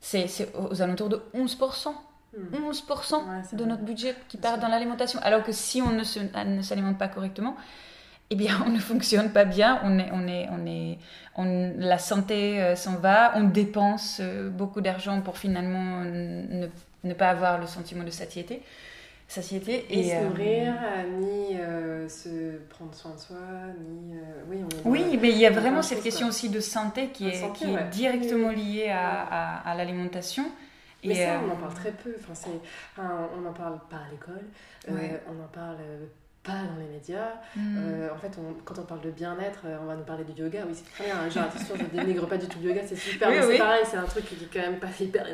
[0.00, 1.94] C'est aux alentours de 11%.
[2.36, 2.54] Mm.
[2.68, 3.66] 11% Ouais, de vrai.
[3.66, 5.18] notre budget qui part dans l'alimentation.
[5.22, 6.04] Alors que si on ne
[6.62, 7.56] s'alimente pas correctement,
[8.30, 9.80] eh bien, on ne fonctionne pas bien.
[9.84, 10.98] On est, on est, on est,
[11.36, 13.32] on- la santé euh, s'en va.
[13.36, 16.66] On dépense euh, beaucoup d'argent pour finalement ne,
[17.04, 18.62] ne pas avoir le sentiment de satiété.
[19.28, 23.36] satiété Ni se euh, nourrir, euh, ni se prendre soin de soi,
[23.88, 24.14] ni.
[24.50, 26.34] oui, on Oui, mais il y a vraiment cette question quoi.
[26.34, 27.88] aussi de santé qui est, santé, qui est ouais.
[27.90, 30.44] directement liée à, à- à l'alimentation.
[31.04, 32.14] Mais Et, ça, on en parle très peu.
[32.30, 32.50] Enfin,
[32.98, 34.44] on en parle pas à l'école,
[34.88, 35.20] Ouais.
[35.28, 35.76] on en parle
[36.44, 37.32] pas dans les médias.
[37.56, 37.76] hmm.
[37.78, 40.40] Euh, en fait, on- quand on parle de bien-être, euh, on va nous parler du
[40.40, 40.64] yoga.
[40.68, 41.28] Oui, c'est très bien.
[41.30, 43.28] Genre, attention, je dénigre pas du tout le yoga, c'est super.
[43.30, 43.52] Oui, mais oui.
[43.54, 45.24] c'est pareil, c'est un truc qui est quand même pas, hyper,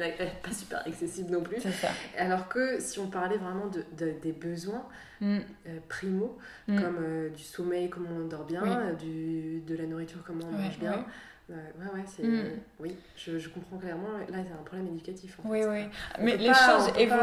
[0.43, 1.61] pas super accessible non plus.
[1.61, 1.89] ça.
[2.16, 4.87] Alors que si on parlait vraiment de, de- des besoins
[5.20, 5.41] Hmm.
[5.69, 6.81] euh, primaux, Hmm.
[6.81, 8.70] comme euh, du sommeil, comment on dort bien, Oui.
[8.73, 11.05] euh, du, de la nourriture, comment on mange bien.
[11.51, 11.57] Ouais.
[11.57, 12.23] Euh, ouais, ouais, c'est.
[12.23, 12.61] Mm.
[12.79, 14.09] Oui, je, je comprends clairement.
[14.31, 15.37] Là, a un problème éducatif.
[15.45, 15.69] En Oui, fait.
[15.69, 15.83] oui.
[16.19, 17.19] On Mais les pas- choses on peut évoluent.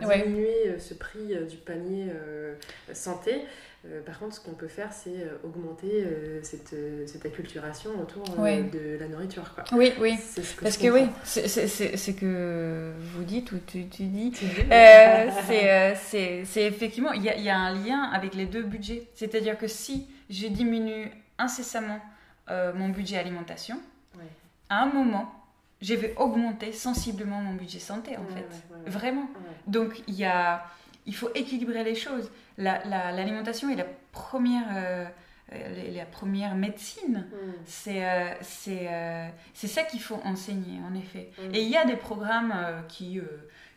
[0.00, 0.22] Pas Ouais.
[0.22, 2.54] diminuer euh, ce prix euh, du panier euh,
[2.92, 3.42] santé.
[3.86, 7.98] Euh, par contre, ce qu'on peut faire, c'est euh, augmenter euh, cette, euh, cette acculturation
[7.98, 9.54] autour euh, de la nourriture.
[9.54, 9.64] Quoi.
[9.72, 10.16] Oui, oui.
[10.20, 11.14] C'est ce que Parce que oui, comprends.
[11.24, 14.32] c'est c'est- c'est- c'est que vous dites ou tu, tu dis.
[14.34, 14.66] C'est.
[14.70, 18.62] Euh, c'est euh, c'est- c'est effectivement, il y y a un lien avec les deux
[18.62, 19.08] budgets.
[19.14, 22.00] C'est-à-dire que si je diminue incessamment
[22.50, 23.76] euh, mon budget alimentation,
[24.18, 24.24] Ouais.
[24.68, 25.32] à un moment,
[25.80, 28.74] je vais augmenter sensiblement mon budget santé en Ouais, fait.
[28.74, 28.90] ouais.
[28.90, 29.26] Vraiment.
[29.66, 30.64] Donc il y a,
[31.06, 32.30] il faut équilibrer les choses.
[32.58, 35.06] La- la- L'alimentation est la première, euh,
[35.52, 37.26] euh, la première médecine.
[37.32, 37.52] Mm.
[37.64, 41.30] C'est euh, ça qu'il faut enseigner, en effet.
[41.38, 41.54] Mm.
[41.54, 42.54] Et il y a des programmes
[42.88, 43.20] qui,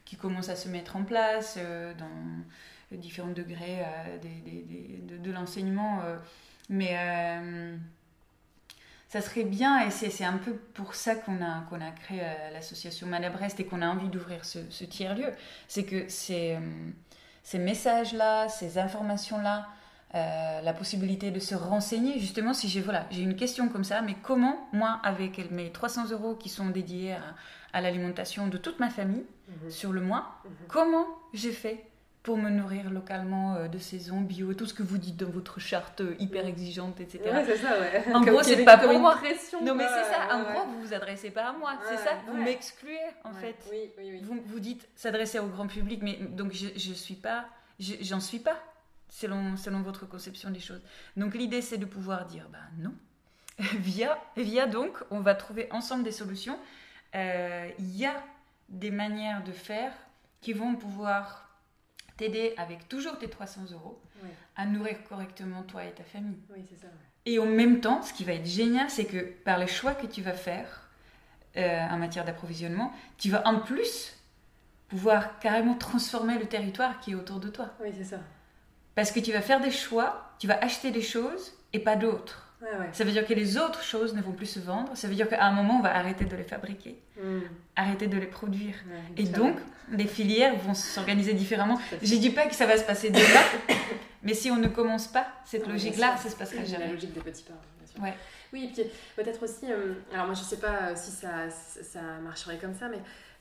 [0.05, 1.57] qui commencent à se mettre en place
[1.97, 6.01] dans différents degrés euh, des- des- des- de, de l'enseignement.
[6.03, 6.17] euh,
[6.69, 7.75] mais euh,
[9.13, 12.49] ça serait bien, et c'est un peu pour ça qu'on a, qu'on a créé euh,
[12.51, 15.31] l'association Madabrest et qu'on a envie d'ouvrir ce, ce tiers-lieu.
[15.67, 16.59] C'est que ces, euh,
[17.43, 19.67] ces messages-là, ces informations-là,
[20.15, 24.01] euh, la possibilité de se renseigner, justement, si j'ai voilà, j'ai une question comme ça,
[24.01, 27.21] mais comment, moi, avec mes 300 euros qui sont dédiés à,
[27.73, 29.69] à l'alimentation de toute ma famille Mhm.
[29.69, 30.51] sur le mois, Mhm.
[30.69, 31.85] comment j'ai fait
[32.23, 35.59] pour me nourrir localement euh, de saison, bio, tout ce que vous dites dans votre
[35.59, 37.21] charte euh, hyper exigeante, etc.
[37.25, 38.13] Ouais, c'est ça, ouais.
[38.13, 39.15] En gros, c'est pas pour moi.
[39.17, 40.33] pression, Non, mais c'est ça.
[40.35, 41.73] En Ouais, gros, vous vous adressez pas à moi.
[41.85, 42.11] c'est Ouais, ça.
[42.27, 42.45] Vous ouais.
[42.45, 43.39] m'excluez, en ouais.
[43.41, 43.55] fait.
[43.69, 44.21] Oui, oui, oui.
[44.23, 47.45] Vous, vous dites s'adresser au grand public, mais donc je, je suis pas,
[47.79, 48.57] je- j'en suis pas,
[49.09, 50.81] selon, selon votre conception des choses.
[51.17, 52.93] Donc l'idée, c'est de pouvoir dire, bah non.
[53.59, 56.57] via, via donc, on va trouver ensemble des solutions.
[57.15, 58.23] Euh, Il y a
[58.69, 59.91] des manières de faire
[60.41, 61.42] qui vont pouvoir
[62.17, 64.29] t'aider avec toujours tes 300 euros Ouais.
[64.55, 66.37] à nourrir correctement toi et ta famille.
[66.49, 66.87] Oui, c'est ça.
[66.87, 66.93] ouais.
[67.25, 70.05] Et en même temps, ce qui va être génial, c'est que par les choix que
[70.07, 70.87] tu vas faire
[71.57, 74.15] euh, en matière d'approvisionnement, tu vas en plus
[74.87, 77.69] pouvoir carrément transformer le territoire qui est autour de toi.
[77.81, 78.19] Oui, c'est ça.
[78.95, 82.52] Parce que tu vas faire des choix, tu vas acheter des choses et pas d'autres.
[82.63, 82.89] Ouais, ouais.
[82.93, 84.95] Ça veut dire que les autres choses ne vont plus se vendre.
[84.95, 87.39] Ça veut dire qu'à un moment, on va arrêter de les fabriquer, Mm.
[87.75, 88.75] arrêter de les produire.
[88.89, 89.97] Ouais, Et donc, va.
[89.97, 91.77] les filières vont s'organiser différemment.
[92.01, 93.23] Je dis pas que ça va se passer demain,
[94.23, 96.93] mais si on ne commence pas cette logique-là, ça se passera Oui, La jamais.
[96.93, 98.01] logique des petits pas, bien sûr.
[98.01, 98.13] Ouais.
[98.53, 98.83] Oui, et puis
[99.17, 102.87] peut-être aussi, euh, alors moi je sais pas euh, si ça, ça marcherait comme ça,
[102.87, 102.99] mais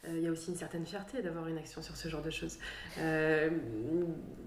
[0.09, 2.31] euh, il y a aussi une certaine fierté d'avoir une action sur ce genre de
[2.31, 2.59] choses.
[2.99, 3.51] Euh,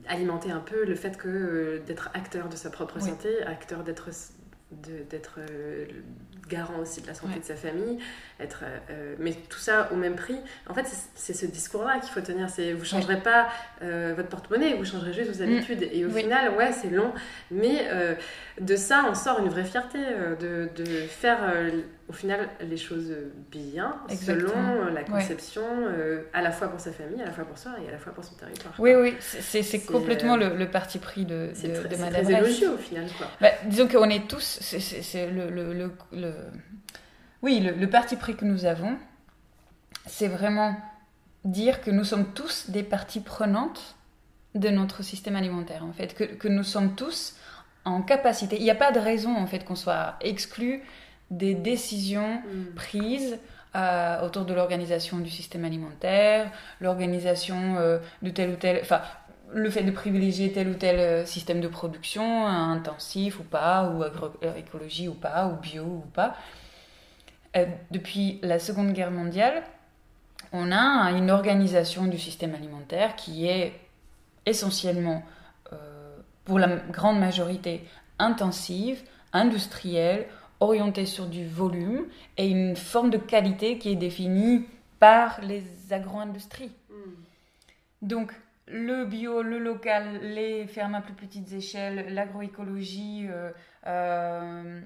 [0.08, 3.08] alimenter un peu le fait que euh, d'être acteur de sa propre Oui.
[3.10, 4.16] santé, acteur d'être de-
[4.72, 5.86] d'être euh,
[6.50, 7.40] garant aussi de la santé Ouais.
[7.40, 7.98] de sa famille,
[8.40, 10.38] être, euh, euh, mais tout ça au même prix.
[10.68, 10.86] En fait,
[11.16, 12.50] c'est- ce discours-là qu'il faut tenir.
[12.50, 13.48] C'est vous changerez pas
[13.84, 15.88] euh, votre porte-monnaie, vous changerez juste vos habitudes.
[15.92, 16.14] Et au Mm.
[16.14, 16.22] Oui.
[16.24, 17.14] final, ouais, c'est long,
[17.52, 17.88] mais
[18.60, 20.00] de ça, on sort une vraie fierté
[20.40, 21.40] de, de faire
[22.08, 23.12] au final les choses
[23.52, 24.50] bien, Exactement.
[24.50, 27.72] selon la conception, euh, à la fois pour sa famille, à la fois pour soi
[27.84, 28.74] et à la fois pour son territoire.
[28.78, 29.02] Oui, quoi.
[29.02, 31.90] oui, c'est- c'est c'est C'est, complètement euh, le, le parti pris de, C'est de, très,
[31.90, 33.08] de c'est Madame élogieux au final.
[33.18, 33.28] Quoi.
[33.42, 35.74] Bah, disons qu'on est tous, c'est- c'est c'est le, le,
[36.14, 36.36] le,
[37.42, 38.98] oui, le, le parti pris que nous avons,
[40.06, 40.76] c'est vraiment
[41.44, 43.96] dire que nous sommes tous des parties prenantes
[44.56, 47.36] de notre système alimentaire, en fait, que, que nous sommes tous
[47.84, 48.56] en capacité.
[48.58, 50.82] Il n'y a pas de raison, en fait, qu'on soit exclu
[51.32, 52.76] des décisions Mm.
[52.76, 53.38] prises
[53.76, 56.50] euh, autour de l'organisation du système alimentaire,
[56.80, 59.02] l'organisation euh, de tel ou tel, enfin
[59.52, 64.04] le fait de privilégier tel ou tel euh, système de production, intensif ou pas, ou
[64.04, 66.36] agroécologie ou pas, ou bio ou pas.
[67.58, 69.64] Euh, depuis la Seconde Guerre mondiale,
[70.54, 73.74] on a une organisation du système alimentaire qui est
[74.46, 75.24] essentiellement,
[76.46, 77.84] pour la grande majorité,
[78.20, 79.02] intensive,
[79.34, 80.28] industrielle,
[80.60, 82.06] orientée sur du volume
[82.38, 84.66] et une forme de qualité qui est définie
[85.00, 86.72] par les agro-industries.
[86.90, 87.12] Mm.
[88.02, 88.32] Donc,
[88.68, 93.52] le bio, le local, les fermes à plus petites échelles, l'agroécologie euh,
[93.86, 94.82] euh,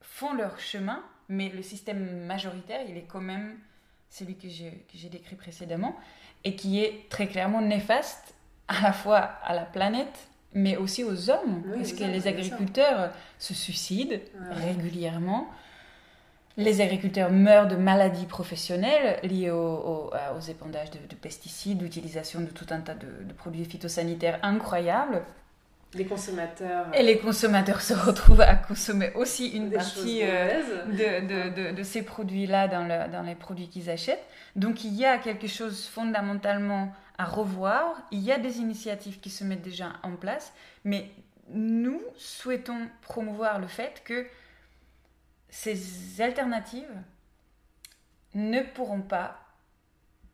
[0.00, 3.58] font leur chemin, mais le système majoritaire, il est quand même
[4.08, 5.94] celui que j'ai décrit précédemment
[6.44, 8.34] et qui est très clairement néfaste
[8.68, 12.26] à la fois à la planète, mais aussi aux hommes, Oui, parce que hommes, les
[12.26, 14.64] agriculteurs se suicident Ouais.
[14.72, 15.48] régulièrement.
[16.56, 21.80] Les agriculteurs meurent de maladies professionnelles liées au- au- à- aux épandages de, de pesticides,
[21.82, 25.22] l'utilisation de tout un tas de, de produits phytosanitaires incroyables.
[25.94, 26.86] Les consommateurs.
[26.94, 30.60] Et les consommateurs se retrouvent à consommer aussi une partie euh,
[30.90, 34.24] de- de ces produits-là dans, le- dans les produits qu'ils achètent.
[34.56, 37.96] Donc il y a quelque chose fondamentalement à revoir.
[38.10, 40.52] Il y a des initiatives qui se mettent déjà en place,
[40.84, 41.10] mais
[41.50, 44.26] nous souhaitons promouvoir le fait que
[45.50, 47.02] ces alternatives
[48.34, 49.44] ne pourront pas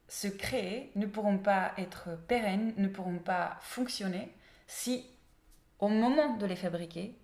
[0.08, 4.32] se créer, ne pourront pas être pérennes, ne pourront pas fonctionner
[4.66, 5.06] si
[5.78, 7.16] au moment de les fabriquer,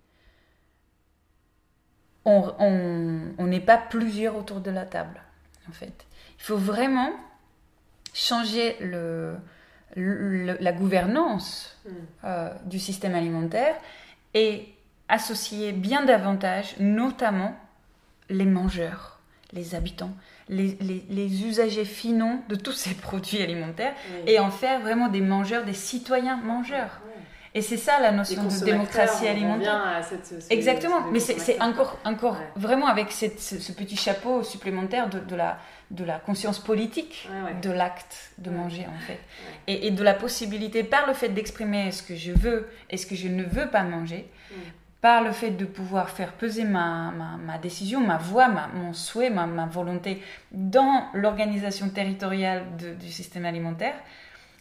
[2.24, 5.20] on n'est pas plusieurs autour de la table,
[5.68, 6.06] en fait.
[6.38, 7.12] Il faut vraiment
[8.14, 9.34] changer le,
[9.96, 11.90] le- la gouvernance Mm.
[12.24, 13.74] euh, du système alimentaire
[14.34, 14.68] et
[15.08, 17.54] associer bien davantage, notamment
[18.28, 19.18] les mangeurs,
[19.52, 20.12] les habitants,
[20.48, 23.94] les, les- les usagers finaux de tous ces produits alimentaires
[24.26, 27.00] et en faire vraiment des mangeurs, des citoyens mangeurs.
[27.52, 30.04] Et c'est ça la notion de démocratie alimentaire.
[30.08, 32.46] cette- ce- Exactement, ce- mais c'est encore, encore Ouais.
[32.54, 35.58] vraiment avec cette- ce, ce petit chapeau supplémentaire de, de la,
[35.90, 37.60] de la conscience politique Ouais, ouais.
[37.60, 39.18] de l'acte de manger en fait.
[39.66, 43.06] Et, et de la possibilité, par le fait d'exprimer ce que je veux et ce
[43.06, 44.54] que je ne veux pas manger, Mm.
[45.00, 48.92] par le fait de pouvoir faire peser ma, ma, ma décision, ma voix, ma- mon
[48.92, 50.20] souhait, ma, ma volonté
[50.52, 53.94] dans l'organisation territoriale de- du système alimentaire,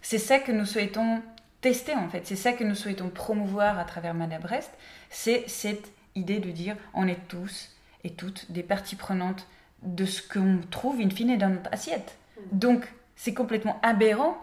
[0.02, 1.22] c'est ça que nous souhaitons
[1.62, 4.72] tester en fait, c'est ça que nous souhaitons promouvoir à travers Madabrest,
[5.10, 7.70] c'est cette idée de dire on est tous
[8.04, 9.46] et toutes des parties prenantes
[9.84, 12.18] de ce qu'on trouve in fine dans notre assiette.
[12.52, 14.38] Donc c'est complètement aberrant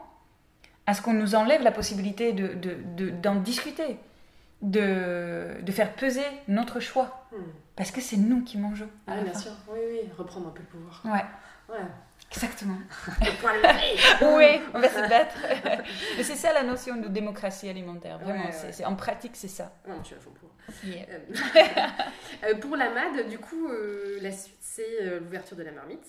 [0.86, 3.98] à ce qu'on nous enlève la possibilité de, de- de- d'en discuter,
[4.62, 7.36] de, de faire peser notre choix, Mm.
[7.74, 8.88] parce que c'est nous qui mangeons.
[9.06, 9.38] Ah, bien fin.
[9.40, 11.02] sûr, oui, oui, reprendre un peu le pouvoir.
[11.04, 11.82] Ouais, Ouais.
[12.31, 12.78] Exactement.
[14.36, 15.35] Oui, on va se battre.
[16.16, 18.40] Mais c'est ça la notion de démocratie alimentaire, vraiment.
[18.40, 18.53] Ouais, ouais.
[18.53, 19.73] c'est- c'est- en pratique, c'est ça.
[19.89, 20.51] Non, je suis à fond pour.
[20.85, 21.07] Yeah.
[21.11, 21.19] Euh,
[22.51, 26.05] euh, pour la MAD, du coup, euh, la suite, c'est euh, l'ouverture de la marmite.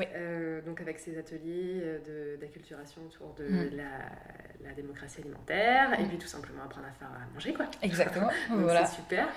[0.00, 0.06] Oui.
[0.14, 3.76] Euh, donc avec ces ateliers euh, d'acculturation autour de Mm.
[3.76, 6.08] la, la démocratie alimentaire et Mm.
[6.08, 7.66] puis tout simplement apprendre à faire à manger quoi.
[7.82, 8.28] Exactement.
[8.50, 8.84] Donc voilà.
[8.86, 9.28] c'est super.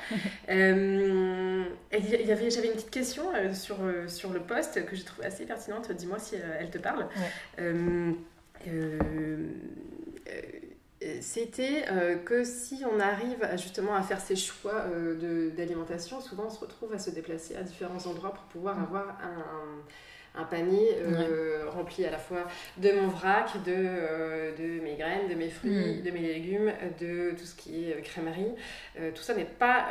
[0.49, 3.23] Euh, y avait, j'avais une petite question
[3.53, 3.77] sur,
[4.07, 5.91] sur le poste que j'ai trouvée assez pertinente.
[5.91, 7.07] Dis-moi si elle te parle.
[7.15, 7.73] Ouais.
[8.69, 9.47] Euh,
[11.19, 16.45] c'était euh, que si on arrive à, justement à faire ces choix euh, d'alimentation, souvent
[16.45, 18.83] on se retrouve à se déplacer à différents endroits pour pouvoir Mm.
[18.83, 19.81] avoir un, un
[20.49, 22.45] panier euh, rempli à la fois
[22.77, 26.01] de mon vrac, de, euh, de mes graines, de mes fruits, Mm.
[26.01, 28.53] de mes légumes, de tout ce qui est euh, crèmerie.
[28.99, 29.89] Euh, tout ça n'est pas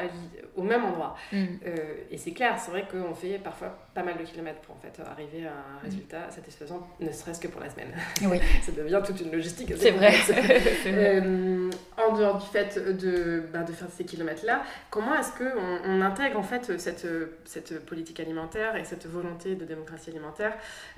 [0.56, 1.16] au même endroit.
[1.32, 1.44] Mm.
[1.66, 1.76] Euh,
[2.10, 5.02] et c'est clair, c'est vrai qu'on fait parfois pas mal de kilomètres pour en fait
[5.02, 7.92] arriver à un résultat satisfaisant, ne serait-ce que pour la semaine.
[8.22, 8.40] Oui.
[8.62, 9.72] Ça devient toute une logistique.
[9.78, 10.12] C'est vrai.
[10.86, 16.00] Euh, en dehors du fait de, ben, de faire ces kilomètres-là, comment est-ce qu'on on
[16.00, 17.06] intègre en fait cette,
[17.44, 20.54] cette politique alimentaire et cette volonté de démocratie alimentaire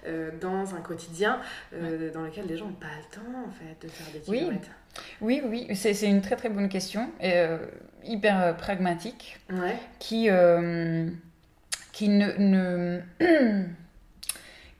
[0.07, 1.41] euh, dans un quotidien
[1.75, 4.69] euh, dans lequel les gens n'ont pas le temps en fait de faire des kilomètres?
[5.21, 7.45] Oui, oui, c'est c'est une très très bonne question, et,
[8.05, 9.77] hyper pragmatique, Ouais.
[9.99, 10.29] qui,
[11.95, 13.01] qui ne, ne-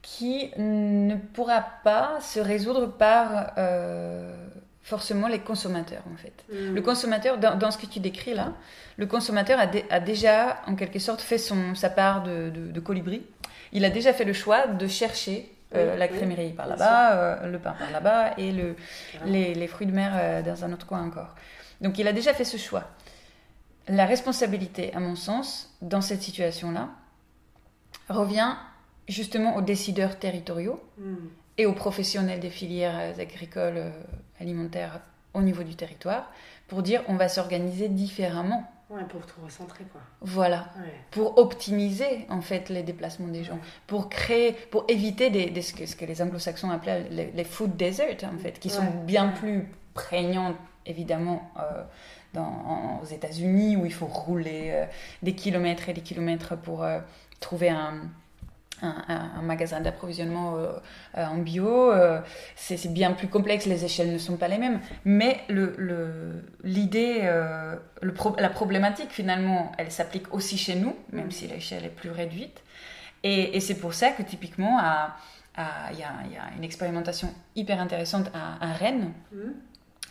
[0.01, 4.35] qui ne pourra pas se résoudre par euh,
[4.83, 6.43] forcément les consommateurs en fait.
[6.51, 6.75] Mm.
[6.75, 8.51] Le consommateur, dans, dans ce que tu décris là,
[8.97, 12.71] le consommateur a, dé- a déjà en quelque sorte fait son, sa part de, de-
[12.71, 13.25] de colibri.
[13.71, 17.91] Il a déjà fait le choix de chercher la crémerie par là-bas, le pain par
[17.91, 18.75] là-bas et le,
[19.25, 21.35] les, les, fruits de mer dans un autre coin encore.
[21.81, 22.83] Donc il a déjà fait ce choix.
[23.89, 26.87] La responsabilité, à mon sens, dans cette situation-là,
[28.09, 28.55] revient
[29.07, 31.15] justement aux décideurs territoriaux hmm.
[31.57, 33.91] et aux professionnels des filières agricoles
[34.39, 35.01] alimentaires
[35.33, 36.31] au niveau du territoire
[36.67, 38.69] pour dire on va s'organiser différemment.
[38.89, 40.01] Ouais, pour tout recentrer quoi.
[40.21, 40.67] Voilà.
[41.11, 45.85] Pour optimiser en fait les déplacements des gens, pour créer, pour éviter des, ce, que,
[45.85, 50.55] ce, que, les anglo-saxons appelaient les, food deserts en fait, qui sont bien plus prégnants
[50.85, 51.83] évidemment euh,
[52.35, 54.85] dans, aux États-Unis où il faut rouler euh,
[55.23, 56.99] des kilomètres et des kilomètres pour euh,
[57.39, 58.01] trouver un,
[58.81, 60.71] un, magasin d'approvisionnement euh,
[61.17, 61.91] euh, en bio.
[61.91, 62.21] Euh,
[62.55, 64.79] c'est bien plus complexe, les échelles ne sont pas les mêmes.
[65.05, 65.41] Mais
[66.63, 67.21] l'idée,
[68.01, 72.61] le, la problématique finalement, elle s'applique aussi chez nous, même si l'échelle est plus réduite.
[73.23, 74.79] Et, c'est pour ça que typiquement,
[75.57, 79.37] il y, a une expérimentation hyper intéressante à, Rennes, mmh.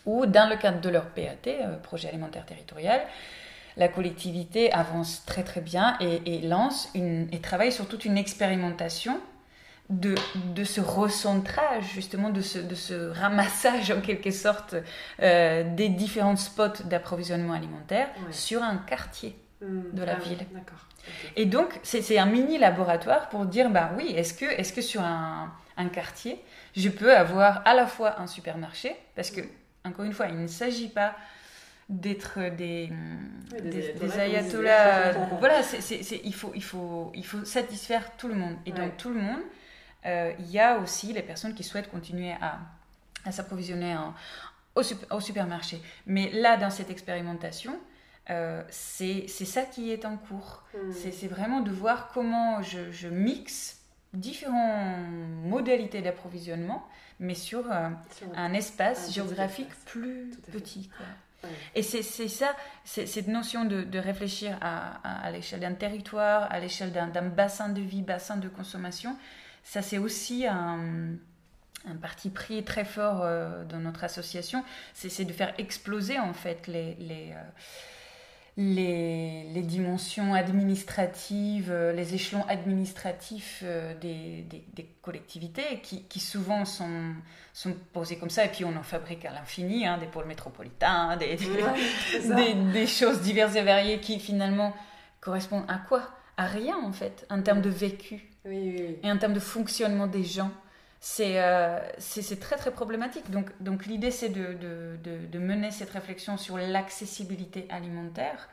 [0.07, 1.51] où dans le cadre de leur PAT,
[1.83, 3.01] projet alimentaire territorial,
[3.77, 9.21] la collectivité avance très très bien et, lance une, et travaille sur toute une expérimentation
[9.91, 10.15] de,
[10.55, 14.75] de ce recentrage, justement, de ce, de ce ramassage en quelque sorte
[15.21, 19.81] euh, des différents spots d'approvisionnement alimentaire sur un quartier mmh.
[19.93, 20.39] de la ah ville.
[21.37, 24.81] Et donc, c'est un mini laboratoire pour dire, bah oui, est-ce que, est -ce que
[24.81, 26.43] sur un, un, quartier,
[26.75, 29.43] je peux avoir à la fois un supermarché, parce que,
[29.85, 31.15] encore une fois, il ne s'agit pas
[31.89, 32.91] d'être des,
[33.63, 35.13] des, ayatollahs.
[35.39, 35.61] voilà,
[36.25, 38.57] il, faut, il, faut, il faut satisfaire tout le monde.
[38.67, 39.43] Et dans tout le monde,
[40.07, 42.61] euh, il y a aussi les personnes qui souhaitent continuer à,
[43.25, 43.97] à s'approvisionner
[44.75, 45.81] au, au, supermarché.
[46.07, 47.79] Mais là, dans cette expérimentation,
[48.31, 50.65] euh, c'est ça qui est en cours.
[50.75, 50.93] Hmm.
[50.93, 53.81] C'est vraiment de voir comment je, je mixe
[54.15, 55.07] différentes
[55.45, 56.87] modalités d'approvisionnement,
[57.21, 57.89] mais sur, euh,
[58.35, 60.89] un espace géographique plus petit.
[60.97, 61.07] Quoi.
[61.75, 62.55] Et c'est ça,
[62.85, 68.37] cette notion de, réfléchir à, l'échelle d'un territoire, à l'échelle d'un bassin de vie, bassin
[68.37, 69.17] de consommation,
[69.63, 71.17] ça c'est aussi un,
[72.01, 74.65] parti pris très fort euh, dans notre association,
[74.95, 76.97] c'est de faire exploser en fait les,
[77.33, 77.43] euh,
[78.57, 86.65] les, les, dimensions administratives, euh, les échelons administratifs euh, des, des, collectivités qui, qui, souvent
[86.65, 87.15] sont,
[87.53, 88.45] sont posés comme ça.
[88.45, 91.37] Et puis on en fabrique à l'infini, hein, des pôles métropolitains, des,
[92.73, 94.73] des, choses diverses et variées qui finalement
[95.21, 96.09] correspondent à quoi?
[96.37, 100.51] À rien en fait, en termes de vécu et en termes de fonctionnement des gens.
[101.21, 103.31] Euh, c'est très très problématique.
[103.31, 108.49] Donc, donc l'idée c'est de, de, de, mener cette réflexion sur l'accessibilité alimentaire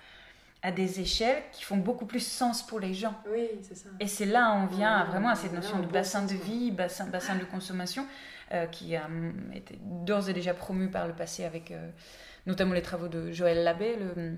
[0.62, 3.16] à des échelles qui font beaucoup plus sens pour les gens.
[3.32, 3.90] Oui, c'est ça.
[4.00, 7.36] Et c'est là on vient vraiment à cette notion de bassin de vie, bassin, bassin
[7.36, 8.06] de consommation,
[8.52, 9.08] euh, qui a
[9.54, 11.90] été d'ores et déjà promu par le passé avec euh,
[12.46, 14.38] notamment les travaux de Joël Labbé, le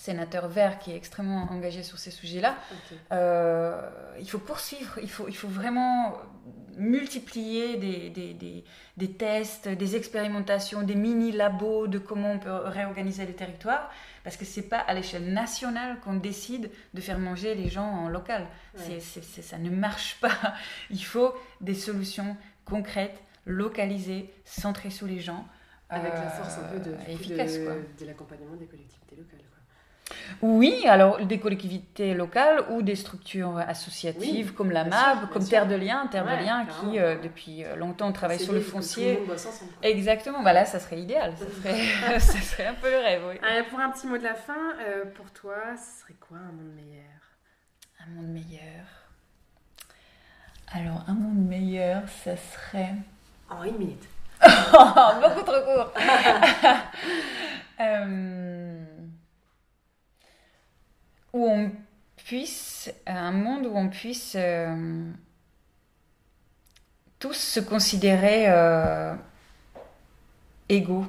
[0.00, 2.56] sénateur vert qui est extrêmement engagé sur ces sujets-là.
[3.12, 6.16] Euh, il faut poursuivre, il faut, il faut vraiment
[6.76, 8.64] multiplier des, des, des,
[8.96, 13.90] des tests, des expérimentations, des mini-labos de comment on peut réorganiser les territoires,
[14.24, 18.08] parce que c'est pas à l'échelle nationale qu'on décide de faire manger les gens en
[18.08, 18.46] local.
[18.74, 20.54] Ça ne marche pas.
[20.90, 25.46] Il faut des solutions concrètes, localisées, centrées sur les gens.
[25.92, 29.40] Avec la force un peu de, de, de l'accompagnement des collectivités locales.
[30.42, 35.74] Oui, alors des collectivités locales ou des structures associatives comme la MAB, comme Terre de
[35.74, 39.20] Liens, Terre de Liens qui euh, depuis euh, longtemps travaille sur le foncier.
[39.82, 43.22] Exactement, bah là ça serait idéal, ça serait, ça serait un peu le rêve.
[43.28, 43.36] Oui.
[43.70, 46.74] pour un petit mot de la fin, euh, pour toi, ce serait quoi un monde
[46.74, 47.04] meilleur?
[48.02, 48.86] Un monde meilleur.
[50.72, 52.94] Alors un monde meilleur, ça serait.
[53.50, 54.08] En une minute.
[54.40, 55.92] Beaucoup trop court.
[57.80, 58.99] euh
[61.32, 61.70] où on
[62.16, 65.10] puisse, un monde où on puisse euh,
[67.18, 69.14] tous se considérer euh,
[70.68, 71.06] égaux.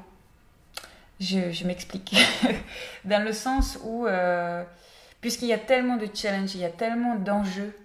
[1.19, 2.15] Je, m'explique.
[3.05, 4.63] Dans le sens où, euh,
[5.21, 7.77] puisqu'il y a tellement de challenges, il y a tellement d'enjeux,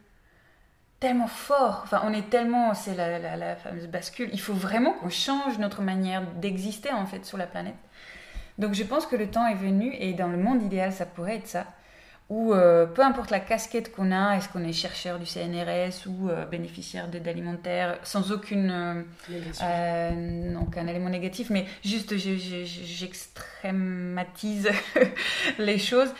[1.00, 5.10] tellement forts, enfin on est tellement, c'est la, la, fameuse bascule, il faut vraiment qu'on
[5.10, 7.76] change notre manière d'exister en fait sur la planète.
[8.56, 11.36] Donc je pense que le temps est venu et dans le monde idéal ça pourrait
[11.36, 11.66] être ça
[12.28, 16.28] où euh, peu importe la casquette qu'on a, est-ce qu'on est chercheur du CNRS ou
[16.28, 24.70] euh, bénéficiaire d'aide alimentaire, sans aucune euh, donc un élément négatif, mais juste j'extrématise
[25.58, 26.12] les choses.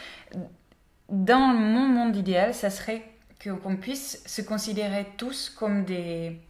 [1.09, 3.03] Dans mon monde idéal, ça serait
[3.45, 6.41] qu'on puisse se considérer tous comme des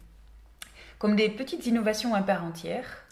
[0.98, 3.04] comme des petites innovations à part entière,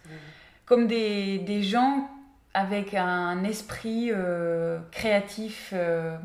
[0.65, 2.09] comme des, des, gens
[2.55, 6.17] avec un esprit euh, créatif euh,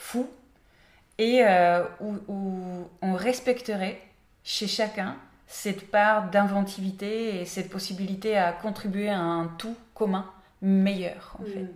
[0.00, 0.28] fou
[1.18, 4.00] et euh, où, où, on respecterait
[4.42, 5.16] chez chacun
[5.46, 10.24] cette part d'inventivité et cette possibilité à contribuer à un tout commun
[10.62, 11.74] meilleur en fait.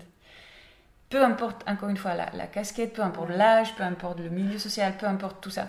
[1.11, 4.59] Peu importe, encore une fois, la, la casquette, peu importe l'âge, peu importe le milieu
[4.59, 5.69] social, peu importe tout ça.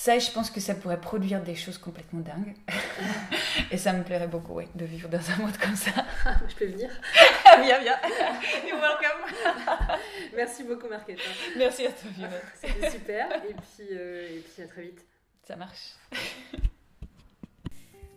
[0.00, 2.54] Ça, je pense que ça pourrait produire des choses complètement dingues.
[3.72, 5.90] et ça me plairait beaucoup, ouais, de vivre dans un monde comme ça.
[6.48, 6.88] je peux venir
[7.64, 7.98] Viens, viens.
[8.64, 9.56] You're welcome.
[10.36, 11.18] Merci beaucoup, Marquette.
[11.56, 12.44] Merci à toi, Violette.
[12.54, 13.28] C'était super.
[13.44, 15.04] Et puis, euh, et puis, à très vite.
[15.42, 15.96] Ça marche.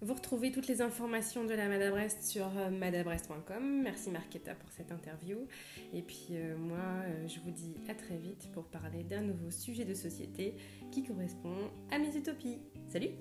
[0.03, 3.81] Vous retrouvez toutes les informations de la Madabrest sur euh, madabrest.com.
[3.83, 5.45] Merci Marquetta pour cette interview.
[5.93, 9.51] Et puis euh, moi, euh, je vous dis à très vite pour parler d'un nouveau
[9.51, 10.55] sujet de société
[10.91, 12.57] qui correspond à mes utopies.
[12.89, 13.11] Salut